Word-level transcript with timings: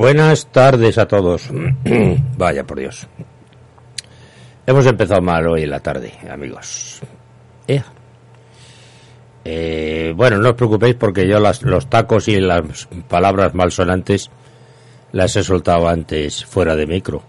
buenas 0.00 0.46
tardes 0.46 0.96
a 0.96 1.06
todos. 1.06 1.50
Vaya 2.38 2.64
por 2.64 2.78
Dios. 2.78 3.06
Hemos 4.66 4.86
empezado 4.86 5.20
mal 5.20 5.46
hoy 5.46 5.64
en 5.64 5.70
la 5.70 5.80
tarde, 5.80 6.10
amigos. 6.30 7.02
Eh, 9.44 10.12
bueno, 10.16 10.38
no 10.38 10.50
os 10.50 10.54
preocupéis 10.54 10.94
porque 10.94 11.28
yo 11.28 11.38
las, 11.38 11.62
los 11.62 11.90
tacos 11.90 12.28
y 12.28 12.40
las 12.40 12.88
palabras 13.08 13.54
malsonantes 13.54 14.30
las 15.12 15.36
he 15.36 15.44
soltado 15.44 15.86
antes 15.86 16.46
fuera 16.46 16.74
de 16.76 16.86
micro, 16.86 17.22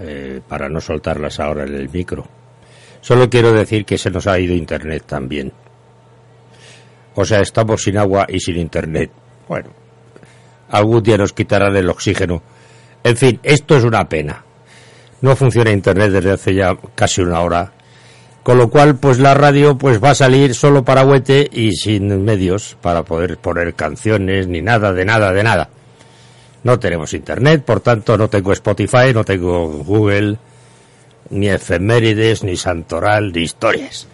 eh, 0.00 0.40
para 0.48 0.70
no 0.70 0.80
soltarlas 0.80 1.38
ahora 1.38 1.64
en 1.64 1.74
el 1.74 1.90
micro. 1.90 2.26
Solo 3.02 3.28
quiero 3.28 3.52
decir 3.52 3.84
que 3.84 3.98
se 3.98 4.10
nos 4.10 4.26
ha 4.26 4.38
ido 4.38 4.54
internet 4.54 5.04
también. 5.06 5.52
O 7.14 7.26
sea, 7.26 7.40
estamos 7.40 7.82
sin 7.82 7.98
agua 7.98 8.26
y 8.26 8.40
sin 8.40 8.56
internet. 8.56 9.10
Bueno, 9.48 9.70
algún 10.70 11.02
día 11.02 11.16
nos 11.16 11.32
quitarán 11.32 11.76
el 11.76 11.88
oxígeno. 11.88 12.42
En 13.04 13.16
fin, 13.16 13.40
esto 13.42 13.76
es 13.76 13.84
una 13.84 14.08
pena. 14.08 14.44
No 15.20 15.34
funciona 15.34 15.70
Internet 15.70 16.12
desde 16.12 16.32
hace 16.32 16.54
ya 16.54 16.76
casi 16.94 17.22
una 17.22 17.40
hora. 17.40 17.72
Con 18.42 18.58
lo 18.58 18.70
cual, 18.70 18.96
pues 18.96 19.18
la 19.18 19.34
radio 19.34 19.76
pues 19.76 20.02
va 20.02 20.10
a 20.10 20.14
salir 20.14 20.54
solo 20.54 20.84
para 20.84 21.04
huete 21.04 21.48
y 21.52 21.72
sin 21.72 22.24
medios 22.24 22.76
para 22.80 23.02
poder 23.02 23.36
poner 23.38 23.74
canciones 23.74 24.46
ni 24.46 24.62
nada, 24.62 24.92
de 24.92 25.04
nada, 25.04 25.32
de 25.32 25.42
nada. 25.42 25.68
No 26.64 26.78
tenemos 26.78 27.12
internet, 27.14 27.62
por 27.64 27.80
tanto 27.80 28.16
no 28.16 28.28
tengo 28.28 28.52
Spotify, 28.52 29.12
no 29.12 29.24
tengo 29.24 29.68
Google, 29.84 30.38
ni 31.30 31.48
efemérides, 31.48 32.42
ni 32.42 32.56
santoral, 32.56 33.32
ni 33.32 33.42
historias. 33.42 34.06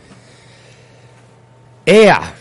¡Ea! 1.87 2.35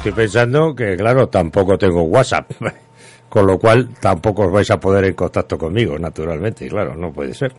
Estoy 0.00 0.12
pensando 0.12 0.74
que, 0.74 0.96
claro, 0.96 1.28
tampoco 1.28 1.76
tengo 1.76 2.04
WhatsApp, 2.04 2.50
con 3.28 3.46
lo 3.46 3.58
cual 3.58 3.90
tampoco 4.00 4.46
os 4.46 4.50
vais 4.50 4.70
a 4.70 4.80
poder 4.80 5.04
en 5.04 5.12
contacto 5.12 5.58
conmigo, 5.58 5.98
naturalmente, 5.98 6.66
claro, 6.68 6.96
no 6.96 7.12
puede 7.12 7.34
ser. 7.34 7.52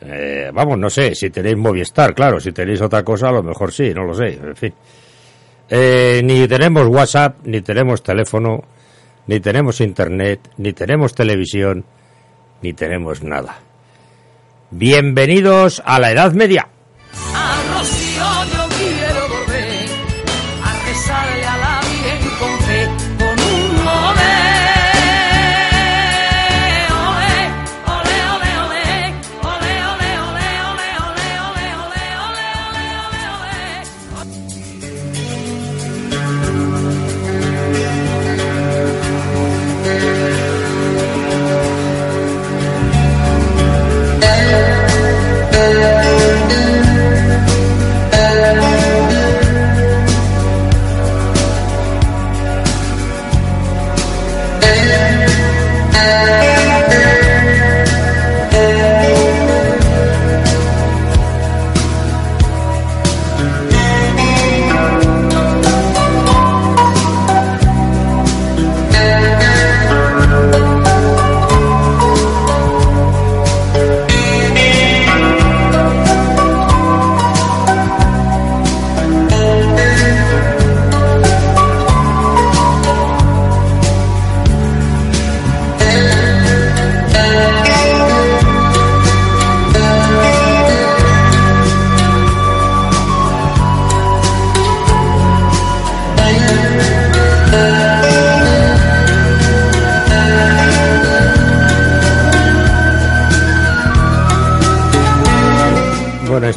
Eh, 0.00 0.52
vamos, 0.54 0.78
no 0.78 0.88
sé, 0.88 1.12
si 1.16 1.28
tenéis 1.30 1.56
Movistar, 1.56 2.14
claro, 2.14 2.38
si 2.38 2.52
tenéis 2.52 2.80
otra 2.82 3.02
cosa, 3.02 3.30
a 3.30 3.32
lo 3.32 3.42
mejor 3.42 3.72
sí, 3.72 3.92
no 3.92 4.04
lo 4.04 4.14
sé, 4.14 4.34
en 4.34 4.54
fin. 4.54 4.72
Eh, 5.68 6.20
ni 6.22 6.46
tenemos 6.46 6.86
WhatsApp, 6.86 7.38
ni 7.42 7.62
tenemos 7.62 8.00
teléfono, 8.00 8.62
ni 9.26 9.40
tenemos 9.40 9.80
internet, 9.80 10.52
ni 10.56 10.72
tenemos 10.72 11.16
televisión, 11.16 11.84
ni 12.62 12.74
tenemos 12.74 13.24
nada. 13.24 13.58
Bienvenidos 14.70 15.82
a 15.84 15.98
la 15.98 16.12
Edad 16.12 16.32
Media. 16.32 16.68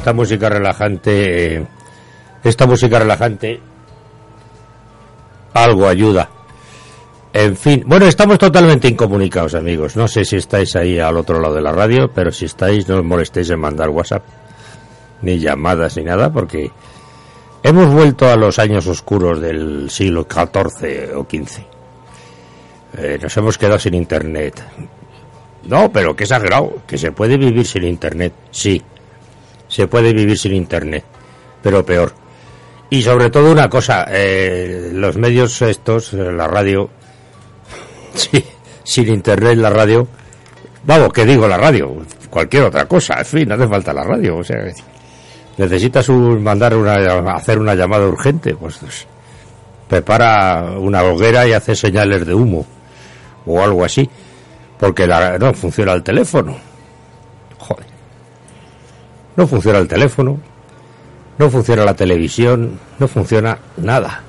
Esta 0.03 0.11
música 0.11 0.49
relajante, 0.49 1.55
eh, 1.55 1.65
esta 2.43 2.67
música 2.67 2.99
relajante, 2.99 3.61
algo 5.53 5.87
ayuda. 5.87 6.29
En 7.31 7.55
fin, 7.55 7.85
bueno, 7.87 8.05
estamos 8.05 8.37
totalmente 8.37 8.89
incomunicados, 8.89 9.55
amigos. 9.55 9.95
No 9.95 10.09
sé 10.09 10.25
si 10.25 10.35
estáis 10.35 10.75
ahí 10.75 10.99
al 10.99 11.15
otro 11.15 11.39
lado 11.39 11.55
de 11.55 11.61
la 11.61 11.71
radio, 11.71 12.11
pero 12.13 12.33
si 12.33 12.43
estáis, 12.43 12.85
no 12.89 12.97
os 12.97 13.05
molestéis 13.05 13.49
en 13.51 13.61
mandar 13.61 13.87
WhatsApp, 13.91 14.25
ni 15.21 15.39
llamadas, 15.39 15.95
ni 15.95 16.03
nada, 16.03 16.29
porque 16.33 16.69
hemos 17.63 17.87
vuelto 17.87 18.29
a 18.29 18.35
los 18.35 18.59
años 18.59 18.85
oscuros 18.87 19.39
del 19.39 19.89
siglo 19.89 20.27
XIV 20.29 21.15
o 21.15 21.23
XV. 21.23 21.63
Eh, 22.97 23.19
nos 23.21 23.37
hemos 23.37 23.57
quedado 23.57 23.79
sin 23.79 23.93
Internet. 23.93 24.61
No, 25.63 25.89
pero 25.93 26.13
qué 26.13 26.25
exagerado, 26.25 26.79
que 26.85 26.97
se 26.97 27.13
puede 27.13 27.37
vivir 27.37 27.65
sin 27.65 27.85
Internet, 27.85 28.33
sí 28.51 28.83
se 29.73 29.87
puede 29.87 30.13
vivir 30.13 30.37
sin 30.37 30.53
internet, 30.53 31.03
pero 31.63 31.83
peor. 31.83 32.13
Y 32.91 33.01
sobre 33.01 33.31
todo 33.31 33.51
una 33.51 33.67
cosa, 33.67 34.05
eh, 34.07 34.91
los 34.93 35.17
medios 35.17 35.59
estos, 35.63 36.13
eh, 36.13 36.31
la 36.31 36.47
radio, 36.47 36.91
sí, 38.13 38.45
sin 38.83 39.07
internet 39.07 39.57
la 39.57 39.71
radio, 39.71 40.07
vamos, 40.83 41.11
que 41.11 41.25
digo 41.25 41.47
la 41.47 41.57
radio, 41.57 41.91
cualquier 42.29 42.65
otra 42.65 42.85
cosa, 42.87 43.15
en 43.17 43.25
fin, 43.25 43.49
no 43.49 43.55
hace 43.55 43.67
falta 43.67 43.91
la 43.93 44.03
radio, 44.03 44.37
o 44.37 44.43
sea, 44.43 44.57
necesitas 45.57 46.07
un, 46.07 46.43
mandar 46.43 46.75
una, 46.75 47.33
hacer 47.33 47.57
una 47.57 47.73
llamada 47.73 48.05
urgente, 48.05 48.53
pues, 48.53 48.77
pues 48.77 49.07
prepara 49.89 50.75
una 50.77 51.01
hoguera 51.01 51.47
y 51.47 51.53
hace 51.53 51.75
señales 51.75 52.27
de 52.27 52.35
humo 52.35 52.63
o 53.47 53.63
algo 53.63 53.83
así, 53.83 54.07
porque 54.79 55.07
la, 55.07 55.39
no 55.39 55.51
funciona 55.55 55.93
el 55.93 56.03
teléfono. 56.03 56.72
No 59.35 59.47
funciona 59.47 59.79
el 59.79 59.87
teléfono, 59.87 60.39
no 61.37 61.49
funciona 61.49 61.83
la 61.83 61.95
televisión, 61.95 62.79
no 62.99 63.07
funciona 63.07 63.57
nada. 63.77 64.21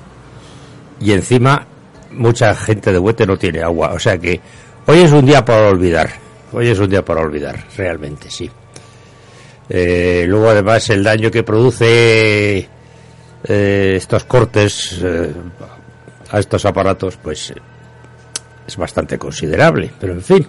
Y 1.01 1.13
encima 1.13 1.67
mucha 2.13 2.55
gente 2.55 2.93
de 2.93 2.99
Huete 2.99 3.27
no 3.27 3.37
tiene 3.37 3.63
agua. 3.63 3.93
O 3.93 3.99
sea 3.99 4.19
que 4.19 4.41
hoy 4.87 5.01
es 5.01 5.13
un 5.13 5.27
día 5.27 5.45
para 5.45 5.69
olvidar. 5.69 6.11
Hoy 6.53 6.69
es 6.69 6.79
un 6.79 6.89
día 6.89 7.05
para 7.05 7.21
olvidar, 7.21 7.65
realmente, 7.77 8.31
sí. 8.31 8.51
Eh, 9.69 10.25
luego 10.29 10.51
además 10.51 10.89
el 10.91 11.03
daño 11.03 11.31
que 11.31 11.43
produce 11.43 12.69
eh, 13.45 13.95
estos 13.97 14.25
cortes 14.25 15.01
eh, 15.03 15.33
a 16.31 16.39
estos 16.39 16.65
aparatos, 16.65 17.17
pues 17.17 17.53
es 18.67 18.77
bastante 18.77 19.19
considerable. 19.19 19.91
Pero 19.99 20.13
en 20.13 20.23
fin. 20.23 20.47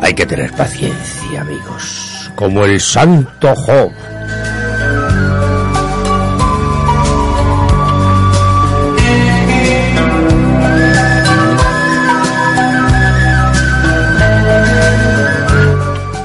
Hay 0.00 0.14
que 0.14 0.26
tener 0.26 0.52
paciencia, 0.52 1.40
amigos. 1.40 2.11
Como 2.42 2.64
el 2.64 2.80
santo 2.80 3.54
Job. 3.54 3.92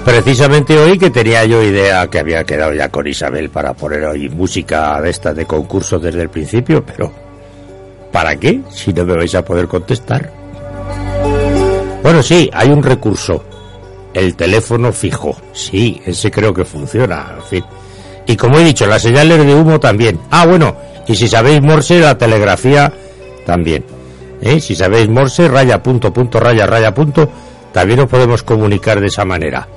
Precisamente 0.04 0.76
hoy 0.80 0.98
que 0.98 1.12
tenía 1.12 1.46
yo 1.46 1.62
idea 1.62 2.08
que 2.08 2.18
había 2.18 2.44
quedado 2.44 2.74
ya 2.74 2.90
con 2.90 3.06
Isabel 3.06 3.52
para 3.52 3.76
poner 3.76 4.04
hoy 4.06 4.28
música 4.28 5.00
de 5.00 5.12
esta 5.12 5.36
de 5.36 5.46
concurso 5.46 6.00
desde 6.00 6.24
el 6.24 6.30
principio, 6.30 6.84
pero 6.84 7.14
¿para 8.12 8.36
qué? 8.38 8.62
Si 8.72 8.92
no 8.92 9.06
me 9.06 9.16
vais 9.16 9.36
a 9.36 9.46
poder 9.46 9.68
contestar. 9.68 10.32
Bueno, 12.02 12.24
sí, 12.24 12.50
hay 12.52 12.70
un 12.72 12.82
recurso. 12.82 13.44
El 14.18 14.36
teléfono 14.36 14.92
fijo. 14.92 15.38
Sí, 15.54 16.02
ese 16.04 16.32
creo 16.32 16.52
que 16.52 16.66
funciona. 16.66 17.36
En 17.38 17.44
fin. 17.44 17.64
Y 18.26 18.36
como 18.36 18.58
he 18.58 18.64
dicho, 18.64 18.88
las 18.88 19.04
señales 19.04 19.46
de 19.46 19.54
humo 19.54 19.80
también. 19.80 20.20
Ah, 20.32 20.48
bueno, 20.48 20.76
y 21.08 21.16
si 21.16 21.28
sabéis 21.28 21.62
Morse, 21.62 22.00
la 22.00 22.18
telegrafía 22.18 22.92
también. 23.46 23.86
¿Eh? 24.42 24.60
Si 24.60 24.74
sabéis 24.74 25.08
Morse, 25.08 25.48
raya 25.48 25.84
punto 25.84 26.12
punto 26.12 26.40
raya 26.40 26.66
raya 26.66 26.96
punto, 26.96 27.30
también 27.72 28.00
nos 28.00 28.10
podemos 28.10 28.42
comunicar 28.42 29.00
de 29.00 29.08
esa 29.08 29.24
manera. 29.24 29.68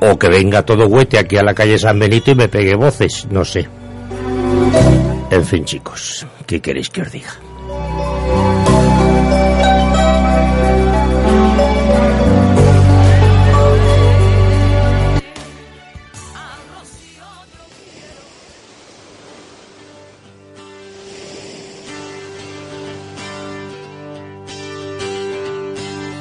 O 0.00 0.18
que 0.18 0.28
venga 0.28 0.62
todo 0.62 0.86
huete 0.86 1.18
aquí 1.18 1.36
a 1.36 1.42
la 1.42 1.52
calle 1.52 1.78
San 1.78 1.98
Benito 1.98 2.30
y 2.30 2.36
me 2.36 2.48
pegue 2.48 2.74
voces, 2.74 3.26
no 3.30 3.44
sé. 3.44 3.68
En 5.30 5.44
fin, 5.44 5.62
chicos, 5.66 6.26
¿qué 6.46 6.62
queréis 6.62 6.88
que 6.88 7.02
os 7.02 7.12
diga? 7.12 7.34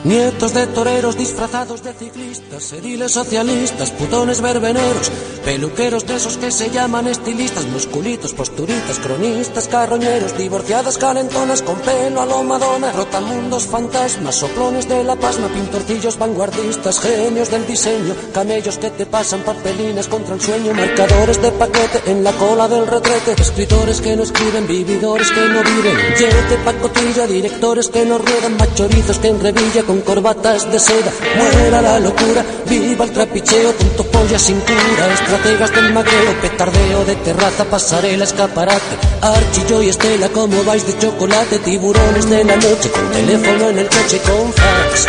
Nietos 0.05 0.53
de 0.53 0.67
toreros 0.67 1.17
disfrazados 1.17 1.81
de 1.81 1.91
ciclistas, 1.91 2.71
ediles 2.74 3.12
socialistas, 3.12 3.89
putones 3.89 4.39
verbeneros, 4.39 5.12
peluqueros 5.43 6.05
de 6.05 6.17
esos 6.17 6.38
que 6.38 6.51
se 6.51 6.69
llaman 6.69 7.07
estilistas, 7.07 7.65
musculitos, 7.65 8.35
posturitas, 8.35 9.00
cronistas, 9.00 9.67
carroñeros, 9.67 10.38
divorciadas 10.38 11.00
calentonas 11.00 11.63
con 11.63 11.79
pelo 11.79 12.21
a 12.21 12.27
lo 12.27 12.43
Madonna, 12.43 12.91
rotamundos, 12.91 13.65
fantasmas, 13.65 14.35
soplones 14.35 14.88
de 14.88 15.03
la 15.03 15.15
pasma, 15.15 15.47
pintorcillos 15.47 16.19
vanguardistas, 16.19 17.00
genios 17.00 17.50
del 17.50 17.65
diseño, 17.65 18.13
camellos 18.31 18.77
que 18.77 18.91
te 18.91 19.07
pasan 19.07 19.41
papelines 19.41 20.07
contra 20.07 20.35
el 20.35 20.41
sueño, 20.41 20.75
marcadores 20.75 21.41
de 21.41 21.51
paquete 21.51 22.12
en 22.12 22.24
la 22.24 22.31
cola 22.33 22.67
del 22.67 22.85
retrete, 22.85 23.41
escritores 23.41 24.01
que 24.01 24.15
no 24.15 24.21
escriben, 24.21 24.67
vividores 24.67 25.31
que 25.31 25.50
no 25.50 25.63
viven, 25.63 25.97
yete, 26.15 26.63
pacotilla, 26.63 27.25
directores 27.25 27.89
que 27.89 28.05
no 28.05 28.19
ruedan, 28.19 28.55
machorizos 28.57 29.17
que 29.17 29.29
en 29.29 29.39
revilla 29.39 29.81
con 29.81 29.94
con 29.95 30.01
corbatas 30.01 30.69
de 30.71 30.79
seda. 30.79 31.11
Muera 31.37 31.81
la 31.81 31.99
locura, 31.99 32.43
viva 32.67 33.05
el 33.05 33.11
trapicheo, 33.11 33.71
punto 33.73 34.03
polla 34.05 34.37
sin 34.37 34.59
cura, 34.59 35.13
estrategas 35.13 35.71
del 35.71 35.93
magreo, 35.93 36.41
petardeo 36.41 37.05
de 37.05 37.15
terraza, 37.15 37.63
pasarela, 37.65 38.25
escaparate, 38.25 38.95
archillo 39.21 39.81
y 39.81 39.89
estela, 39.89 40.29
como 40.29 40.63
vais 40.63 40.85
de 40.85 40.97
chocolate, 40.97 41.59
tiburones 41.59 42.29
de 42.29 42.43
la 42.43 42.55
noche, 42.55 42.89
con 42.91 43.09
teléfono 43.11 43.69
en 43.69 43.79
el 43.79 43.87
coche, 43.87 44.19
con 44.19 44.53
fax. 44.53 45.07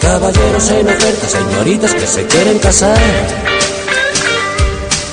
Caballeros 0.00 0.70
en 0.70 0.88
oferta, 0.88 1.28
señoritas 1.28 1.94
que 1.94 2.06
se 2.06 2.26
quieren 2.26 2.58
casar. 2.58 3.61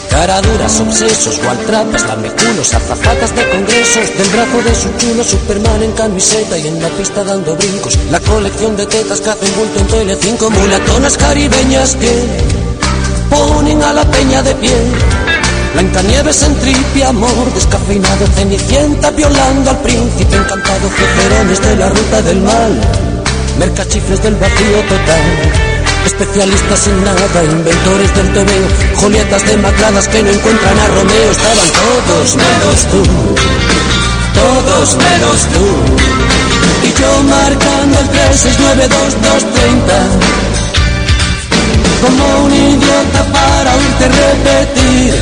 Caraduras, 0.09 0.79
obsesos, 0.79 1.39
gualtrapas, 1.43 2.05
lameculos, 2.07 2.73
azafatas 2.73 3.35
de 3.35 3.47
congresos, 3.49 4.17
del 4.17 4.29
brazo 4.29 4.61
de 4.63 4.75
su 4.75 4.89
chulo, 4.97 5.23
Superman 5.23 5.83
en 5.83 5.91
camiseta 5.91 6.57
y 6.57 6.67
en 6.67 6.81
la 6.81 6.89
pista 6.89 7.23
dando 7.23 7.55
brincos. 7.55 7.97
La 8.09 8.19
colección 8.19 8.75
de 8.75 8.85
tetas 8.87 9.21
que 9.21 9.29
hacen 9.29 9.55
bulto 9.55 9.79
en 9.79 9.87
Telecinco, 9.87 10.49
mulatonas 10.49 11.15
caribeñas 11.15 11.95
que 11.95 12.09
ponen 13.29 13.83
a 13.83 13.93
la 13.93 14.05
peña 14.05 14.41
de 14.41 14.55
pie. 14.55 14.75
Blancanieves 15.73 16.41
en 16.43 16.55
tripia, 16.55 17.09
amor 17.09 17.53
descafeinado, 17.53 18.25
cenicienta 18.35 19.11
violando 19.11 19.69
al 19.69 19.79
príncipe 19.79 20.35
encantado, 20.35 20.89
jeferones 20.89 21.61
de 21.61 21.75
la 21.75 21.89
ruta 21.89 22.21
del 22.23 22.41
mal, 22.41 22.81
mercachifles 23.59 24.21
del 24.23 24.35
vacío 24.35 24.79
total. 24.89 25.68
Especialistas 26.09 26.87
en 26.87 27.03
nada, 27.03 27.43
inventores 27.43 28.15
del 28.15 28.33
tebeo, 28.33 28.67
Julietas 28.95 29.45
demacradas 29.45 30.07
que 30.07 30.23
no 30.23 30.31
encuentran 30.31 30.79
a 30.79 30.87
Romeo, 30.87 31.31
estaban 31.31 31.69
todos 31.71 32.35
menos 32.35 32.87
tú, 32.89 33.03
todos 34.33 34.97
menos 34.97 35.47
tú. 35.53 35.65
Y 36.83 36.89
yo 36.99 37.23
marcando 37.23 37.99
el 37.99 38.09
3692230, 38.09 38.89
como 42.01 42.23
un 42.45 42.53
idiota 42.53 43.21
para 43.31 43.75
oírte 43.75 44.07
repetir. 44.09 45.13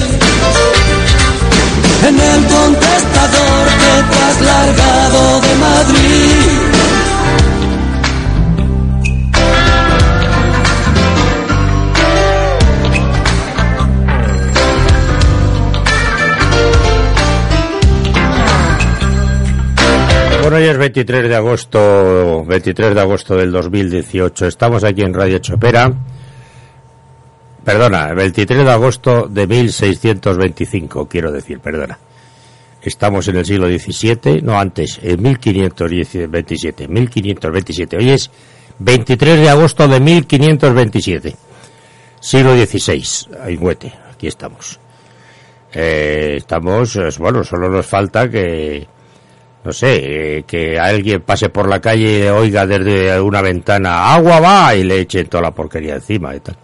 En 2.08 2.18
el 2.18 2.46
contestador 2.48 3.68
que 3.82 3.94
te 4.10 4.18
has 4.24 4.40
largado 4.42 5.42
de 5.42 5.56
Madrid. 5.56 6.97
Bueno, 20.48 20.64
hoy 20.64 20.70
es 20.70 20.78
23 20.78 21.28
de 21.28 21.36
agosto, 21.36 22.46
23 22.46 22.96
de 22.96 23.02
agosto 23.02 23.36
del 23.36 23.52
2018. 23.52 24.46
Estamos 24.46 24.82
aquí 24.86 25.02
en 25.02 25.14
Radio 25.14 25.40
Chopera. 25.40 25.92
Perdona, 27.66 28.14
23 28.14 28.64
de 28.64 28.72
agosto 28.72 29.28
de 29.28 29.46
1625, 29.46 31.06
quiero 31.10 31.34
decir, 31.34 31.60
perdona. 31.60 32.00
Estamos 32.82 33.28
en 33.28 33.36
el 33.36 33.46
siglo 33.46 33.68
XVII, 33.68 34.42
no 34.42 34.58
antes, 34.58 35.02
en 35.04 35.22
1527, 35.22 36.88
1527. 36.88 37.98
Hoy 37.98 38.12
es 38.12 38.32
23 38.80 39.40
de 39.42 39.50
agosto 39.50 39.86
de 39.86 40.00
1527, 40.00 41.36
siglo 42.22 42.56
XVI, 42.56 43.36
Aingüete, 43.44 43.92
aquí 44.14 44.28
estamos. 44.28 44.80
Eh, 45.74 46.36
estamos, 46.38 46.98
bueno, 47.20 47.44
solo 47.44 47.68
nos 47.68 47.86
falta 47.86 48.30
que, 48.30 48.88
no 49.68 49.74
sé, 49.74 50.38
eh, 50.38 50.44
que 50.48 50.80
alguien 50.80 51.22
pase 51.24 51.50
por 51.50 51.68
la 51.68 51.82
calle 51.82 52.32
oiga 52.32 52.66
desde 52.66 53.20
una 53.20 53.42
ventana, 53.42 54.14
agua 54.14 54.40
va, 54.40 54.74
y 54.74 54.86
le 54.86 55.02
echen 55.02 55.28
toda 55.28 55.44
la 55.44 55.52
porquería 55.52 55.96
encima 55.96 56.34
y 56.34 56.40
tal. 56.40 56.56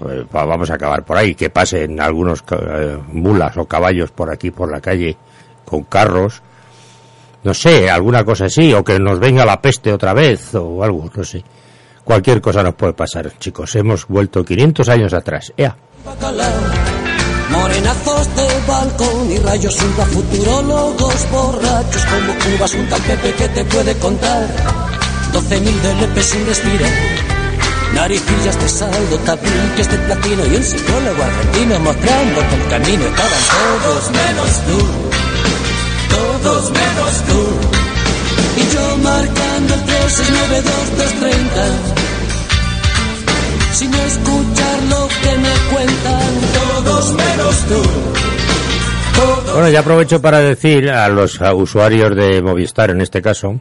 Pues, 0.00 0.20
va- 0.32 0.44
vamos 0.44 0.70
a 0.70 0.74
acabar 0.74 1.04
por 1.04 1.16
ahí, 1.16 1.34
que 1.34 1.50
pasen 1.50 2.00
algunos 2.00 2.44
eh, 2.52 2.98
mulas 3.08 3.56
o 3.56 3.64
caballos 3.66 4.12
por 4.12 4.30
aquí, 4.32 4.52
por 4.52 4.70
la 4.70 4.80
calle, 4.80 5.16
con 5.64 5.82
carros, 5.82 6.40
no 7.42 7.52
sé, 7.52 7.90
alguna 7.90 8.22
cosa 8.24 8.44
así, 8.44 8.72
o 8.74 8.84
que 8.84 9.00
nos 9.00 9.18
venga 9.18 9.44
la 9.44 9.60
peste 9.60 9.92
otra 9.92 10.12
vez, 10.14 10.54
o 10.54 10.84
algo, 10.84 11.10
no 11.12 11.24
sé. 11.24 11.42
Cualquier 12.04 12.40
cosa 12.40 12.62
nos 12.62 12.74
puede 12.76 12.92
pasar, 12.92 13.36
chicos. 13.40 13.74
Hemos 13.74 14.06
vuelto 14.06 14.44
500 14.44 14.88
años 14.88 15.12
atrás. 15.14 15.52
Ea. 15.56 15.76
Balcón 18.70 19.32
y 19.32 19.38
rayos 19.38 19.74
ultra 19.82 20.06
futurólogos 20.06 21.30
borrachos 21.30 22.04
como 22.06 22.32
cubas 22.38 22.72
un 22.74 22.88
tal 22.88 23.02
Pepe 23.02 23.34
que 23.34 23.48
te 23.48 23.64
puede 23.64 23.98
contar. 23.98 24.46
12.000 25.32 25.80
de 25.82 25.94
lepe 26.00 26.22
sin 26.22 26.46
respirar 26.46 26.92
naricillas 27.94 28.58
de 28.60 28.68
saldo, 28.68 29.18
tabiques 29.26 29.90
de 29.90 29.98
platino 29.98 30.46
y 30.46 30.56
un 30.56 30.64
psicólogo 30.64 31.22
argentino 31.22 31.78
mostrando 31.80 32.40
el 32.40 32.68
camino 32.68 33.04
estaban 33.06 33.42
todos 33.82 34.10
menos 34.10 34.50
tú. 34.66 34.78
Todos 36.16 36.70
menos 36.70 37.12
tú. 37.28 37.40
Y 38.56 38.62
yo 38.74 38.84
marcando 38.98 39.74
el 39.74 39.82
3692230 39.86 42.10
sin 43.72 43.94
escuchar 43.94 44.82
lo 44.90 45.08
que 45.22 45.38
me 45.38 45.54
cuentan. 45.72 46.30
Todos 46.58 47.04
menos 47.12 47.56
tú. 47.68 47.80
Bueno, 49.52 49.68
ya 49.68 49.80
aprovecho 49.80 50.22
para 50.22 50.38
decir 50.38 50.88
a 50.90 51.08
los 51.08 51.40
usuarios 51.40 52.14
de 52.14 52.40
Movistar, 52.40 52.90
en 52.90 53.00
este 53.00 53.20
caso, 53.20 53.60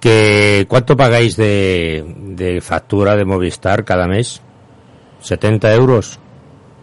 que 0.00 0.66
¿cuánto 0.68 0.96
pagáis 0.96 1.36
de, 1.36 2.04
de 2.16 2.60
factura 2.60 3.16
de 3.16 3.24
Movistar 3.24 3.84
cada 3.84 4.06
mes? 4.06 4.40
¿70 5.22 5.74
euros? 5.74 6.18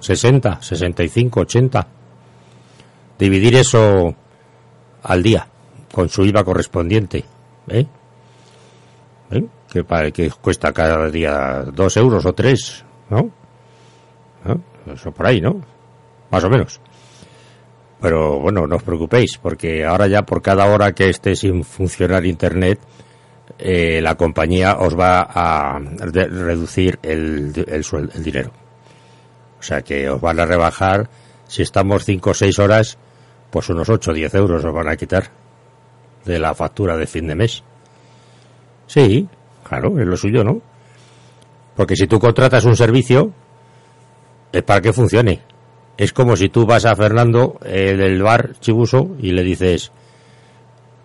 ¿60? 0.01 0.59
¿65? 0.59 1.29
¿80? 1.31 1.85
Dividir 3.17 3.55
eso 3.55 4.13
al 5.03 5.23
día, 5.23 5.47
con 5.91 6.09
su 6.09 6.25
IVA 6.25 6.43
correspondiente. 6.43 7.25
¿eh? 7.69 7.85
¿Eh? 9.31 9.45
Que, 10.13 10.31
cuesta 10.41 10.71
cada 10.71 11.09
día 11.09 11.63
dos 11.73 11.97
euros 11.97 12.25
o 12.25 12.33
tres, 12.33 12.83
¿no? 13.09 13.29
¿No? 14.45 14.61
Eso 14.93 15.11
por 15.11 15.27
ahí, 15.27 15.41
¿no? 15.41 15.61
Más 16.31 16.43
o 16.43 16.49
menos. 16.49 16.79
Pero 17.99 18.39
bueno, 18.39 18.67
no 18.67 18.75
os 18.75 18.83
preocupéis, 18.83 19.37
porque 19.37 19.85
ahora 19.85 20.07
ya 20.07 20.21
por 20.21 20.41
cada 20.41 20.65
hora 20.65 20.93
que 20.93 21.09
esté 21.09 21.35
sin 21.35 21.63
funcionar 21.63 22.25
Internet, 22.25 22.79
eh, 23.57 24.01
la 24.01 24.15
compañía 24.15 24.77
os 24.77 24.97
va 24.97 25.21
a 25.21 25.79
reducir 25.79 26.99
el, 27.01 27.53
el, 27.67 27.85
el 28.13 28.23
dinero. 28.23 28.51
O 29.59 29.63
sea 29.63 29.81
que 29.81 30.09
os 30.09 30.21
van 30.21 30.39
a 30.39 30.45
rebajar, 30.45 31.09
si 31.47 31.63
estamos 31.63 32.05
5 32.05 32.29
o 32.29 32.33
6 32.33 32.59
horas, 32.59 32.97
pues 33.49 33.69
unos 33.69 33.89
8 33.89 34.11
o 34.11 34.13
10 34.13 34.35
euros 34.35 34.63
os 34.63 34.73
van 34.73 34.89
a 34.89 34.95
quitar 34.95 35.31
de 36.25 36.37
la 36.37 36.53
factura 36.53 36.97
de 36.97 37.07
fin 37.07 37.27
de 37.27 37.35
mes. 37.35 37.63
Sí, 38.85 39.27
claro, 39.63 39.99
es 39.99 40.05
lo 40.05 40.17
suyo, 40.17 40.43
¿no? 40.43 40.61
Porque 41.75 41.95
si 41.95 42.07
tú 42.07 42.19
contratas 42.19 42.65
un 42.65 42.75
servicio, 42.75 43.31
es 44.51 44.63
para 44.63 44.81
que 44.81 44.93
funcione. 44.93 45.41
Es 45.97 46.13
como 46.13 46.35
si 46.35 46.49
tú 46.49 46.65
vas 46.65 46.85
a 46.85 46.95
Fernando 46.95 47.59
eh, 47.65 47.95
del 47.95 48.21
bar 48.21 48.53
Chibuso 48.59 49.15
y 49.19 49.31
le 49.31 49.43
dices, 49.43 49.91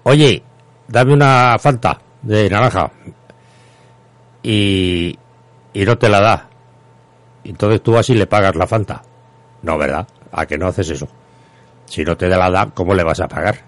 oye, 0.02 0.42
dame 0.86 1.14
una 1.14 1.56
Fanta 1.58 1.98
de 2.20 2.50
naranja. 2.50 2.90
Y, 4.42 5.18
y 5.72 5.84
no 5.84 5.96
te 5.96 6.10
la 6.10 6.20
da. 6.20 6.48
Entonces 7.44 7.82
tú 7.82 7.92
vas 7.92 8.08
y 8.10 8.14
le 8.14 8.26
pagas 8.26 8.54
la 8.54 8.66
Fanta. 8.66 9.02
No, 9.62 9.78
¿verdad? 9.78 10.06
¿A 10.30 10.44
que 10.44 10.58
no 10.58 10.66
haces 10.66 10.90
eso? 10.90 11.08
Si 11.86 12.04
no 12.04 12.14
te 12.16 12.28
da 12.28 12.36
la 12.36 12.50
da, 12.50 12.70
¿cómo 12.74 12.94
le 12.94 13.02
vas 13.02 13.20
a 13.20 13.28
pagar? 13.28 13.60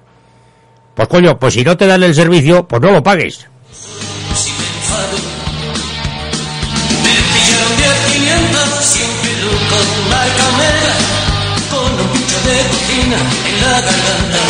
Pues 0.94 1.08
coño, 1.08 1.38
pues 1.38 1.54
si 1.54 1.64
no 1.64 1.74
te 1.76 1.86
dan 1.86 2.02
el 2.02 2.14
servicio, 2.14 2.68
pues 2.68 2.82
no 2.82 2.92
lo 2.92 3.02
pagues. 3.02 3.48
si 4.34 4.50
me 4.50 4.66
enfado. 4.66 5.16
Me 7.02 7.14
pillaron 7.32 7.76
10 7.76 8.06
500 8.12 8.84
sin 8.84 9.08
en 13.00 13.10
la 13.10 13.80
garganta. 13.80 14.42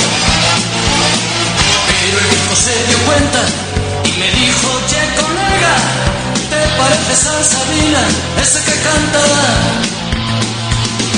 Pero 1.89 2.19
el 2.19 2.27
viejo 2.29 2.55
se 2.55 2.75
dio 2.89 2.99
cuenta 3.07 3.41
y 4.05 4.13
me 4.21 4.31
dijo, 4.33 4.69
che 4.87 5.01
colega, 5.17 5.75
¿te 6.51 6.61
pareces 6.77 7.27
a 7.27 7.43
Sabina, 7.43 8.03
ese 8.43 8.61
que 8.65 8.77
cantaba? 8.85 9.43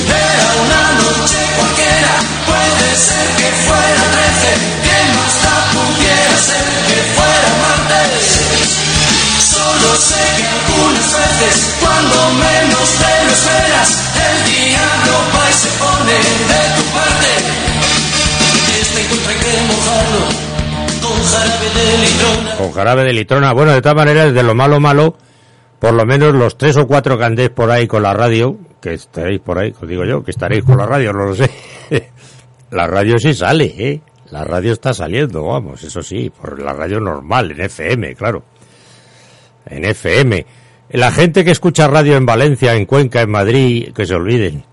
Era 0.07 0.49
una 0.65 0.83
noche 1.03 1.39
cualquiera, 1.59 2.15
puede 2.47 2.89
ser 2.95 3.27
que 3.39 3.49
fuera 3.67 4.03
13, 4.15 4.55
que 4.87 4.99
más 5.19 5.35
pudiera 5.75 6.37
ser 6.47 6.67
que 6.87 6.99
fuera 7.17 7.51
martes. 7.67 8.27
Solo 9.51 9.91
sé 9.99 10.23
que 10.39 10.47
algunas 10.47 11.09
veces, 11.11 11.75
cuando 11.81 12.17
menos 12.39 12.89
te 13.03 13.13
lo 13.25 13.33
esperas, 13.35 13.91
el 14.15 14.37
diablo 14.47 15.15
va 15.35 15.51
y 15.51 15.55
se 15.55 15.71
pone 15.83 16.15
de 16.15 16.63
tu 16.77 16.83
parte. 16.95 17.06
Con 22.59 22.73
jarabe 22.73 23.05
de 23.05 23.13
litrona. 23.13 23.53
Bueno, 23.53 23.73
de 23.73 23.83
todas 23.83 23.97
maneras, 23.97 24.33
de 24.33 24.43
lo 24.43 24.55
malo 24.55 24.81
malo, 24.81 25.17
por 25.79 25.95
lo 25.95 26.05
menos 26.05 26.35
los 26.35 26.57
tres 26.57 26.77
o 26.77 26.87
cuatro 26.87 27.19
que 27.19 27.25
andéis 27.25 27.51
por 27.51 27.71
ahí 27.71 27.87
con 27.87 28.03
la 28.03 28.15
radio, 28.15 28.57
que 28.81 28.95
estaréis 28.95 29.41
por 29.41 29.59
ahí, 29.59 29.75
os 29.81 29.89
digo 29.89 30.05
yo, 30.05 30.23
que 30.23 30.31
estaréis 30.31 30.65
con 30.65 30.79
la 30.79 30.87
radio, 30.87 31.13
no 31.13 31.27
lo 31.27 31.35
sé. 31.35 31.51
la 32.71 32.87
radio 32.87 33.19
sí 33.19 33.35
sale, 33.35 33.75
¿eh? 33.77 34.01
La 34.31 34.43
radio 34.43 34.73
está 34.73 34.93
saliendo, 34.93 35.45
vamos, 35.45 35.83
eso 35.83 36.03
sí, 36.03 36.31
por 36.31 36.61
la 36.61 36.73
radio 36.73 36.99
normal, 37.01 37.53
en 37.53 37.61
FM, 37.61 38.15
claro. 38.15 38.43
En 39.67 39.85
FM. 39.85 40.47
La 40.91 41.13
gente 41.13 41.45
que 41.45 41.51
escucha 41.51 41.89
radio 41.89 42.17
en 42.17 42.27
Valencia, 42.27 42.75
en 42.75 42.87
Cuenca, 42.87 43.21
en 43.21 43.31
Madrid, 43.31 43.93
que 43.93 44.07
se 44.07 44.15
olviden. 44.15 44.65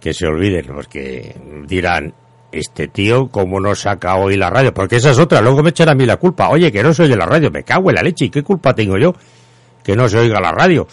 Que 0.00 0.12
se 0.12 0.26
olviden, 0.26 0.66
porque 0.66 1.34
dirán, 1.66 2.14
este 2.56 2.88
tío, 2.88 3.28
¿cómo 3.28 3.60
no 3.60 3.74
saca 3.74 4.16
hoy 4.16 4.36
la 4.36 4.50
radio? 4.50 4.72
Porque 4.72 4.96
esa 4.96 5.10
es 5.10 5.18
otra, 5.18 5.40
luego 5.40 5.62
me 5.62 5.70
echan 5.70 5.88
a 5.88 5.94
mí 5.94 6.06
la 6.06 6.16
culpa. 6.16 6.48
Oye, 6.48 6.72
que 6.72 6.82
no 6.82 6.92
se 6.94 7.04
oye 7.04 7.16
la 7.16 7.26
radio, 7.26 7.50
me 7.50 7.62
cago 7.62 7.90
en 7.90 7.96
la 7.96 8.02
leche, 8.02 8.26
¿y 8.26 8.30
qué 8.30 8.42
culpa 8.42 8.74
tengo 8.74 8.96
yo? 8.98 9.14
Que 9.82 9.94
no 9.94 10.08
se 10.08 10.18
oiga 10.18 10.40
la 10.40 10.52
radio. 10.52 10.86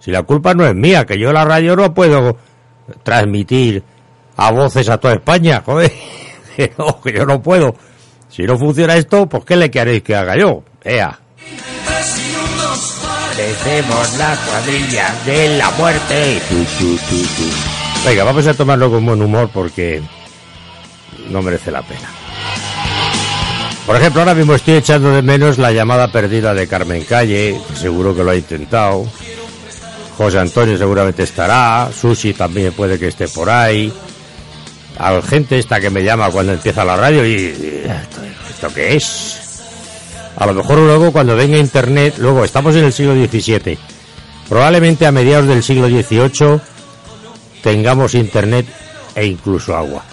Si 0.00 0.10
la 0.10 0.22
culpa 0.22 0.54
no 0.54 0.66
es 0.66 0.74
mía, 0.74 1.04
que 1.04 1.18
yo 1.18 1.32
la 1.32 1.44
radio 1.44 1.74
no 1.76 1.92
puedo 1.92 2.36
transmitir 3.02 3.82
a 4.36 4.50
voces 4.50 4.88
a 4.88 4.98
toda 4.98 5.14
España, 5.14 5.62
joder. 5.66 5.92
Que 6.56 6.72
no, 6.78 7.00
que 7.02 7.12
yo 7.12 7.26
no 7.26 7.42
puedo. 7.42 7.74
Si 8.28 8.42
no 8.42 8.58
funciona 8.58 8.96
esto, 8.96 9.28
pues 9.28 9.44
¿qué 9.44 9.56
le 9.56 9.70
queréis 9.70 10.02
que 10.02 10.14
haga 10.14 10.36
yo? 10.36 10.62
Ea. 10.82 11.18
Decemos 13.36 14.18
la 14.18 14.36
cuadrilla 14.46 15.14
de 15.26 15.58
la 15.58 15.70
muerte. 15.72 16.40
Venga, 18.06 18.24
vamos 18.24 18.46
a 18.46 18.54
tomarlo 18.54 18.90
con 18.90 19.04
buen 19.04 19.20
humor 19.20 19.50
porque 19.52 20.00
no 21.30 21.42
merece 21.42 21.70
la 21.70 21.82
pena. 21.82 22.10
Por 23.86 23.94
ejemplo, 23.94 24.20
ahora 24.20 24.34
mismo 24.34 24.54
estoy 24.54 24.74
echando 24.74 25.10
de 25.12 25.22
menos 25.22 25.58
la 25.58 25.70
llamada 25.70 26.10
perdida 26.10 26.52
de 26.54 26.66
Carmen 26.66 27.04
Calle, 27.04 27.60
seguro 27.74 28.16
que 28.16 28.24
lo 28.24 28.32
ha 28.32 28.36
intentado. 28.36 29.06
José 30.16 30.40
Antonio 30.40 30.76
seguramente 30.76 31.22
estará, 31.22 31.88
Sushi 31.92 32.32
también 32.32 32.72
puede 32.72 32.98
que 32.98 33.08
esté 33.08 33.28
por 33.28 33.48
ahí. 33.48 33.92
A 34.98 35.20
gente 35.22 35.58
esta 35.58 35.78
que 35.78 35.90
me 35.90 36.02
llama 36.02 36.30
cuando 36.30 36.52
empieza 36.54 36.84
la 36.84 36.96
radio 36.96 37.24
y... 37.24 37.32
y, 37.32 37.82
¿Esto, 37.84 38.22
esto 38.50 38.74
qué 38.74 38.96
es? 38.96 39.62
A 40.36 40.46
lo 40.46 40.54
mejor 40.54 40.78
luego 40.78 41.12
cuando 41.12 41.36
venga 41.36 41.56
Internet, 41.56 42.14
luego 42.18 42.44
estamos 42.44 42.74
en 42.74 42.86
el 42.86 42.92
siglo 42.92 43.14
XVII, 43.14 43.78
probablemente 44.48 45.06
a 45.06 45.12
mediados 45.12 45.46
del 45.46 45.62
siglo 45.62 45.86
XVIII 45.86 46.60
tengamos 47.62 48.14
Internet 48.14 48.66
e 49.14 49.26
incluso 49.26 49.76
agua. 49.76 50.04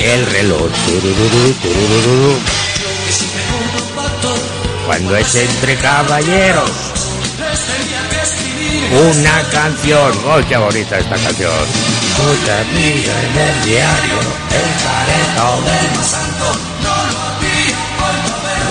El 0.00 0.26
reloj. 0.26 0.70
Cuando 4.86 5.16
es 5.16 5.34
entre 5.34 5.76
caballeros. 5.76 6.70
Una 8.92 9.42
canción. 9.50 10.12
¡Oh, 10.26 10.40
qué 10.48 10.56
bonita 10.56 10.98
esta 10.98 11.16
canción! 11.16 11.52
Mucha 12.18 12.64
milla 12.72 13.22
en 13.22 13.38
el 13.38 13.64
diario. 13.64 14.18
El 14.50 14.68
careto 14.84 15.62
del 15.62 16.04
santo. 16.04 16.48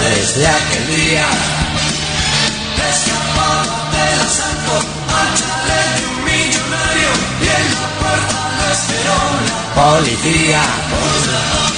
Desde 0.02 0.48
aquel 0.48 0.96
día. 0.96 1.26
Policía. 9.76 10.85
A 11.08 11.75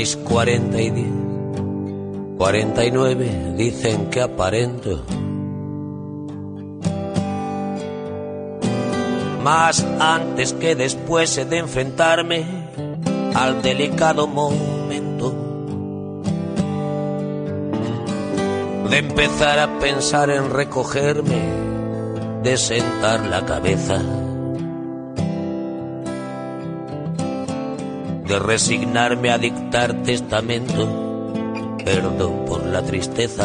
mis 0.00 0.16
cuarenta 0.16 0.80
y 0.80 0.88
diez, 0.88 1.12
cuarenta 2.38 2.86
y 2.86 2.90
nueve 2.90 3.52
dicen 3.54 4.08
que 4.08 4.22
aparento. 4.22 5.04
Más 9.44 9.86
antes 9.98 10.54
que 10.54 10.74
después 10.74 11.36
he 11.36 11.44
de 11.44 11.58
enfrentarme 11.58 12.46
al 13.34 13.60
delicado 13.60 14.26
momento 14.26 15.34
de 18.88 18.96
empezar 18.96 19.58
a 19.58 19.78
pensar 19.80 20.30
en 20.30 20.48
recogerme, 20.48 21.42
de 22.42 22.56
sentar 22.56 23.26
la 23.26 23.44
cabeza. 23.44 24.00
De 28.30 28.38
resignarme 28.38 29.30
a 29.30 29.38
dictar 29.38 30.04
testamento, 30.04 31.34
perdón 31.84 32.44
por 32.46 32.64
la 32.64 32.80
tristeza. 32.80 33.44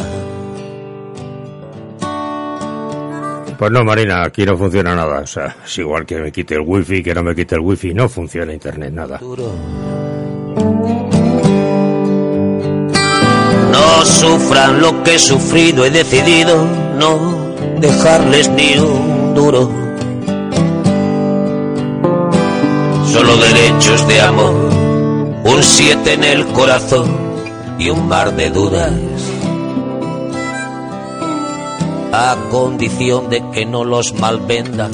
Pues 3.57 3.71
no, 3.71 3.83
Marina, 3.83 4.23
aquí 4.23 4.45
no 4.45 4.55
funciona 4.55 4.93
nada. 4.93 5.21
O 5.21 5.27
sea, 5.27 5.55
es 5.65 5.77
igual 5.79 6.05
que 6.05 6.17
me 6.17 6.31
quite 6.31 6.53
el 6.53 6.61
wifi, 6.61 7.01
que 7.01 7.15
no 7.15 7.23
me 7.23 7.33
quite 7.33 7.55
el 7.55 7.61
wifi, 7.61 7.95
no 7.95 8.07
funciona 8.07 8.53
internet, 8.53 8.93
nada. 8.93 9.19
No 13.71 14.05
sufran 14.05 14.81
lo 14.81 15.01
que 15.01 15.15
he 15.15 15.19
sufrido, 15.19 15.83
he 15.83 15.89
decidido 15.89 16.63
no 16.99 17.55
dejarles 17.79 18.49
ni 18.49 18.77
un 18.77 19.33
duro. 19.33 19.85
Solo 23.15 23.37
derechos 23.37 24.05
de 24.09 24.19
amor, 24.19 24.64
un 25.45 25.61
siete 25.61 26.13
en 26.13 26.23
el 26.23 26.47
corazón 26.47 27.05
y 27.77 27.89
un 27.89 28.07
mar 28.07 28.35
de 28.35 28.49
dudas. 28.49 28.93
A 32.11 32.35
condición 32.49 33.29
de 33.29 33.43
que 33.51 33.65
no 33.65 33.83
los 33.83 34.13
malvendan 34.15 34.91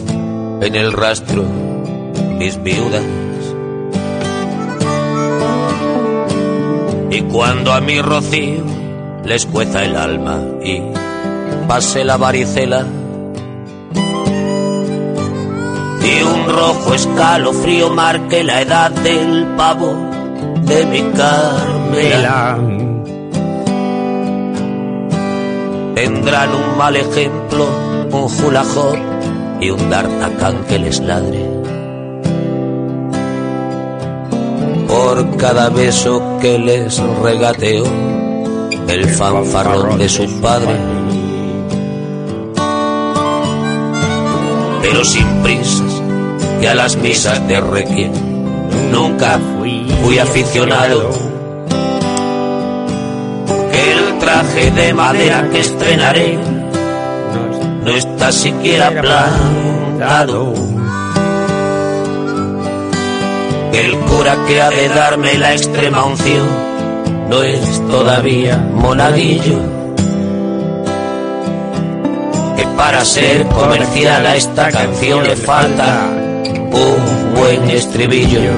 en 0.62 0.76
el 0.76 0.92
rastro 0.92 1.44
mis 2.38 2.62
viudas. 2.62 3.04
Y 7.12 7.22
cuando 7.22 7.72
a 7.72 7.80
mi 7.80 8.02
rocío 8.02 8.64
les 9.24 9.46
cueza 9.46 9.86
el 9.86 9.96
alma 9.96 10.42
y 10.64 10.82
pase 11.68 12.04
la 12.04 12.18
varicela, 12.18 12.86
y 16.04 16.24
un 16.24 16.46
rojo 16.50 16.94
escalofrío 16.94 17.90
marque 17.92 18.44
la 18.44 18.62
edad 18.62 18.92
del 18.92 19.46
pavo 19.56 20.11
de 20.72 20.86
mi 20.86 21.02
Carmela. 21.12 22.58
Tendrán 25.96 26.50
un 26.56 26.78
mal 26.78 26.96
ejemplo, 26.96 27.68
un 28.12 28.30
julajón 28.30 29.00
y 29.60 29.70
un 29.70 29.90
d'Artagnan 29.90 30.64
que 30.68 30.80
les 30.80 31.00
ladre. 31.02 31.42
Por 34.88 35.38
cada 35.38 35.70
beso 35.70 36.38
que 36.42 36.58
les 36.58 36.98
regateó 37.22 37.84
el 38.88 39.06
fanfarrón 39.10 40.00
de 40.00 40.10
su 40.10 40.26
padre. 40.42 40.76
Pero 44.82 45.04
sin 45.04 45.28
prisas, 45.44 45.94
que 46.60 46.70
a 46.70 46.76
las 46.76 46.96
misas 46.96 47.46
de 47.48 47.60
requiem 47.60 48.31
nunca 48.92 49.40
fui 49.58 50.20
aficionado. 50.20 51.10
Que 53.72 53.92
el 53.92 54.20
traje 54.20 54.72
de 54.72 54.94
madera 54.94 55.50
que 55.50 55.60
estrenaré 55.60 56.38
no 57.84 57.92
está 57.92 58.32
siquiera 58.32 58.90
plantado. 58.90 60.54
Que 63.72 63.86
el 63.86 63.96
cura 63.98 64.38
que 64.48 64.62
ha 64.62 64.70
de 64.70 64.90
darme 64.90 65.38
la 65.38 65.54
extrema 65.54 66.06
unción 66.06 66.48
no 67.30 67.44
es 67.44 67.88
todavía 67.88 68.58
monaguillo. 68.58 69.82
Para 72.82 73.06
ser 73.06 73.46
comercial 73.46 74.26
a 74.26 74.36
esta 74.36 74.72
canción 74.72 75.24
le 75.24 75.36
falta 75.36 76.10
un 76.72 77.34
buen 77.36 77.70
estribillo. 77.70 78.52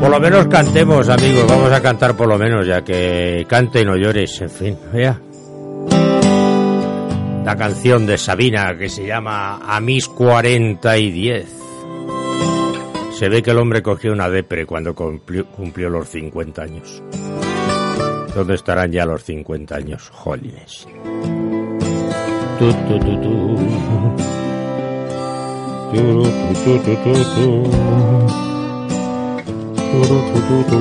Por 0.00 0.10
lo 0.10 0.20
menos 0.20 0.46
cantemos, 0.46 1.08
amigos. 1.08 1.46
Vamos 1.48 1.72
a 1.72 1.82
cantar 1.82 2.16
por 2.16 2.28
lo 2.28 2.38
menos, 2.38 2.66
ya 2.66 2.82
que 2.82 3.44
cante 3.48 3.82
y 3.82 3.84
no 3.84 3.96
llores. 3.96 4.40
En 4.40 4.50
fin, 4.50 4.78
vea. 4.92 5.20
La 7.44 7.56
canción 7.56 8.06
de 8.06 8.18
Sabina 8.18 8.76
que 8.76 8.88
se 8.88 9.06
llama 9.06 9.60
A 9.66 9.80
mis 9.80 10.06
40 10.08 10.98
y 10.98 11.10
10. 11.10 11.46
Se 13.18 13.28
ve 13.28 13.42
que 13.42 13.50
el 13.50 13.58
hombre 13.58 13.82
cogió 13.82 14.12
una 14.12 14.28
depre 14.28 14.64
cuando 14.64 14.94
cumplió, 14.94 15.46
cumplió 15.46 15.90
los 15.90 16.08
50 16.08 16.62
años. 16.62 17.02
¿Dónde 18.34 18.54
estarán 18.54 18.92
ya 18.92 19.04
los 19.04 19.24
50 19.24 19.74
años? 19.74 20.08
Jolines. 20.10 20.86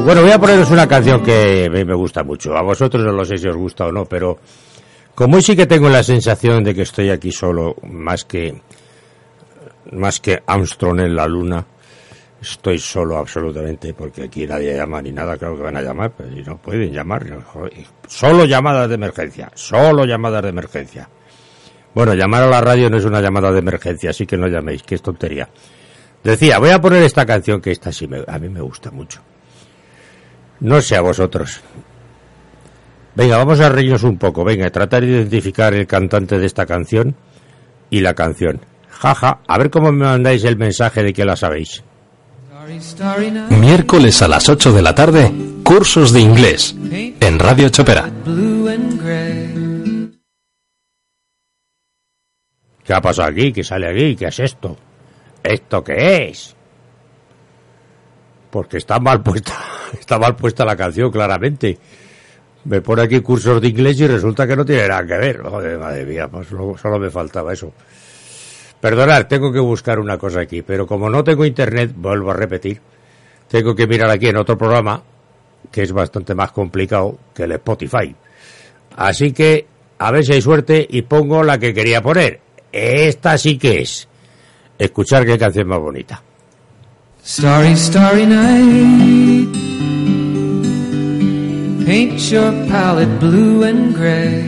Bueno, 0.03 0.21
voy 0.21 0.31
a 0.31 0.39
poneros 0.39 0.71
una 0.71 0.87
canción 0.87 1.23
que 1.23 1.65
a 1.67 1.69
mí 1.69 1.85
me 1.85 1.93
gusta 1.93 2.23
mucho. 2.23 2.57
A 2.57 2.63
vosotros 2.63 3.03
no 3.03 3.11
lo 3.11 3.23
sé 3.23 3.37
si 3.37 3.47
os 3.47 3.55
gusta 3.55 3.85
o 3.85 3.91
no, 3.91 4.05
pero 4.05 4.39
como 5.13 5.35
hoy 5.35 5.43
sí 5.43 5.55
que 5.55 5.67
tengo 5.67 5.87
la 5.87 6.01
sensación 6.01 6.63
de 6.63 6.73
que 6.73 6.81
estoy 6.81 7.11
aquí 7.11 7.31
solo, 7.31 7.75
más 7.83 8.25
que 8.25 8.59
más 9.91 10.19
que 10.19 10.41
Armstrong 10.47 10.99
en 11.01 11.15
la 11.15 11.27
luna, 11.27 11.63
estoy 12.41 12.79
solo 12.79 13.17
absolutamente, 13.17 13.93
porque 13.93 14.23
aquí 14.23 14.47
nadie 14.47 14.75
llama 14.75 15.01
ni 15.01 15.11
nada, 15.11 15.37
creo 15.37 15.55
que 15.55 15.61
van 15.61 15.77
a 15.77 15.81
llamar, 15.81 16.11
pero 16.17 16.29
no 16.43 16.57
pueden 16.57 16.91
llamar, 16.91 17.23
solo 18.07 18.45
llamadas 18.45 18.89
de 18.89 18.95
emergencia, 18.95 19.51
solo 19.53 20.05
llamadas 20.05 20.41
de 20.41 20.49
emergencia. 20.49 21.09
Bueno, 21.97 22.13
llamar 22.13 22.43
a 22.43 22.47
la 22.47 22.61
radio 22.61 22.91
no 22.91 22.97
es 22.97 23.05
una 23.05 23.21
llamada 23.21 23.51
de 23.51 23.57
emergencia, 23.57 24.11
así 24.11 24.27
que 24.27 24.37
no 24.37 24.47
llaméis, 24.47 24.83
que 24.83 24.93
es 24.93 25.01
tontería. 25.01 25.49
Decía, 26.23 26.59
voy 26.59 26.69
a 26.69 26.79
poner 26.79 27.01
esta 27.01 27.25
canción 27.25 27.59
que 27.59 27.71
esta 27.71 27.91
sí 27.91 28.07
me, 28.07 28.23
a 28.27 28.37
mí 28.37 28.49
me 28.49 28.61
gusta 28.61 28.91
mucho. 28.91 29.19
No 30.59 30.79
sé 30.79 30.95
a 30.95 31.01
vosotros. 31.01 31.59
Venga, 33.15 33.37
vamos 33.37 33.59
a 33.61 33.69
reírnos 33.69 34.03
un 34.03 34.19
poco. 34.19 34.43
Venga, 34.43 34.69
tratar 34.69 35.01
de 35.01 35.07
identificar 35.07 35.73
el 35.73 35.87
cantante 35.87 36.37
de 36.37 36.45
esta 36.45 36.67
canción 36.67 37.15
y 37.89 38.01
la 38.01 38.13
canción. 38.13 38.61
Jaja, 38.91 39.39
a 39.47 39.57
ver 39.57 39.71
cómo 39.71 39.91
me 39.91 40.05
mandáis 40.05 40.43
el 40.43 40.55
mensaje 40.55 41.01
de 41.01 41.13
que 41.13 41.25
la 41.25 41.35
sabéis. 41.35 41.83
Miércoles 43.49 44.21
a 44.21 44.27
las 44.27 44.47
8 44.47 44.71
de 44.71 44.81
la 44.83 44.93
tarde, 44.93 45.31
cursos 45.63 46.13
de 46.13 46.19
inglés 46.21 46.75
en 46.91 47.39
Radio 47.39 47.69
Chopera. 47.69 48.11
¿Qué 52.87 52.93
ha 52.93 53.01
pasado 53.01 53.27
aquí? 53.27 53.51
¿Qué 53.51 53.65
sale 53.65 53.89
aquí? 53.89 54.15
¿Qué 54.15 54.27
es 54.27 54.39
esto? 54.39 54.77
¿Esto 55.43 55.83
qué 55.83 56.29
es? 56.29 56.55
Porque 58.49 58.77
está 58.77 58.97
mal 58.97 59.21
puesta, 59.21 59.53
está 59.99 60.17
mal 60.17 60.37
puesta 60.37 60.63
la 60.63 60.77
canción, 60.77 61.11
claramente. 61.11 61.77
Me 62.63 62.79
pone 62.79 63.01
aquí 63.01 63.19
cursos 63.19 63.61
de 63.61 63.67
inglés 63.67 63.99
y 63.99 64.07
resulta 64.07 64.47
que 64.47 64.55
no 64.55 64.63
tiene 64.63 64.87
nada 64.87 65.05
que 65.05 65.17
ver. 65.17 65.43
Madre 65.43 66.05
mía, 66.05 66.29
pues 66.29 66.47
solo, 66.47 66.77
solo 66.77 66.97
me 66.97 67.09
faltaba 67.09 67.51
eso. 67.51 67.73
Perdonad, 68.79 69.27
tengo 69.27 69.51
que 69.51 69.59
buscar 69.59 69.99
una 69.99 70.17
cosa 70.17 70.39
aquí, 70.39 70.61
pero 70.61 70.87
como 70.87 71.09
no 71.09 71.25
tengo 71.25 71.43
internet, 71.43 71.91
vuelvo 71.93 72.31
a 72.31 72.35
repetir, 72.35 72.79
tengo 73.49 73.75
que 73.75 73.85
mirar 73.85 74.09
aquí 74.09 74.27
en 74.27 74.37
otro 74.37 74.57
programa, 74.57 75.03
que 75.69 75.81
es 75.81 75.91
bastante 75.91 76.33
más 76.33 76.53
complicado 76.53 77.17
que 77.33 77.43
el 77.43 77.51
Spotify. 77.53 78.15
Así 78.95 79.33
que, 79.33 79.67
a 79.97 80.09
ver 80.09 80.23
si 80.23 80.33
hay 80.33 80.41
suerte 80.41 80.87
y 80.89 81.01
pongo 81.01 81.43
la 81.43 81.57
que 81.57 81.73
quería 81.73 82.01
poner. 82.01 82.46
Esta 82.71 83.37
sí 83.37 83.57
que 83.57 83.81
es. 83.81 84.07
Escuchar 84.77 85.25
qué 85.25 85.37
canción 85.37 85.67
más 85.67 85.79
bonita. 85.79 86.21
Starry, 87.23 87.75
starry 87.75 88.25
night. 88.25 89.49
Paint 91.85 92.31
your 92.31 92.51
palette 92.67 93.19
blue 93.19 93.63
and 93.63 93.93
gray. 93.95 94.43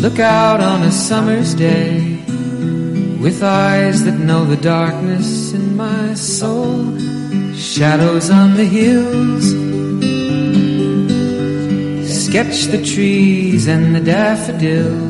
Look 0.00 0.18
out 0.18 0.60
on 0.60 0.82
a 0.82 0.90
summer's 0.90 1.54
day 1.54 2.18
with 3.20 3.42
eyes 3.42 4.04
that 4.04 4.18
know 4.18 4.44
the 4.44 4.56
darkness 4.56 5.52
in 5.52 5.76
my 5.76 6.14
soul. 6.14 6.98
Shadows 7.54 8.30
on 8.30 8.56
the 8.56 8.64
hills. 8.64 9.44
Sketch 12.26 12.66
the 12.66 12.82
trees 12.82 13.68
and 13.68 13.94
the 13.94 14.00
daffodils. 14.00 15.09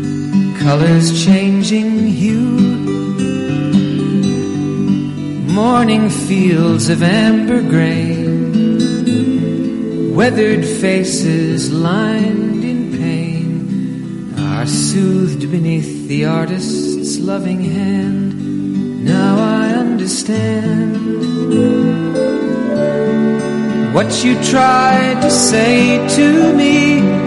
Colors 0.63 1.25
changing 1.25 2.05
hue. 2.05 2.59
Morning 5.51 6.09
fields 6.09 6.87
of 6.87 7.01
amber 7.01 7.61
grain. 7.63 8.53
Weathered 10.13 10.63
faces 10.63 11.71
lined 11.71 12.63
in 12.63 12.91
pain 12.95 14.35
are 14.37 14.67
soothed 14.67 15.49
beneath 15.49 16.07
the 16.07 16.25
artist's 16.25 17.17
loving 17.17 17.61
hand. 17.61 19.03
Now 19.03 19.37
I 19.39 19.69
understand 19.73 20.91
what 23.95 24.23
you 24.23 24.41
tried 24.43 25.21
to 25.21 25.31
say 25.31 26.07
to 26.17 26.53
me, 26.53 27.20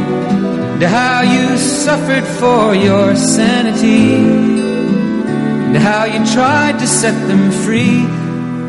and 0.74 0.82
how 0.82 1.22
you 1.22 1.56
suffered 1.56 2.26
for 2.40 2.74
your 2.74 3.14
sanity, 3.14 4.16
and 5.66 5.76
how 5.76 6.04
you 6.04 6.20
tried 6.32 6.78
to 6.78 6.86
set 6.86 7.16
them 7.28 7.50
free. 7.64 8.04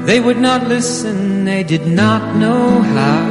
They 0.05 0.19
would 0.19 0.37
not 0.37 0.67
listen, 0.67 1.45
they 1.45 1.63
did 1.63 1.87
not 1.87 2.35
know 2.35 2.81
how. 2.81 3.25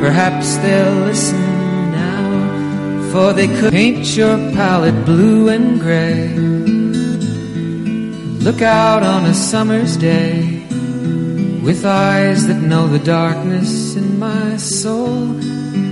Perhaps 0.00 0.56
they'll 0.56 1.04
listen 1.06 1.92
now, 1.92 3.10
for 3.12 3.32
they 3.32 3.46
could 3.46 3.70
paint 3.70 4.16
your 4.16 4.36
palette 4.52 5.04
blue 5.04 5.48
and 5.48 5.78
gray. 5.78 6.28
Look 8.42 8.62
out 8.62 9.02
on 9.04 9.26
a 9.26 9.34
summer's 9.34 9.96
day 9.96 10.66
with 11.62 11.84
eyes 11.84 12.48
that 12.48 12.60
know 12.60 12.88
the 12.88 12.98
darkness 12.98 13.94
in 13.94 14.18
my 14.18 14.56
soul, 14.56 15.38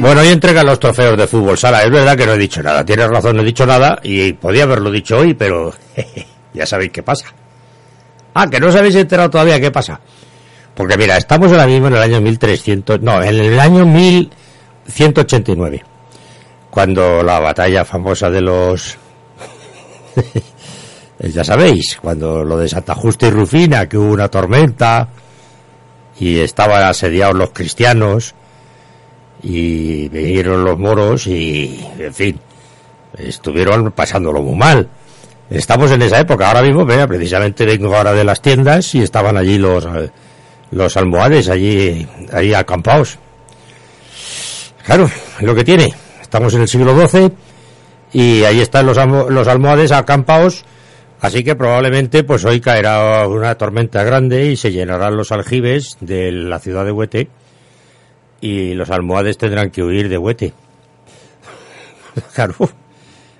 Bueno, 0.00 0.24
y 0.24 0.28
entregan 0.28 0.64
los 0.64 0.80
trofeos 0.80 1.18
de 1.18 1.26
fútbol 1.26 1.58
sala. 1.58 1.82
Es 1.82 1.90
verdad 1.90 2.16
que 2.16 2.24
no 2.24 2.32
he 2.32 2.38
dicho 2.38 2.62
nada. 2.62 2.82
Tienes 2.84 3.08
razón, 3.08 3.36
no 3.36 3.42
he 3.42 3.44
dicho 3.44 3.66
nada. 3.66 3.98
Y 4.02 4.32
podía 4.32 4.62
haberlo 4.62 4.90
dicho 4.90 5.18
hoy, 5.18 5.34
pero 5.34 5.74
ya 6.54 6.64
sabéis 6.64 6.90
qué 6.90 7.02
pasa. 7.02 7.26
Ah, 8.32 8.48
que 8.48 8.58
no 8.58 8.68
os 8.68 8.76
habéis 8.76 8.94
enterado 8.94 9.28
todavía 9.28 9.60
qué 9.60 9.70
pasa. 9.70 10.00
Porque 10.74 10.96
mira, 10.96 11.18
estamos 11.18 11.52
ahora 11.52 11.66
mismo 11.66 11.88
en 11.88 11.96
el 11.96 12.02
año 12.02 12.22
1300, 12.22 13.02
no, 13.02 13.22
en 13.22 13.34
el 13.34 13.60
año 13.60 13.84
1189. 13.84 15.84
Cuando 16.70 17.22
la 17.22 17.38
batalla 17.38 17.84
famosa 17.84 18.30
de 18.30 18.40
los 18.40 18.96
ya 21.18 21.44
sabéis, 21.44 21.98
cuando 22.00 22.42
lo 22.42 22.56
de 22.56 22.70
Santa 22.70 22.94
Justa 22.94 23.26
y 23.26 23.30
Rufina, 23.30 23.86
que 23.86 23.98
hubo 23.98 24.12
una 24.12 24.28
tormenta 24.28 25.08
y 26.18 26.38
estaban 26.38 26.84
asediados 26.84 27.34
los 27.34 27.50
cristianos 27.50 28.34
y 29.42 30.08
vinieron 30.08 30.64
los 30.64 30.78
moros 30.78 31.26
y, 31.26 31.84
en 31.98 32.14
fin, 32.14 32.40
estuvieron 33.16 33.92
pasándolo 33.92 34.42
muy 34.42 34.56
mal. 34.56 34.88
Estamos 35.48 35.90
en 35.90 36.02
esa 36.02 36.20
época, 36.20 36.48
ahora 36.48 36.62
mismo, 36.62 36.84
vea, 36.84 37.06
precisamente 37.06 37.64
vengo 37.64 37.94
ahora 37.96 38.12
de 38.12 38.24
las 38.24 38.40
tiendas 38.40 38.94
y 38.94 39.02
estaban 39.02 39.36
allí 39.36 39.58
los, 39.58 39.86
los 40.70 40.96
almohades, 40.96 41.48
allí, 41.48 42.06
allí 42.32 42.54
acampados. 42.54 43.18
Claro, 44.84 45.10
lo 45.40 45.54
que 45.54 45.64
tiene. 45.64 45.92
Estamos 46.20 46.54
en 46.54 46.62
el 46.62 46.68
siglo 46.68 46.94
XII 47.08 47.32
y 48.12 48.44
ahí 48.44 48.60
están 48.60 48.86
los, 48.86 48.96
los 48.96 49.48
almohades 49.48 49.90
acampados, 49.90 50.64
así 51.20 51.42
que 51.42 51.56
probablemente 51.56 52.22
pues 52.22 52.44
hoy 52.44 52.60
caerá 52.60 53.26
una 53.26 53.56
tormenta 53.56 54.04
grande 54.04 54.46
y 54.46 54.56
se 54.56 54.70
llenarán 54.70 55.16
los 55.16 55.32
aljibes 55.32 55.96
de 56.00 56.30
la 56.30 56.60
ciudad 56.60 56.84
de 56.84 56.92
Huete 56.92 57.28
y 58.40 58.74
los 58.74 58.90
almohades 58.90 59.38
tendrán 59.38 59.70
que 59.70 59.82
huir 59.82 60.08
de 60.08 60.18
Huete. 60.18 60.52
claro. 62.34 62.54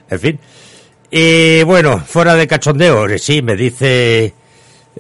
En 0.09 0.19
fin. 0.19 0.41
Y 1.11 1.63
bueno, 1.65 1.99
fuera 1.99 2.35
de 2.35 2.47
cachondeo, 2.47 3.07
sí, 3.19 3.43
me 3.43 3.57
dice, 3.57 4.33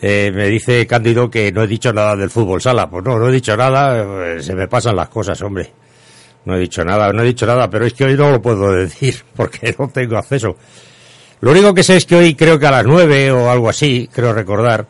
eh, 0.00 0.32
me 0.34 0.46
dice 0.46 0.86
Cándido 0.86 1.30
que 1.30 1.52
no 1.52 1.62
he 1.62 1.66
dicho 1.66 1.92
nada 1.92 2.16
del 2.16 2.30
fútbol 2.30 2.60
sala. 2.60 2.88
Pues 2.88 3.04
no, 3.04 3.18
no 3.18 3.28
he 3.28 3.32
dicho 3.32 3.56
nada, 3.56 4.34
eh, 4.34 4.42
se 4.42 4.54
me 4.54 4.66
pasan 4.66 4.96
las 4.96 5.08
cosas, 5.08 5.40
hombre. 5.42 5.70
No 6.44 6.56
he 6.56 6.60
dicho 6.60 6.84
nada, 6.84 7.12
no 7.12 7.22
he 7.22 7.26
dicho 7.26 7.46
nada, 7.46 7.68
pero 7.68 7.86
es 7.86 7.92
que 7.92 8.04
hoy 8.04 8.16
no 8.16 8.30
lo 8.30 8.40
puedo 8.40 8.72
decir 8.72 9.22
porque 9.36 9.74
no 9.78 9.88
tengo 9.88 10.16
acceso. 10.16 10.56
Lo 11.40 11.52
único 11.52 11.72
que 11.72 11.82
sé 11.82 11.96
es 11.96 12.06
que 12.06 12.16
hoy 12.16 12.34
creo 12.34 12.58
que 12.58 12.66
a 12.66 12.70
las 12.70 12.84
nueve 12.84 13.30
o 13.30 13.50
algo 13.50 13.68
así, 13.68 14.08
creo 14.12 14.32
recordar, 14.32 14.86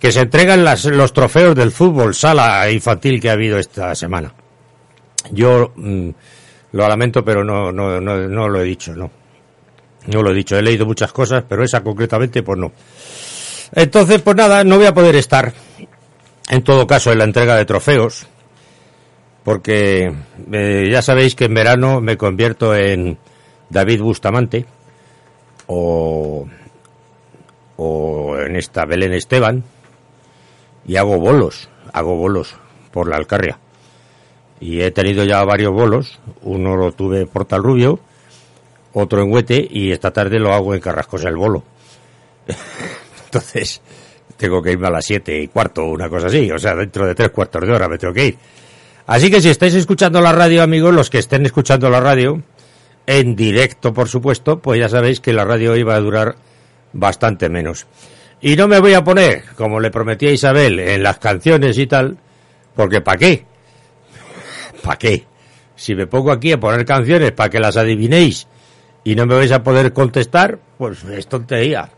que 0.00 0.10
se 0.10 0.20
entregan 0.20 0.64
las, 0.64 0.86
los 0.86 1.12
trofeos 1.12 1.54
del 1.54 1.70
fútbol 1.70 2.14
sala 2.14 2.68
infantil 2.70 3.20
que 3.20 3.28
ha 3.28 3.34
habido 3.34 3.58
esta 3.58 3.94
semana. 3.94 4.32
Yo 5.30 5.72
mm, 5.76 6.08
lo 6.72 6.88
lamento, 6.88 7.22
pero 7.22 7.44
no, 7.44 7.70
no, 7.70 8.00
no, 8.00 8.16
no 8.16 8.48
lo 8.48 8.60
he 8.62 8.64
dicho, 8.64 8.94
no. 8.96 9.10
No 10.06 10.22
lo 10.22 10.30
he 10.30 10.34
dicho, 10.34 10.56
he 10.56 10.62
leído 10.62 10.86
muchas 10.86 11.12
cosas, 11.12 11.44
pero 11.46 11.62
esa 11.62 11.82
concretamente, 11.82 12.42
pues 12.42 12.58
no. 12.58 12.72
Entonces, 13.74 14.22
pues 14.22 14.34
nada, 14.34 14.64
no 14.64 14.78
voy 14.78 14.86
a 14.86 14.94
poder 14.94 15.14
estar, 15.16 15.52
en 16.48 16.64
todo 16.64 16.86
caso, 16.86 17.12
en 17.12 17.18
la 17.18 17.24
entrega 17.24 17.54
de 17.56 17.66
trofeos, 17.66 18.26
porque 19.44 20.12
eh, 20.50 20.88
ya 20.90 21.02
sabéis 21.02 21.34
que 21.34 21.44
en 21.44 21.54
verano 21.54 22.00
me 22.00 22.16
convierto 22.16 22.74
en 22.74 23.18
David 23.68 24.00
Bustamante, 24.00 24.64
o, 25.66 26.48
o 27.76 28.36
en 28.38 28.56
esta 28.56 28.86
Belén 28.86 29.12
Esteban, 29.12 29.62
y 30.86 30.96
hago 30.96 31.18
bolos, 31.18 31.68
hago 31.92 32.16
bolos 32.16 32.54
por 32.90 33.08
la 33.08 33.16
Alcarria. 33.16 33.58
Y 34.60 34.82
he 34.82 34.90
tenido 34.90 35.24
ya 35.24 35.42
varios 35.44 35.72
bolos, 35.72 36.18
uno 36.42 36.76
lo 36.76 36.92
tuve 36.92 37.22
en 37.22 37.28
Portal 37.28 37.62
Rubio, 37.62 38.00
otro 38.92 39.22
en 39.22 39.32
Huete 39.32 39.66
y 39.70 39.92
esta 39.92 40.10
tarde 40.10 40.38
lo 40.38 40.52
hago 40.52 40.74
en 40.74 40.80
Carrascosa 40.80 41.28
el 41.28 41.36
bolo. 41.36 41.62
Entonces, 43.24 43.80
tengo 44.36 44.62
que 44.62 44.72
irme 44.72 44.88
a 44.88 44.90
las 44.90 45.04
siete 45.04 45.40
y 45.40 45.48
cuarto, 45.48 45.84
una 45.84 46.08
cosa 46.08 46.26
así, 46.26 46.50
o 46.50 46.58
sea, 46.58 46.74
dentro 46.74 47.06
de 47.06 47.14
tres 47.14 47.30
cuartos 47.30 47.66
de 47.66 47.72
hora 47.72 47.88
me 47.88 47.98
tengo 47.98 48.12
que 48.12 48.26
ir. 48.26 48.38
Así 49.06 49.30
que 49.30 49.40
si 49.40 49.48
estáis 49.48 49.74
escuchando 49.74 50.20
la 50.20 50.32
radio, 50.32 50.62
amigos, 50.62 50.94
los 50.94 51.10
que 51.10 51.18
estén 51.18 51.44
escuchando 51.46 51.90
la 51.90 52.00
radio, 52.00 52.42
en 53.06 53.34
directo, 53.34 53.92
por 53.92 54.08
supuesto, 54.08 54.60
pues 54.60 54.78
ya 54.78 54.88
sabéis 54.88 55.20
que 55.20 55.32
la 55.32 55.44
radio 55.44 55.76
iba 55.76 55.94
a 55.94 56.00
durar 56.00 56.36
bastante 56.92 57.48
menos. 57.48 57.86
Y 58.42 58.56
no 58.56 58.68
me 58.68 58.80
voy 58.80 58.94
a 58.94 59.04
poner, 59.04 59.44
como 59.54 59.80
le 59.80 59.90
prometí 59.90 60.26
a 60.26 60.32
Isabel, 60.32 60.78
en 60.78 61.02
las 61.02 61.18
canciones 61.18 61.76
y 61.76 61.86
tal, 61.86 62.16
porque 62.74 63.00
¿para 63.00 63.18
qué? 63.18 63.44
¿Para 64.82 64.96
qué? 64.96 65.26
Si 65.76 65.94
me 65.94 66.06
pongo 66.06 66.32
aquí 66.32 66.52
a 66.52 66.60
poner 66.60 66.84
canciones 66.84 67.32
para 67.32 67.50
que 67.50 67.60
las 67.60 67.76
adivinéis 67.76 68.46
y 69.04 69.14
no 69.14 69.26
me 69.26 69.34
vais 69.34 69.52
a 69.52 69.62
poder 69.62 69.92
contestar, 69.92 70.58
pues 70.78 71.04
es 71.04 71.26
tontería. 71.26 71.90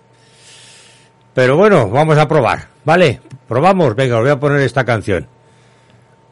Pero 1.34 1.56
bueno, 1.56 1.88
vamos 1.88 2.18
a 2.18 2.28
probar, 2.28 2.68
¿vale? 2.84 3.20
Probamos, 3.48 3.94
venga, 3.94 4.16
os 4.16 4.22
voy 4.22 4.30
a 4.30 4.40
poner 4.40 4.60
esta 4.60 4.84
canción. 4.84 5.28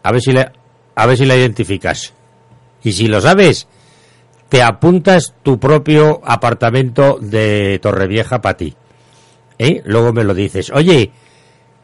A 0.03 0.12
ver 0.12 0.20
si 0.20 0.33
la, 0.33 0.53
a 0.94 1.07
ver 1.07 1.16
si 1.16 1.25
la 1.25 1.37
identificas. 1.37 2.12
Y 2.83 2.92
si 2.92 3.07
lo 3.07 3.20
sabes, 3.20 3.68
te 4.49 4.62
apuntas 4.62 5.35
tu 5.42 5.59
propio 5.59 6.20
apartamento 6.25 7.18
de 7.20 7.79
Torrevieja 7.81 8.40
para 8.40 8.57
ti. 8.57 8.77
¿Eh? 9.61 9.83
Luego 9.85 10.14
me 10.14 10.25
lo 10.25 10.33
dices. 10.33 10.70
Oye, 10.70 11.11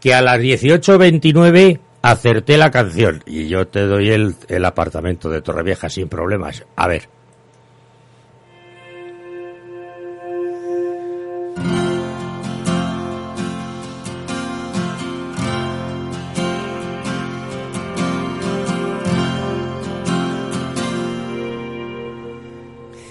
que 0.01 0.15
a 0.15 0.23
las 0.23 0.41
18.29 0.41 1.79
acerté 2.01 2.57
la 2.57 2.71
canción 2.71 3.23
y 3.27 3.49
yo 3.49 3.69
te 3.69 3.83
doy 3.83 4.09
el, 4.09 4.35
el 4.49 4.65
apartamento 4.65 5.29
de 5.29 5.43
Torrevieja 5.43 5.91
sin 5.91 6.09
problemas. 6.09 6.65
A 6.75 6.89
ver. 6.89 7.11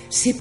Si 0.09 0.35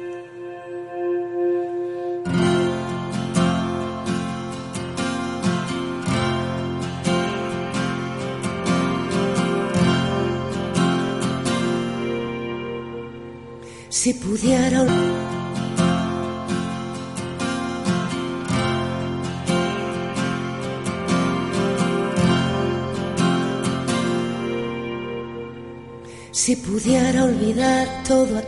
Si 14.04 14.12
pudiera 14.12 14.84
Si 26.32 26.56
pudiera 26.56 27.24
olvidar 27.24 27.88
todo. 28.06 28.42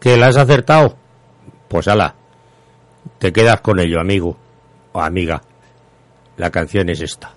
¿Que 0.00 0.18
la 0.18 0.26
has 0.26 0.36
acertado? 0.36 0.98
Pues 1.68 1.88
ala, 1.88 2.14
te 3.18 3.32
quedas 3.32 3.62
con 3.62 3.80
ello, 3.80 3.98
amigo 3.98 4.43
o 4.94 5.00
amiga. 5.02 5.42
La 6.38 6.50
canción 6.50 6.88
es 6.88 7.00
esta. 7.00 7.32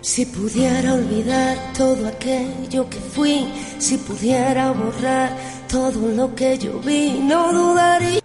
Si 0.00 0.24
pudiera 0.24 0.94
olvidar 0.94 1.58
todo 1.76 2.08
aquello 2.08 2.88
que 2.88 2.96
fui, 2.98 3.46
si 3.78 3.98
pudiera 3.98 4.70
borrar 4.72 5.36
todo 5.68 6.08
lo 6.16 6.34
que 6.34 6.56
yo 6.58 6.78
vi, 6.80 7.18
no 7.22 7.52
dudaría. 7.52 8.20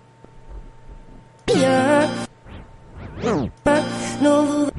No, 4.21 4.41
dud- 4.45 4.71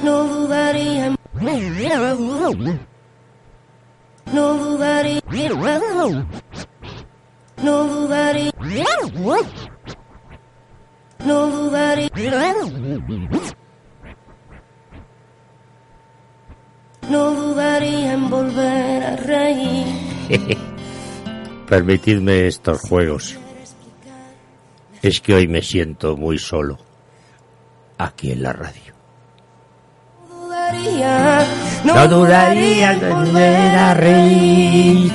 no 0.00 0.24
dudaría. 0.24 1.16
No 4.32 4.54
dudaría. 4.54 5.20
No 7.62 7.84
dudaría. 7.84 8.50
No 11.24 11.46
dudaría. 11.46 12.10
No 17.08 17.30
dudaría 17.30 18.12
en 18.12 18.30
volver 18.30 19.02
a 19.02 19.16
reír. 19.16 19.86
Permitidme 21.68 22.46
estos 22.46 22.80
juegos. 22.80 23.38
Es 25.02 25.20
que 25.20 25.34
hoy 25.34 25.48
me 25.48 25.62
siento 25.62 26.16
muy 26.16 26.38
solo. 26.38 26.78
Aquí 27.96 28.32
en 28.32 28.42
la 28.42 28.52
radio. 28.52 28.94
No 30.28 30.36
dudaría. 30.44 31.46
No 31.84 32.08
dudaría 32.08 32.92
en 32.92 33.00
volver 33.00 33.74
a 33.76 33.94
reír. 33.94 35.12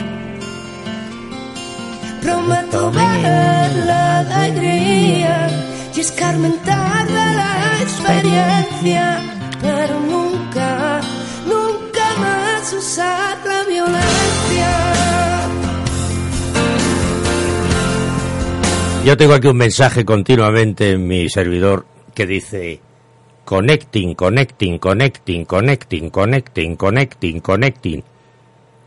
Prometo 2.22 2.92
ver 2.92 3.86
la 3.86 4.20
alegría 4.20 5.69
y 6.00 6.02
escarmentar 6.02 7.12
la 7.12 7.82
experiencia, 7.82 9.20
pero 9.62 10.00
nunca, 10.00 11.02
nunca 11.46 12.16
más 12.18 12.74
usar 12.74 13.38
la 13.46 13.64
violencia. 13.66 14.72
Yo 19.04 19.18
tengo 19.18 19.34
aquí 19.34 19.48
un 19.48 19.58
mensaje 19.58 20.06
continuamente 20.06 20.92
en 20.92 21.06
mi 21.06 21.28
servidor 21.28 21.86
que 22.14 22.26
dice 22.26 22.80
connecting, 23.44 24.16
connecting, 24.16 24.80
connecting, 24.80 25.44
connecting, 25.44 26.10
connecting, 26.10 26.76
connecting, 26.78 27.40
connecting. 27.42 28.04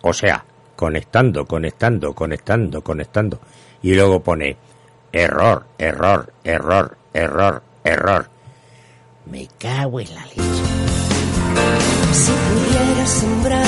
O 0.00 0.14
sea, 0.14 0.44
conectando, 0.76 1.44
conectando, 1.44 2.14
conectando, 2.14 2.82
conectando. 2.82 3.38
Y 3.82 3.94
luego 3.94 4.22
pone 4.22 4.56
error, 5.12 5.66
error, 5.78 6.32
error, 6.42 7.01
error, 7.14 7.62
error. 7.84 8.28
Me 9.26 9.46
cago 9.58 10.00
en 10.00 10.14
la 10.14 10.24
leche. 10.26 10.42
Si 12.12 12.32
pudiera 12.32 13.06
sembrar 13.06 13.66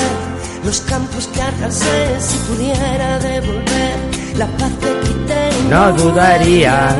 los 0.63 0.81
campos 0.81 1.27
que 1.27 1.41
arrasé, 1.41 2.19
si 2.19 2.37
pudiera 2.49 3.19
devolver 3.19 3.95
la 4.37 4.47
paz 4.47 4.71
que 4.81 4.99
quité, 5.07 5.49
No 5.69 5.91
dudaría. 5.93 6.95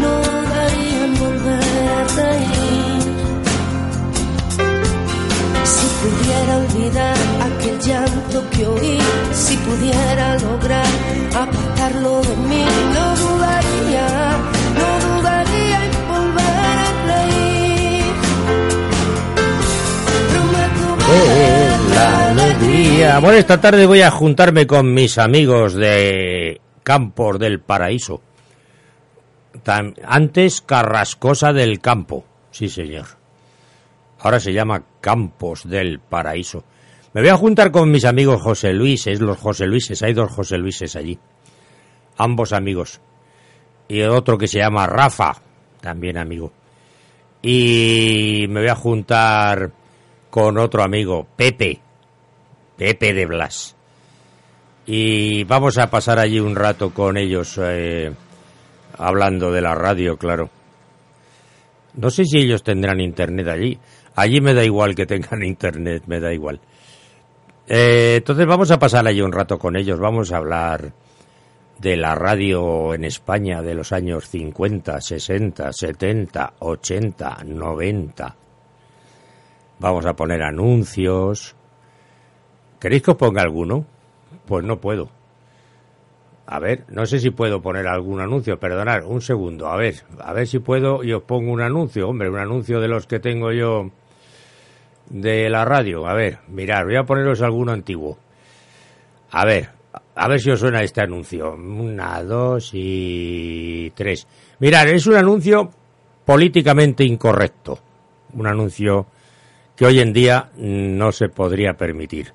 no 0.00 0.16
dudaría 0.20 1.04
en 1.04 1.14
volver 1.18 1.88
a 1.88 2.04
reír. 2.16 3.02
Si 5.64 5.86
pudiera 6.02 6.56
olvidar 6.58 7.16
aquel 7.48 7.78
llanto 7.80 8.50
que 8.50 8.66
oí, 8.66 8.98
si 9.32 9.56
pudiera 9.56 10.38
lograr 10.38 10.86
apartarlo 11.34 12.20
de 12.22 12.36
mí, 12.48 12.64
no 12.94 13.16
dudaría, 13.16 13.35
Bueno, 23.20 23.38
esta 23.38 23.60
tarde 23.60 23.86
voy 23.86 24.02
a 24.02 24.10
juntarme 24.10 24.66
con 24.66 24.92
mis 24.92 25.18
amigos 25.18 25.74
de 25.74 26.60
Campos 26.82 27.38
del 27.38 27.60
Paraíso. 27.60 28.20
Tam- 29.64 29.94
antes 30.04 30.60
Carrascosa 30.60 31.52
del 31.52 31.80
Campo, 31.80 32.24
sí 32.50 32.68
señor. 32.68 33.06
Ahora 34.20 34.38
se 34.38 34.52
llama 34.52 34.82
Campos 35.00 35.68
del 35.68 35.98
Paraíso. 35.98 36.64
Me 37.14 37.22
voy 37.22 37.30
a 37.30 37.36
juntar 37.36 37.70
con 37.70 37.90
mis 37.90 38.04
amigos 38.04 38.42
José 38.42 38.72
Luises, 38.74 39.20
los 39.20 39.38
José 39.38 39.66
Luises, 39.66 40.02
hay 40.02 40.12
dos 40.12 40.30
José 40.30 40.58
Luises 40.58 40.94
allí. 40.94 41.18
Ambos 42.18 42.52
amigos. 42.52 43.00
Y 43.88 44.02
otro 44.02 44.36
que 44.36 44.46
se 44.48 44.58
llama 44.58 44.86
Rafa, 44.86 45.32
también 45.80 46.18
amigo. 46.18 46.52
Y 47.40 48.46
me 48.50 48.60
voy 48.60 48.68
a 48.68 48.74
juntar 48.74 49.70
con 50.36 50.58
otro 50.58 50.82
amigo, 50.82 51.26
Pepe, 51.34 51.80
Pepe 52.76 53.14
de 53.14 53.24
Blas. 53.24 53.74
Y 54.84 55.44
vamos 55.44 55.78
a 55.78 55.88
pasar 55.88 56.18
allí 56.18 56.40
un 56.40 56.54
rato 56.54 56.92
con 56.92 57.16
ellos, 57.16 57.58
eh, 57.62 58.12
hablando 58.98 59.50
de 59.50 59.62
la 59.62 59.74
radio, 59.74 60.18
claro. 60.18 60.50
No 61.94 62.10
sé 62.10 62.26
si 62.26 62.36
ellos 62.36 62.62
tendrán 62.62 63.00
internet 63.00 63.48
allí. 63.48 63.78
Allí 64.14 64.42
me 64.42 64.52
da 64.52 64.62
igual 64.62 64.94
que 64.94 65.06
tengan 65.06 65.42
internet, 65.42 66.02
me 66.06 66.20
da 66.20 66.34
igual. 66.34 66.60
Eh, 67.66 68.16
entonces 68.18 68.46
vamos 68.46 68.70
a 68.70 68.78
pasar 68.78 69.08
allí 69.08 69.22
un 69.22 69.32
rato 69.32 69.58
con 69.58 69.74
ellos, 69.74 69.98
vamos 69.98 70.32
a 70.32 70.36
hablar 70.36 70.92
de 71.78 71.96
la 71.96 72.14
radio 72.14 72.92
en 72.92 73.04
España 73.04 73.62
de 73.62 73.74
los 73.74 73.90
años 73.90 74.28
50, 74.28 75.00
60, 75.00 75.72
70, 75.72 76.52
80, 76.58 77.38
90. 77.42 78.36
Vamos 79.78 80.06
a 80.06 80.14
poner 80.14 80.42
anuncios. 80.42 81.54
¿Queréis 82.80 83.02
que 83.02 83.10
os 83.10 83.16
ponga 83.16 83.42
alguno? 83.42 83.84
Pues 84.46 84.64
no 84.64 84.80
puedo. 84.80 85.10
A 86.46 86.60
ver, 86.60 86.84
no 86.88 87.04
sé 87.06 87.18
si 87.18 87.30
puedo 87.30 87.60
poner 87.60 87.88
algún 87.88 88.20
anuncio, 88.20 88.58
perdonad, 88.60 89.04
un 89.04 89.20
segundo, 89.20 89.66
a 89.66 89.76
ver, 89.76 89.96
a 90.20 90.32
ver 90.32 90.46
si 90.46 90.60
puedo 90.60 91.02
y 91.02 91.12
os 91.12 91.24
pongo 91.24 91.50
un 91.50 91.60
anuncio, 91.60 92.08
hombre, 92.08 92.30
un 92.30 92.38
anuncio 92.38 92.80
de 92.80 92.86
los 92.86 93.08
que 93.08 93.18
tengo 93.18 93.50
yo 93.50 93.90
de 95.10 95.50
la 95.50 95.64
radio. 95.64 96.06
A 96.06 96.14
ver, 96.14 96.38
mirad, 96.46 96.84
voy 96.84 96.94
a 96.94 97.02
poneros 97.02 97.42
alguno 97.42 97.72
antiguo. 97.72 98.16
A 99.32 99.44
ver, 99.44 99.70
a 100.14 100.28
ver 100.28 100.40
si 100.40 100.50
os 100.50 100.60
suena 100.60 100.82
este 100.82 101.00
anuncio. 101.00 101.54
Una, 101.54 102.22
dos 102.22 102.70
y 102.72 103.90
tres. 103.96 104.26
Mirad, 104.60 104.88
es 104.88 105.06
un 105.08 105.16
anuncio 105.16 105.68
políticamente 106.24 107.02
incorrecto. 107.02 107.78
Un 108.34 108.46
anuncio 108.46 109.06
que 109.76 109.86
hoy 109.86 110.00
en 110.00 110.12
día 110.12 110.50
no 110.56 111.12
se 111.12 111.28
podría 111.28 111.74
permitir. 111.74 112.32